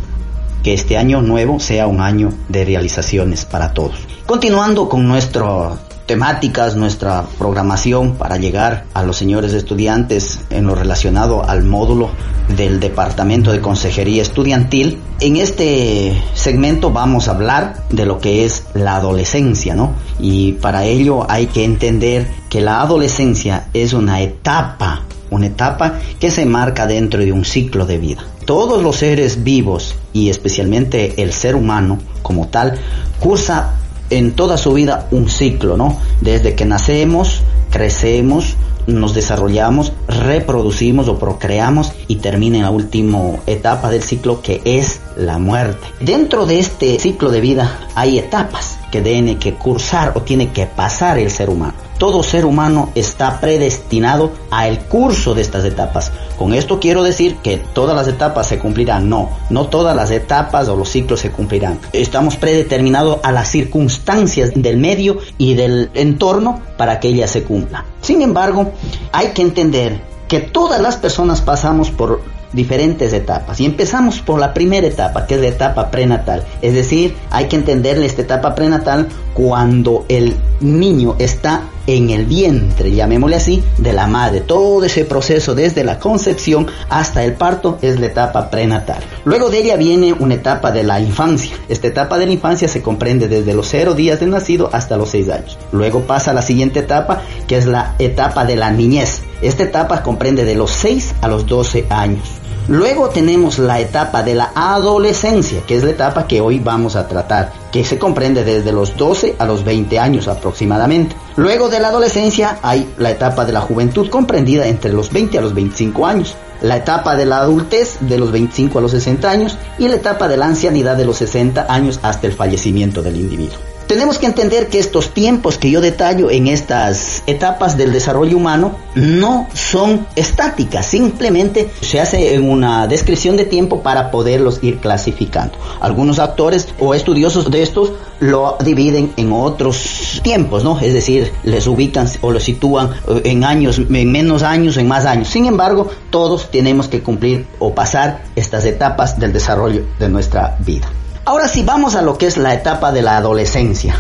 que 0.63 0.73
este 0.73 0.97
año 0.97 1.21
nuevo 1.21 1.59
sea 1.59 1.87
un 1.87 2.01
año 2.01 2.33
de 2.49 2.65
realizaciones 2.65 3.45
para 3.45 3.73
todos. 3.73 3.97
Continuando 4.25 4.89
con 4.89 5.07
nuestras 5.07 5.73
temáticas, 6.05 6.75
nuestra 6.75 7.25
programación 7.37 8.15
para 8.15 8.37
llegar 8.37 8.85
a 8.93 9.03
los 9.03 9.17
señores 9.17 9.53
estudiantes 9.53 10.39
en 10.49 10.65
lo 10.65 10.75
relacionado 10.75 11.47
al 11.47 11.63
módulo 11.63 12.09
del 12.55 12.79
Departamento 12.79 13.51
de 13.51 13.61
Consejería 13.61 14.21
Estudiantil. 14.21 14.99
En 15.19 15.37
este 15.37 16.21
segmento 16.33 16.91
vamos 16.91 17.27
a 17.27 17.31
hablar 17.31 17.83
de 17.89 18.05
lo 18.05 18.19
que 18.19 18.45
es 18.45 18.65
la 18.73 18.97
adolescencia, 18.97 19.75
¿no? 19.75 19.93
Y 20.19 20.53
para 20.53 20.85
ello 20.85 21.25
hay 21.29 21.47
que 21.47 21.63
entender 21.63 22.27
que 22.49 22.61
la 22.61 22.81
adolescencia 22.81 23.69
es 23.73 23.93
una 23.93 24.21
etapa, 24.21 25.03
una 25.35 25.47
etapa 25.47 25.99
que 26.19 26.31
se 26.31 26.45
marca 26.45 26.87
dentro 26.87 27.21
de 27.21 27.31
un 27.31 27.45
ciclo 27.45 27.85
de 27.85 27.97
vida. 27.97 28.25
Todos 28.45 28.81
los 28.81 28.97
seres 28.97 29.43
vivos 29.43 29.95
y 30.11 30.29
especialmente 30.29 31.21
el 31.21 31.33
ser 31.33 31.55
humano 31.55 31.99
como 32.21 32.47
tal 32.47 32.75
cursa 33.19 33.75
en 34.09 34.33
toda 34.33 34.57
su 34.57 34.73
vida 34.73 35.07
un 35.11 35.29
ciclo, 35.29 35.77
¿no? 35.77 35.97
Desde 36.21 36.55
que 36.55 36.65
nacemos, 36.65 37.41
crecemos, 37.69 38.55
nos 38.85 39.13
desarrollamos, 39.13 39.93
reproducimos 40.07 41.07
o 41.07 41.17
procreamos 41.17 41.93
y 42.07 42.17
termina 42.17 42.57
en 42.57 42.63
la 42.63 42.69
última 42.69 43.19
etapa 43.47 43.89
del 43.89 44.03
ciclo 44.03 44.41
que 44.41 44.61
es 44.65 44.99
la 45.15 45.39
muerte. 45.39 45.87
Dentro 45.99 46.45
de 46.45 46.59
este 46.59 46.99
ciclo 46.99 47.31
de 47.31 47.41
vida 47.41 47.79
hay 47.95 48.19
etapas 48.19 48.77
que 48.91 49.01
tiene 49.01 49.37
que 49.37 49.53
cursar 49.55 50.13
o 50.15 50.21
tiene 50.21 50.51
que 50.51 50.65
pasar 50.65 51.17
el 51.17 51.31
ser 51.31 51.49
humano. 51.49 51.73
Todo 52.03 52.21
ser 52.21 52.43
humano 52.43 52.89
está 52.95 53.39
predestinado 53.39 54.33
al 54.51 54.79
curso 54.87 55.33
de 55.33 55.41
estas 55.41 55.63
etapas. 55.63 56.11
Con 56.37 56.53
esto 56.53 56.77
quiero 56.77 57.01
decir 57.01 57.37
que 57.37 57.55
todas 57.55 57.95
las 57.95 58.09
etapas 58.09 58.45
se 58.45 58.59
cumplirán. 58.59 59.07
No, 59.07 59.29
no 59.49 59.67
todas 59.67 59.95
las 59.95 60.11
etapas 60.11 60.67
o 60.67 60.75
los 60.75 60.89
ciclos 60.89 61.21
se 61.21 61.31
cumplirán. 61.31 61.79
Estamos 61.93 62.35
predeterminados 62.35 63.19
a 63.23 63.31
las 63.31 63.47
circunstancias 63.47 64.51
del 64.53 64.79
medio 64.79 65.19
y 65.37 65.53
del 65.53 65.91
entorno 65.93 66.59
para 66.75 66.99
que 66.99 67.07
ella 67.07 67.29
se 67.29 67.43
cumpla. 67.43 67.85
Sin 68.01 68.21
embargo, 68.21 68.73
hay 69.13 69.29
que 69.29 69.41
entender 69.41 70.01
que 70.27 70.41
todas 70.41 70.81
las 70.81 70.97
personas 70.97 71.39
pasamos 71.39 71.89
por 71.89 72.19
diferentes 72.51 73.13
etapas. 73.13 73.61
Y 73.61 73.65
empezamos 73.65 74.19
por 74.19 74.41
la 74.41 74.53
primera 74.53 74.87
etapa, 74.87 75.25
que 75.25 75.35
es 75.35 75.41
la 75.41 75.47
etapa 75.47 75.89
prenatal. 75.89 76.43
Es 76.61 76.73
decir, 76.73 77.15
hay 77.29 77.47
que 77.47 77.55
entenderle 77.55 78.05
esta 78.05 78.23
etapa 78.23 78.55
prenatal 78.55 79.07
cuando 79.33 80.05
el 80.09 80.35
niño 80.59 81.15
está 81.17 81.63
en 81.87 82.09
el 82.09 82.25
vientre, 82.25 82.91
llamémosle 82.91 83.35
así, 83.35 83.63
de 83.77 83.93
la 83.93 84.07
madre. 84.07 84.41
Todo 84.41 84.83
ese 84.85 85.05
proceso 85.05 85.55
desde 85.55 85.83
la 85.83 85.99
concepción 85.99 86.67
hasta 86.89 87.23
el 87.23 87.33
parto 87.33 87.77
es 87.81 87.99
la 87.99 88.07
etapa 88.07 88.49
prenatal. 88.49 89.03
Luego 89.25 89.49
de 89.49 89.59
ella 89.59 89.75
viene 89.75 90.13
una 90.13 90.35
etapa 90.35 90.71
de 90.71 90.83
la 90.83 90.99
infancia. 90.99 91.55
Esta 91.69 91.87
etapa 91.87 92.17
de 92.17 92.25
la 92.25 92.33
infancia 92.33 92.67
se 92.67 92.81
comprende 92.81 93.27
desde 93.27 93.53
los 93.53 93.67
cero 93.67 93.93
días 93.93 94.19
de 94.19 94.27
nacido 94.27 94.69
hasta 94.71 94.97
los 94.97 95.09
seis 95.09 95.29
años. 95.29 95.57
Luego 95.71 96.01
pasa 96.01 96.31
a 96.31 96.33
la 96.33 96.41
siguiente 96.41 96.79
etapa, 96.79 97.21
que 97.47 97.57
es 97.57 97.65
la 97.65 97.95
etapa 97.99 98.45
de 98.45 98.55
la 98.55 98.71
niñez. 98.71 99.21
Esta 99.41 99.63
etapa 99.63 100.03
comprende 100.03 100.45
de 100.45 100.55
los 100.55 100.71
6 100.71 101.15
a 101.21 101.27
los 101.27 101.45
12 101.45 101.87
años. 101.89 102.23
Luego 102.69 103.09
tenemos 103.09 103.59
la 103.59 103.81
etapa 103.81 104.23
de 104.23 104.35
la 104.35 104.51
adolescencia, 104.55 105.61
que 105.67 105.75
es 105.75 105.83
la 105.83 105.89
etapa 105.91 106.27
que 106.27 106.39
hoy 106.39 106.59
vamos 106.59 106.95
a 106.95 107.09
tratar, 107.09 107.51
que 107.73 107.83
se 107.83 107.99
comprende 107.99 108.45
desde 108.45 108.71
los 108.71 108.95
12 108.95 109.35
a 109.37 109.45
los 109.45 109.65
20 109.65 109.99
años 109.99 110.29
aproximadamente. 110.29 111.13
Luego 111.35 111.67
de 111.67 111.81
la 111.81 111.89
adolescencia 111.89 112.59
hay 112.61 112.89
la 112.97 113.11
etapa 113.11 113.43
de 113.43 113.51
la 113.51 113.59
juventud 113.59 114.09
comprendida 114.09 114.65
entre 114.67 114.93
los 114.93 115.11
20 115.11 115.37
a 115.39 115.41
los 115.41 115.53
25 115.53 116.05
años, 116.05 116.35
la 116.61 116.77
etapa 116.77 117.17
de 117.17 117.25
la 117.25 117.39
adultez 117.39 117.97
de 117.99 118.17
los 118.17 118.31
25 118.31 118.79
a 118.79 118.81
los 118.81 118.91
60 118.91 119.29
años 119.29 119.57
y 119.77 119.89
la 119.89 119.95
etapa 119.95 120.29
de 120.29 120.37
la 120.37 120.45
ancianidad 120.45 120.95
de 120.95 121.05
los 121.05 121.17
60 121.17 121.65
años 121.67 121.99
hasta 122.01 122.27
el 122.27 122.33
fallecimiento 122.33 123.01
del 123.01 123.17
individuo. 123.17 123.72
Tenemos 123.87 124.17
que 124.17 124.25
entender 124.25 124.67
que 124.67 124.79
estos 124.79 125.13
tiempos 125.13 125.57
que 125.57 125.69
yo 125.69 125.81
detallo 125.81 126.31
en 126.31 126.47
estas 126.47 127.21
etapas 127.27 127.77
del 127.77 127.91
desarrollo 127.91 128.37
humano 128.37 128.77
no 128.95 129.47
son 129.53 130.07
estáticas, 130.15 130.85
simplemente 130.85 131.69
se 131.81 131.99
hace 131.99 132.33
en 132.33 132.49
una 132.49 132.87
descripción 132.87 133.37
de 133.37 133.45
tiempo 133.45 133.81
para 133.81 134.09
poderlos 134.09 134.63
ir 134.63 134.79
clasificando. 134.79 135.57
Algunos 135.79 136.19
actores 136.19 136.69
o 136.79 136.93
estudiosos 136.93 137.51
de 137.51 137.61
estos 137.61 137.91
lo 138.19 138.57
dividen 138.63 139.13
en 139.17 139.31
otros 139.33 140.21
tiempos, 140.23 140.63
¿no? 140.63 140.79
Es 140.79 140.93
decir, 140.93 141.31
les 141.43 141.67
ubican 141.67 142.07
o 142.21 142.31
los 142.31 142.43
sitúan 142.43 142.91
en 143.23 143.43
años, 143.43 143.79
en 143.79 144.11
menos 144.11 144.43
años, 144.43 144.77
en 144.77 144.87
más 144.87 145.05
años. 145.05 145.27
Sin 145.27 145.45
embargo, 145.45 145.89
todos 146.09 146.49
tenemos 146.49 146.87
que 146.87 147.01
cumplir 147.01 147.45
o 147.59 147.73
pasar 147.75 148.23
estas 148.35 148.65
etapas 148.65 149.19
del 149.19 149.33
desarrollo 149.33 149.83
de 149.99 150.09
nuestra 150.09 150.55
vida. 150.59 150.89
Ahora 151.25 151.47
sí, 151.47 151.63
vamos 151.63 151.95
a 151.95 152.01
lo 152.01 152.17
que 152.17 152.27
es 152.27 152.35
la 152.35 152.53
etapa 152.53 152.91
de 152.91 153.01
la 153.01 153.15
adolescencia. 153.15 153.95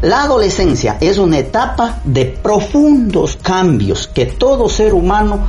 La 0.00 0.22
adolescencia 0.22 0.96
es 1.00 1.18
una 1.18 1.38
etapa 1.38 1.98
de 2.04 2.24
profundos 2.26 3.36
cambios 3.42 4.06
que 4.06 4.26
todo 4.26 4.68
ser 4.68 4.94
humano 4.94 5.40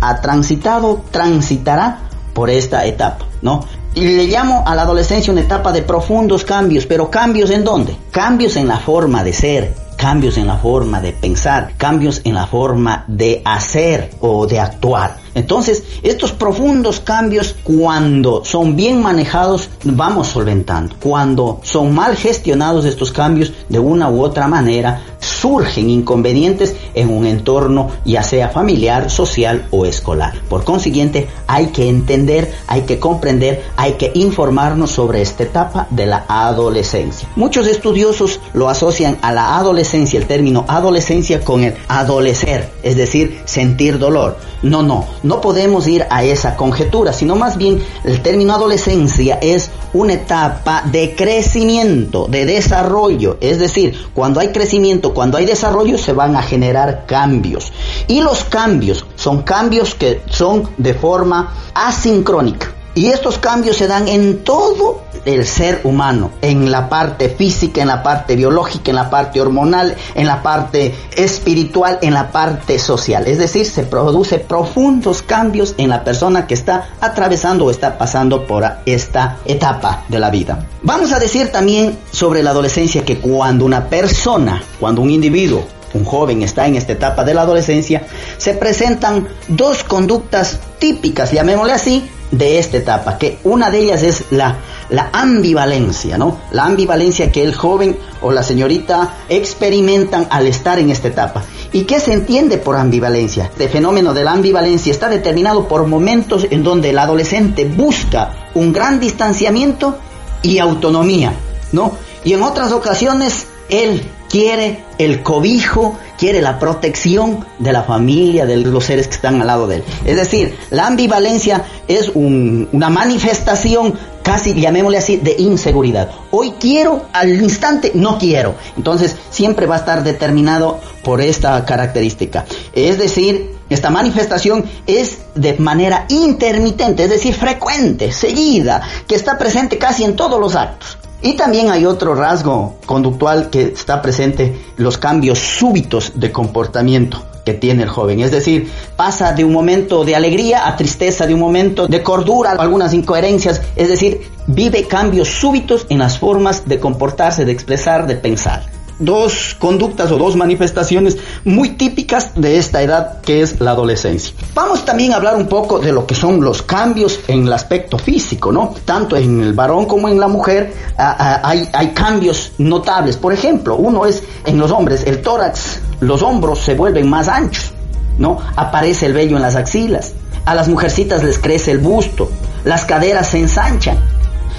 ha 0.00 0.20
transitado, 0.20 1.02
transitará 1.10 1.98
por 2.32 2.50
esta 2.50 2.86
etapa, 2.86 3.24
¿no? 3.42 3.64
Y 3.96 4.02
le 4.14 4.28
llamo 4.28 4.62
a 4.64 4.76
la 4.76 4.82
adolescencia 4.82 5.32
una 5.32 5.42
etapa 5.42 5.72
de 5.72 5.82
profundos 5.82 6.44
cambios, 6.44 6.86
pero 6.86 7.10
cambios 7.10 7.50
en 7.50 7.64
dónde? 7.64 7.96
Cambios 8.12 8.54
en 8.54 8.68
la 8.68 8.78
forma 8.78 9.24
de 9.24 9.32
ser, 9.32 9.74
cambios 9.96 10.38
en 10.38 10.46
la 10.46 10.56
forma 10.56 11.00
de 11.00 11.12
pensar, 11.12 11.72
cambios 11.76 12.20
en 12.22 12.34
la 12.34 12.46
forma 12.46 13.04
de 13.08 13.42
hacer 13.44 14.12
o 14.20 14.46
de 14.46 14.60
actuar. 14.60 15.16
Entonces, 15.34 15.82
estos 16.02 16.32
profundos 16.32 17.00
cambios, 17.00 17.54
cuando 17.62 18.44
son 18.44 18.76
bien 18.76 19.00
manejados, 19.02 19.68
vamos 19.84 20.28
solventando. 20.28 20.96
Cuando 21.00 21.60
son 21.62 21.94
mal 21.94 22.16
gestionados 22.16 22.84
estos 22.84 23.12
cambios, 23.12 23.52
de 23.68 23.78
una 23.78 24.10
u 24.10 24.22
otra 24.22 24.48
manera, 24.48 25.02
surgen 25.20 25.90
inconvenientes 25.90 26.74
en 26.94 27.10
un 27.10 27.26
entorno, 27.26 27.90
ya 28.04 28.22
sea 28.22 28.48
familiar, 28.48 29.10
social 29.10 29.66
o 29.70 29.86
escolar. 29.86 30.34
Por 30.48 30.64
consiguiente, 30.64 31.28
hay 31.46 31.68
que 31.68 31.88
entender, 31.88 32.52
hay 32.66 32.82
que 32.82 32.98
comprender, 32.98 33.62
hay 33.76 33.94
que 33.94 34.10
informarnos 34.14 34.90
sobre 34.90 35.22
esta 35.22 35.44
etapa 35.44 35.86
de 35.90 36.06
la 36.06 36.24
adolescencia. 36.28 37.28
Muchos 37.36 37.66
estudiosos 37.66 38.40
lo 38.54 38.68
asocian 38.68 39.18
a 39.22 39.32
la 39.32 39.56
adolescencia, 39.56 40.18
el 40.18 40.26
término 40.26 40.64
adolescencia, 40.68 41.40
con 41.40 41.64
el 41.64 41.74
adolecer, 41.88 42.70
es 42.82 42.96
decir, 42.96 43.40
sentir 43.44 43.98
dolor. 43.98 44.38
No, 44.62 44.82
no, 44.82 45.06
no 45.22 45.40
podemos 45.40 45.86
ir 45.86 46.04
a 46.10 46.22
esa 46.22 46.54
conjetura, 46.56 47.14
sino 47.14 47.34
más 47.34 47.56
bien 47.56 47.82
el 48.04 48.20
término 48.20 48.52
adolescencia 48.52 49.38
es 49.40 49.70
una 49.94 50.14
etapa 50.14 50.82
de 50.84 51.14
crecimiento, 51.16 52.26
de 52.28 52.44
desarrollo. 52.44 53.38
Es 53.40 53.58
decir, 53.58 53.94
cuando 54.14 54.40
hay 54.40 54.48
crecimiento, 54.48 55.09
cuando 55.12 55.38
hay 55.38 55.46
desarrollo, 55.46 55.98
se 55.98 56.12
van 56.12 56.36
a 56.36 56.42
generar 56.42 57.04
cambios. 57.06 57.72
Y 58.06 58.20
los 58.20 58.44
cambios 58.44 59.06
son 59.16 59.42
cambios 59.42 59.94
que 59.94 60.22
son 60.28 60.68
de 60.76 60.94
forma 60.94 61.52
asincrónica. 61.74 62.79
Y 62.94 63.06
estos 63.06 63.38
cambios 63.38 63.76
se 63.76 63.86
dan 63.86 64.08
en 64.08 64.42
todo 64.42 65.02
el 65.24 65.46
ser 65.46 65.80
humano, 65.84 66.32
en 66.42 66.70
la 66.70 66.88
parte 66.88 67.28
física, 67.28 67.82
en 67.82 67.88
la 67.88 68.02
parte 68.02 68.34
biológica, 68.34 68.90
en 68.90 68.96
la 68.96 69.10
parte 69.10 69.40
hormonal, 69.40 69.96
en 70.14 70.26
la 70.26 70.42
parte 70.42 70.94
espiritual, 71.14 71.98
en 72.02 72.14
la 72.14 72.32
parte 72.32 72.78
social. 72.78 73.26
Es 73.26 73.38
decir, 73.38 73.66
se 73.66 73.84
produce 73.84 74.38
profundos 74.38 75.22
cambios 75.22 75.74
en 75.78 75.88
la 75.88 76.02
persona 76.02 76.46
que 76.46 76.54
está 76.54 76.88
atravesando 77.00 77.66
o 77.66 77.70
está 77.70 77.96
pasando 77.96 78.46
por 78.46 78.64
esta 78.86 79.38
etapa 79.44 80.04
de 80.08 80.18
la 80.18 80.30
vida. 80.30 80.66
Vamos 80.82 81.12
a 81.12 81.20
decir 81.20 81.52
también 81.52 81.96
sobre 82.10 82.42
la 82.42 82.50
adolescencia 82.50 83.04
que 83.04 83.18
cuando 83.18 83.64
una 83.64 83.86
persona, 83.86 84.62
cuando 84.80 85.02
un 85.02 85.10
individuo 85.10 85.64
un 85.94 86.04
joven 86.04 86.42
está 86.42 86.66
en 86.66 86.76
esta 86.76 86.92
etapa 86.92 87.24
de 87.24 87.34
la 87.34 87.42
adolescencia, 87.42 88.02
se 88.38 88.54
presentan 88.54 89.28
dos 89.48 89.84
conductas 89.84 90.58
típicas, 90.78 91.32
llamémosle 91.32 91.72
así, 91.72 92.08
de 92.30 92.58
esta 92.58 92.76
etapa, 92.76 93.18
que 93.18 93.38
una 93.44 93.70
de 93.70 93.80
ellas 93.80 94.02
es 94.02 94.24
la, 94.30 94.58
la 94.88 95.10
ambivalencia, 95.12 96.16
¿no? 96.16 96.38
La 96.52 96.64
ambivalencia 96.64 97.32
que 97.32 97.42
el 97.42 97.54
joven 97.54 97.98
o 98.22 98.30
la 98.30 98.42
señorita 98.42 99.16
experimentan 99.28 100.28
al 100.30 100.46
estar 100.46 100.78
en 100.78 100.90
esta 100.90 101.08
etapa. 101.08 101.42
¿Y 101.72 101.82
qué 101.82 101.98
se 101.98 102.12
entiende 102.12 102.58
por 102.58 102.76
ambivalencia? 102.76 103.46
Este 103.46 103.68
fenómeno 103.68 104.14
de 104.14 104.24
la 104.24 104.32
ambivalencia 104.32 104.92
está 104.92 105.08
determinado 105.08 105.66
por 105.66 105.86
momentos 105.86 106.46
en 106.50 106.62
donde 106.62 106.90
el 106.90 106.98
adolescente 106.98 107.64
busca 107.64 108.48
un 108.54 108.72
gran 108.72 109.00
distanciamiento 109.00 109.98
y 110.42 110.58
autonomía, 110.58 111.32
¿no? 111.72 111.96
Y 112.24 112.34
en 112.34 112.42
otras 112.42 112.70
ocasiones 112.72 113.46
él 113.68 114.02
quiere 114.30 114.84
el 114.98 115.22
cobijo, 115.22 115.98
quiere 116.16 116.40
la 116.40 116.58
protección 116.58 117.44
de 117.58 117.72
la 117.72 117.82
familia, 117.82 118.46
de 118.46 118.58
los 118.58 118.84
seres 118.84 119.08
que 119.08 119.14
están 119.14 119.40
al 119.40 119.48
lado 119.48 119.66
de 119.66 119.76
él. 119.76 119.84
Es 120.06 120.16
decir, 120.16 120.56
la 120.70 120.86
ambivalencia 120.86 121.64
es 121.88 122.12
una 122.14 122.88
manifestación 122.88 123.94
casi, 124.22 124.54
llamémosle 124.54 124.98
así, 124.98 125.16
de 125.16 125.34
inseguridad. 125.38 126.10
Hoy 126.30 126.54
quiero, 126.60 127.06
al 127.12 127.42
instante 127.42 127.90
no 127.94 128.18
quiero. 128.18 128.54
Entonces, 128.76 129.16
siempre 129.30 129.66
va 129.66 129.76
a 129.76 129.78
estar 129.78 130.04
determinado 130.04 130.78
por 131.02 131.20
esta 131.20 131.64
característica. 131.64 132.44
Es 132.72 132.98
decir, 132.98 133.56
esta 133.68 133.90
manifestación 133.90 134.64
es 134.86 135.18
de 135.34 135.54
manera 135.58 136.04
intermitente, 136.08 137.04
es 137.04 137.10
decir, 137.10 137.34
frecuente, 137.34 138.12
seguida, 138.12 138.82
que 139.08 139.16
está 139.16 139.38
presente 139.38 139.78
casi 139.78 140.04
en 140.04 140.14
todos 140.14 140.38
los 140.38 140.54
actos. 140.54 140.98
Y 141.22 141.34
también 141.34 141.70
hay 141.70 141.84
otro 141.84 142.14
rasgo 142.14 142.76
conductual 142.86 143.50
que 143.50 143.62
está 143.62 144.00
presente, 144.00 144.58
los 144.76 144.96
cambios 144.96 145.38
súbitos 145.38 146.12
de 146.14 146.32
comportamiento 146.32 147.22
que 147.44 147.54
tiene 147.54 147.82
el 147.82 147.88
joven. 147.88 148.20
Es 148.20 148.30
decir, 148.30 148.70
pasa 148.96 149.32
de 149.32 149.44
un 149.44 149.52
momento 149.52 150.04
de 150.04 150.16
alegría 150.16 150.66
a 150.66 150.76
tristeza, 150.76 151.26
de 151.26 151.34
un 151.34 151.40
momento 151.40 151.86
de 151.86 152.02
cordura, 152.02 152.52
algunas 152.52 152.94
incoherencias. 152.94 153.60
Es 153.76 153.88
decir, 153.88 154.22
vive 154.46 154.86
cambios 154.86 155.28
súbitos 155.28 155.86
en 155.90 155.98
las 155.98 156.18
formas 156.18 156.66
de 156.66 156.80
comportarse, 156.80 157.44
de 157.44 157.52
expresar, 157.52 158.06
de 158.06 158.16
pensar 158.16 158.79
dos 159.00 159.56
conductas 159.58 160.12
o 160.12 160.18
dos 160.18 160.36
manifestaciones 160.36 161.16
muy 161.44 161.70
típicas 161.70 162.32
de 162.36 162.58
esta 162.58 162.82
edad 162.82 163.20
que 163.22 163.42
es 163.42 163.60
la 163.60 163.72
adolescencia. 163.72 164.34
Vamos 164.54 164.84
también 164.84 165.12
a 165.12 165.16
hablar 165.16 165.34
un 165.36 165.48
poco 165.48 165.78
de 165.78 165.90
lo 165.90 166.06
que 166.06 166.14
son 166.14 166.40
los 166.40 166.62
cambios 166.62 167.18
en 167.26 167.46
el 167.46 167.52
aspecto 167.52 167.98
físico, 167.98 168.52
¿no? 168.52 168.74
Tanto 168.84 169.16
en 169.16 169.40
el 169.42 169.54
varón 169.54 169.86
como 169.86 170.08
en 170.08 170.20
la 170.20 170.28
mujer 170.28 170.72
hay, 170.96 171.68
hay 171.72 171.88
cambios 171.88 172.52
notables. 172.58 173.16
Por 173.16 173.32
ejemplo, 173.32 173.76
uno 173.76 174.06
es 174.06 174.22
en 174.44 174.58
los 174.58 174.70
hombres, 174.70 175.04
el 175.06 175.22
tórax, 175.22 175.80
los 176.00 176.22
hombros 176.22 176.60
se 176.60 176.74
vuelven 176.74 177.08
más 177.08 177.28
anchos, 177.28 177.72
¿no? 178.18 178.38
Aparece 178.56 179.06
el 179.06 179.14
vello 179.14 179.36
en 179.36 179.42
las 179.42 179.56
axilas. 179.56 180.12
A 180.44 180.54
las 180.54 180.68
mujercitas 180.68 181.22
les 181.22 181.38
crece 181.38 181.70
el 181.70 181.78
busto, 181.78 182.30
las 182.64 182.84
caderas 182.84 183.28
se 183.28 183.38
ensanchan 183.38 183.98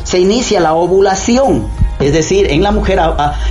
se 0.04 0.20
inicia 0.20 0.60
la 0.60 0.74
ovulación. 0.74 1.68
Es 2.00 2.14
decir, 2.14 2.52
en 2.52 2.64
la 2.64 2.72
mujer 2.72 3.00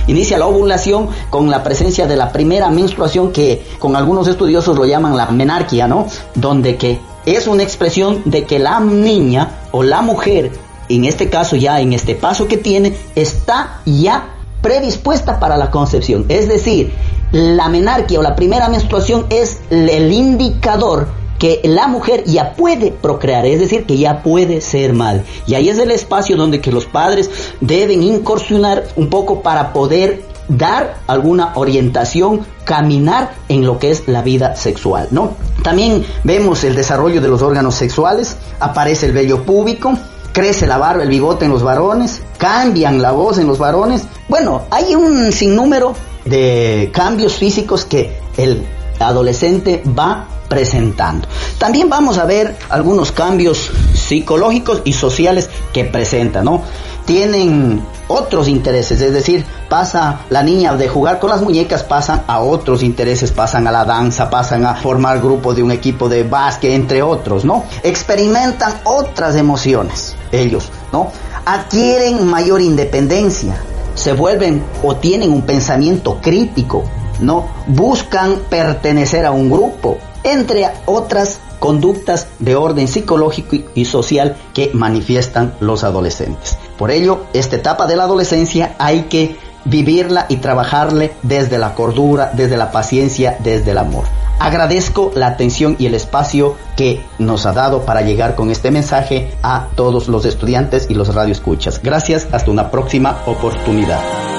inicia 0.07 0.37
la 0.37 0.45
ovulación 0.45 1.09
con 1.29 1.49
la 1.49 1.63
presencia 1.63 2.05
de 2.05 2.17
la 2.17 2.31
primera 2.31 2.69
menstruación 2.69 3.31
que 3.31 3.65
con 3.79 3.95
algunos 3.95 4.27
estudiosos 4.27 4.77
lo 4.77 4.85
llaman 4.85 5.15
la 5.15 5.27
menarquia, 5.27 5.87
¿no? 5.87 6.07
Donde 6.35 6.75
que 6.75 6.99
es 7.25 7.47
una 7.47 7.63
expresión 7.63 8.23
de 8.25 8.43
que 8.43 8.59
la 8.59 8.79
niña 8.79 9.59
o 9.71 9.83
la 9.83 10.01
mujer, 10.01 10.51
en 10.89 11.05
este 11.05 11.29
caso 11.29 11.55
ya 11.55 11.79
en 11.79 11.93
este 11.93 12.15
paso 12.15 12.47
que 12.47 12.57
tiene, 12.57 12.95
está 13.15 13.79
ya 13.85 14.35
predispuesta 14.61 15.39
para 15.39 15.57
la 15.57 15.71
concepción. 15.71 16.25
Es 16.27 16.47
decir, 16.47 16.93
la 17.31 17.69
menarquia 17.69 18.19
o 18.19 18.21
la 18.21 18.35
primera 18.35 18.67
menstruación 18.67 19.25
es 19.29 19.59
el 19.69 20.11
indicador 20.11 21.20
que 21.41 21.59
la 21.63 21.87
mujer 21.87 22.23
ya 22.25 22.53
puede 22.53 22.91
procrear, 22.91 23.47
es 23.47 23.59
decir, 23.59 23.87
que 23.87 23.97
ya 23.97 24.21
puede 24.21 24.61
ser 24.61 24.93
madre. 24.93 25.23
Y 25.47 25.55
ahí 25.55 25.69
es 25.69 25.79
el 25.79 25.89
espacio 25.89 26.37
donde 26.37 26.61
que 26.61 26.71
los 26.71 26.85
padres 26.85 27.31
deben 27.61 28.03
incursionar 28.03 28.83
un 28.95 29.09
poco 29.09 29.41
para 29.41 29.73
poder 29.73 30.23
dar 30.47 30.97
alguna 31.07 31.53
orientación, 31.55 32.41
caminar 32.63 33.33
en 33.49 33.65
lo 33.65 33.79
que 33.79 33.89
es 33.89 34.07
la 34.07 34.21
vida 34.21 34.55
sexual, 34.55 35.07
¿no? 35.09 35.31
También 35.63 36.05
vemos 36.23 36.63
el 36.63 36.75
desarrollo 36.75 37.21
de 37.21 37.29
los 37.29 37.41
órganos 37.41 37.73
sexuales, 37.73 38.37
aparece 38.59 39.07
el 39.07 39.13
vello 39.13 39.43
púbico, 39.43 39.97
crece 40.33 40.67
la 40.67 40.77
barba, 40.77 41.01
el 41.01 41.09
bigote 41.09 41.45
en 41.45 41.51
los 41.51 41.63
varones, 41.63 42.21
cambian 42.37 43.01
la 43.01 43.13
voz 43.13 43.39
en 43.39 43.47
los 43.47 43.57
varones. 43.57 44.03
Bueno, 44.29 44.61
hay 44.69 44.93
un 44.93 45.31
sinnúmero 45.31 45.95
de 46.23 46.91
cambios 46.93 47.33
físicos 47.33 47.83
que 47.83 48.15
el 48.37 48.63
adolescente 48.99 49.81
va 49.97 50.27
presentando. 50.51 51.29
También 51.57 51.87
vamos 51.87 52.17
a 52.17 52.25
ver 52.25 52.57
algunos 52.67 53.13
cambios 53.13 53.71
psicológicos 53.93 54.81
y 54.83 54.91
sociales 54.91 55.49
que 55.71 55.85
presenta, 55.85 56.43
¿no? 56.43 56.61
Tienen 57.05 57.81
otros 58.09 58.49
intereses, 58.49 58.99
es 58.99 59.13
decir, 59.13 59.45
pasa 59.69 60.25
la 60.29 60.43
niña 60.43 60.75
de 60.75 60.89
jugar 60.89 61.19
con 61.19 61.29
las 61.29 61.41
muñecas, 61.41 61.83
pasan 61.83 62.23
a 62.27 62.41
otros 62.41 62.83
intereses, 62.83 63.31
pasan 63.31 63.65
a 63.65 63.71
la 63.71 63.85
danza, 63.85 64.29
pasan 64.29 64.65
a 64.65 64.75
formar 64.75 65.21
grupo 65.21 65.53
de 65.53 65.63
un 65.63 65.71
equipo 65.71 66.09
de 66.09 66.23
básquet, 66.23 66.73
entre 66.73 67.01
otros, 67.01 67.45
¿no? 67.45 67.63
Experimentan 67.81 68.81
otras 68.83 69.37
emociones, 69.37 70.17
ellos, 70.33 70.67
¿no? 70.91 71.13
Adquieren 71.45 72.27
mayor 72.27 72.59
independencia, 72.59 73.55
se 73.95 74.11
vuelven 74.11 74.61
o 74.83 74.97
tienen 74.97 75.31
un 75.31 75.43
pensamiento 75.43 76.19
crítico, 76.21 76.83
¿no? 77.21 77.47
Buscan 77.67 78.41
pertenecer 78.49 79.25
a 79.25 79.31
un 79.31 79.49
grupo, 79.49 79.97
entre 80.23 80.69
otras 80.85 81.39
conductas 81.59 82.27
de 82.39 82.55
orden 82.55 82.87
psicológico 82.87 83.57
y 83.75 83.85
social 83.85 84.35
que 84.53 84.71
manifiestan 84.73 85.53
los 85.59 85.83
adolescentes. 85.83 86.57
Por 86.77 86.91
ello, 86.91 87.25
esta 87.33 87.57
etapa 87.57 87.85
de 87.85 87.95
la 87.95 88.03
adolescencia 88.03 88.75
hay 88.79 89.03
que 89.03 89.35
vivirla 89.65 90.25
y 90.27 90.37
trabajarle 90.37 91.13
desde 91.21 91.59
la 91.59 91.75
cordura, 91.75 92.31
desde 92.33 92.57
la 92.57 92.71
paciencia, 92.71 93.37
desde 93.39 93.71
el 93.71 93.77
amor. 93.77 94.05
Agradezco 94.39 95.11
la 95.13 95.27
atención 95.27 95.75
y 95.77 95.85
el 95.85 95.93
espacio 95.93 96.55
que 96.75 97.05
nos 97.19 97.45
ha 97.45 97.53
dado 97.53 97.85
para 97.85 98.01
llegar 98.01 98.33
con 98.33 98.49
este 98.49 98.71
mensaje 98.71 99.31
a 99.43 99.67
todos 99.75 100.07
los 100.07 100.25
estudiantes 100.25 100.87
y 100.89 100.95
los 100.95 101.13
radioescuchas. 101.13 101.79
Gracias, 101.83 102.27
hasta 102.31 102.49
una 102.49 102.71
próxima 102.71 103.21
oportunidad. 103.27 104.30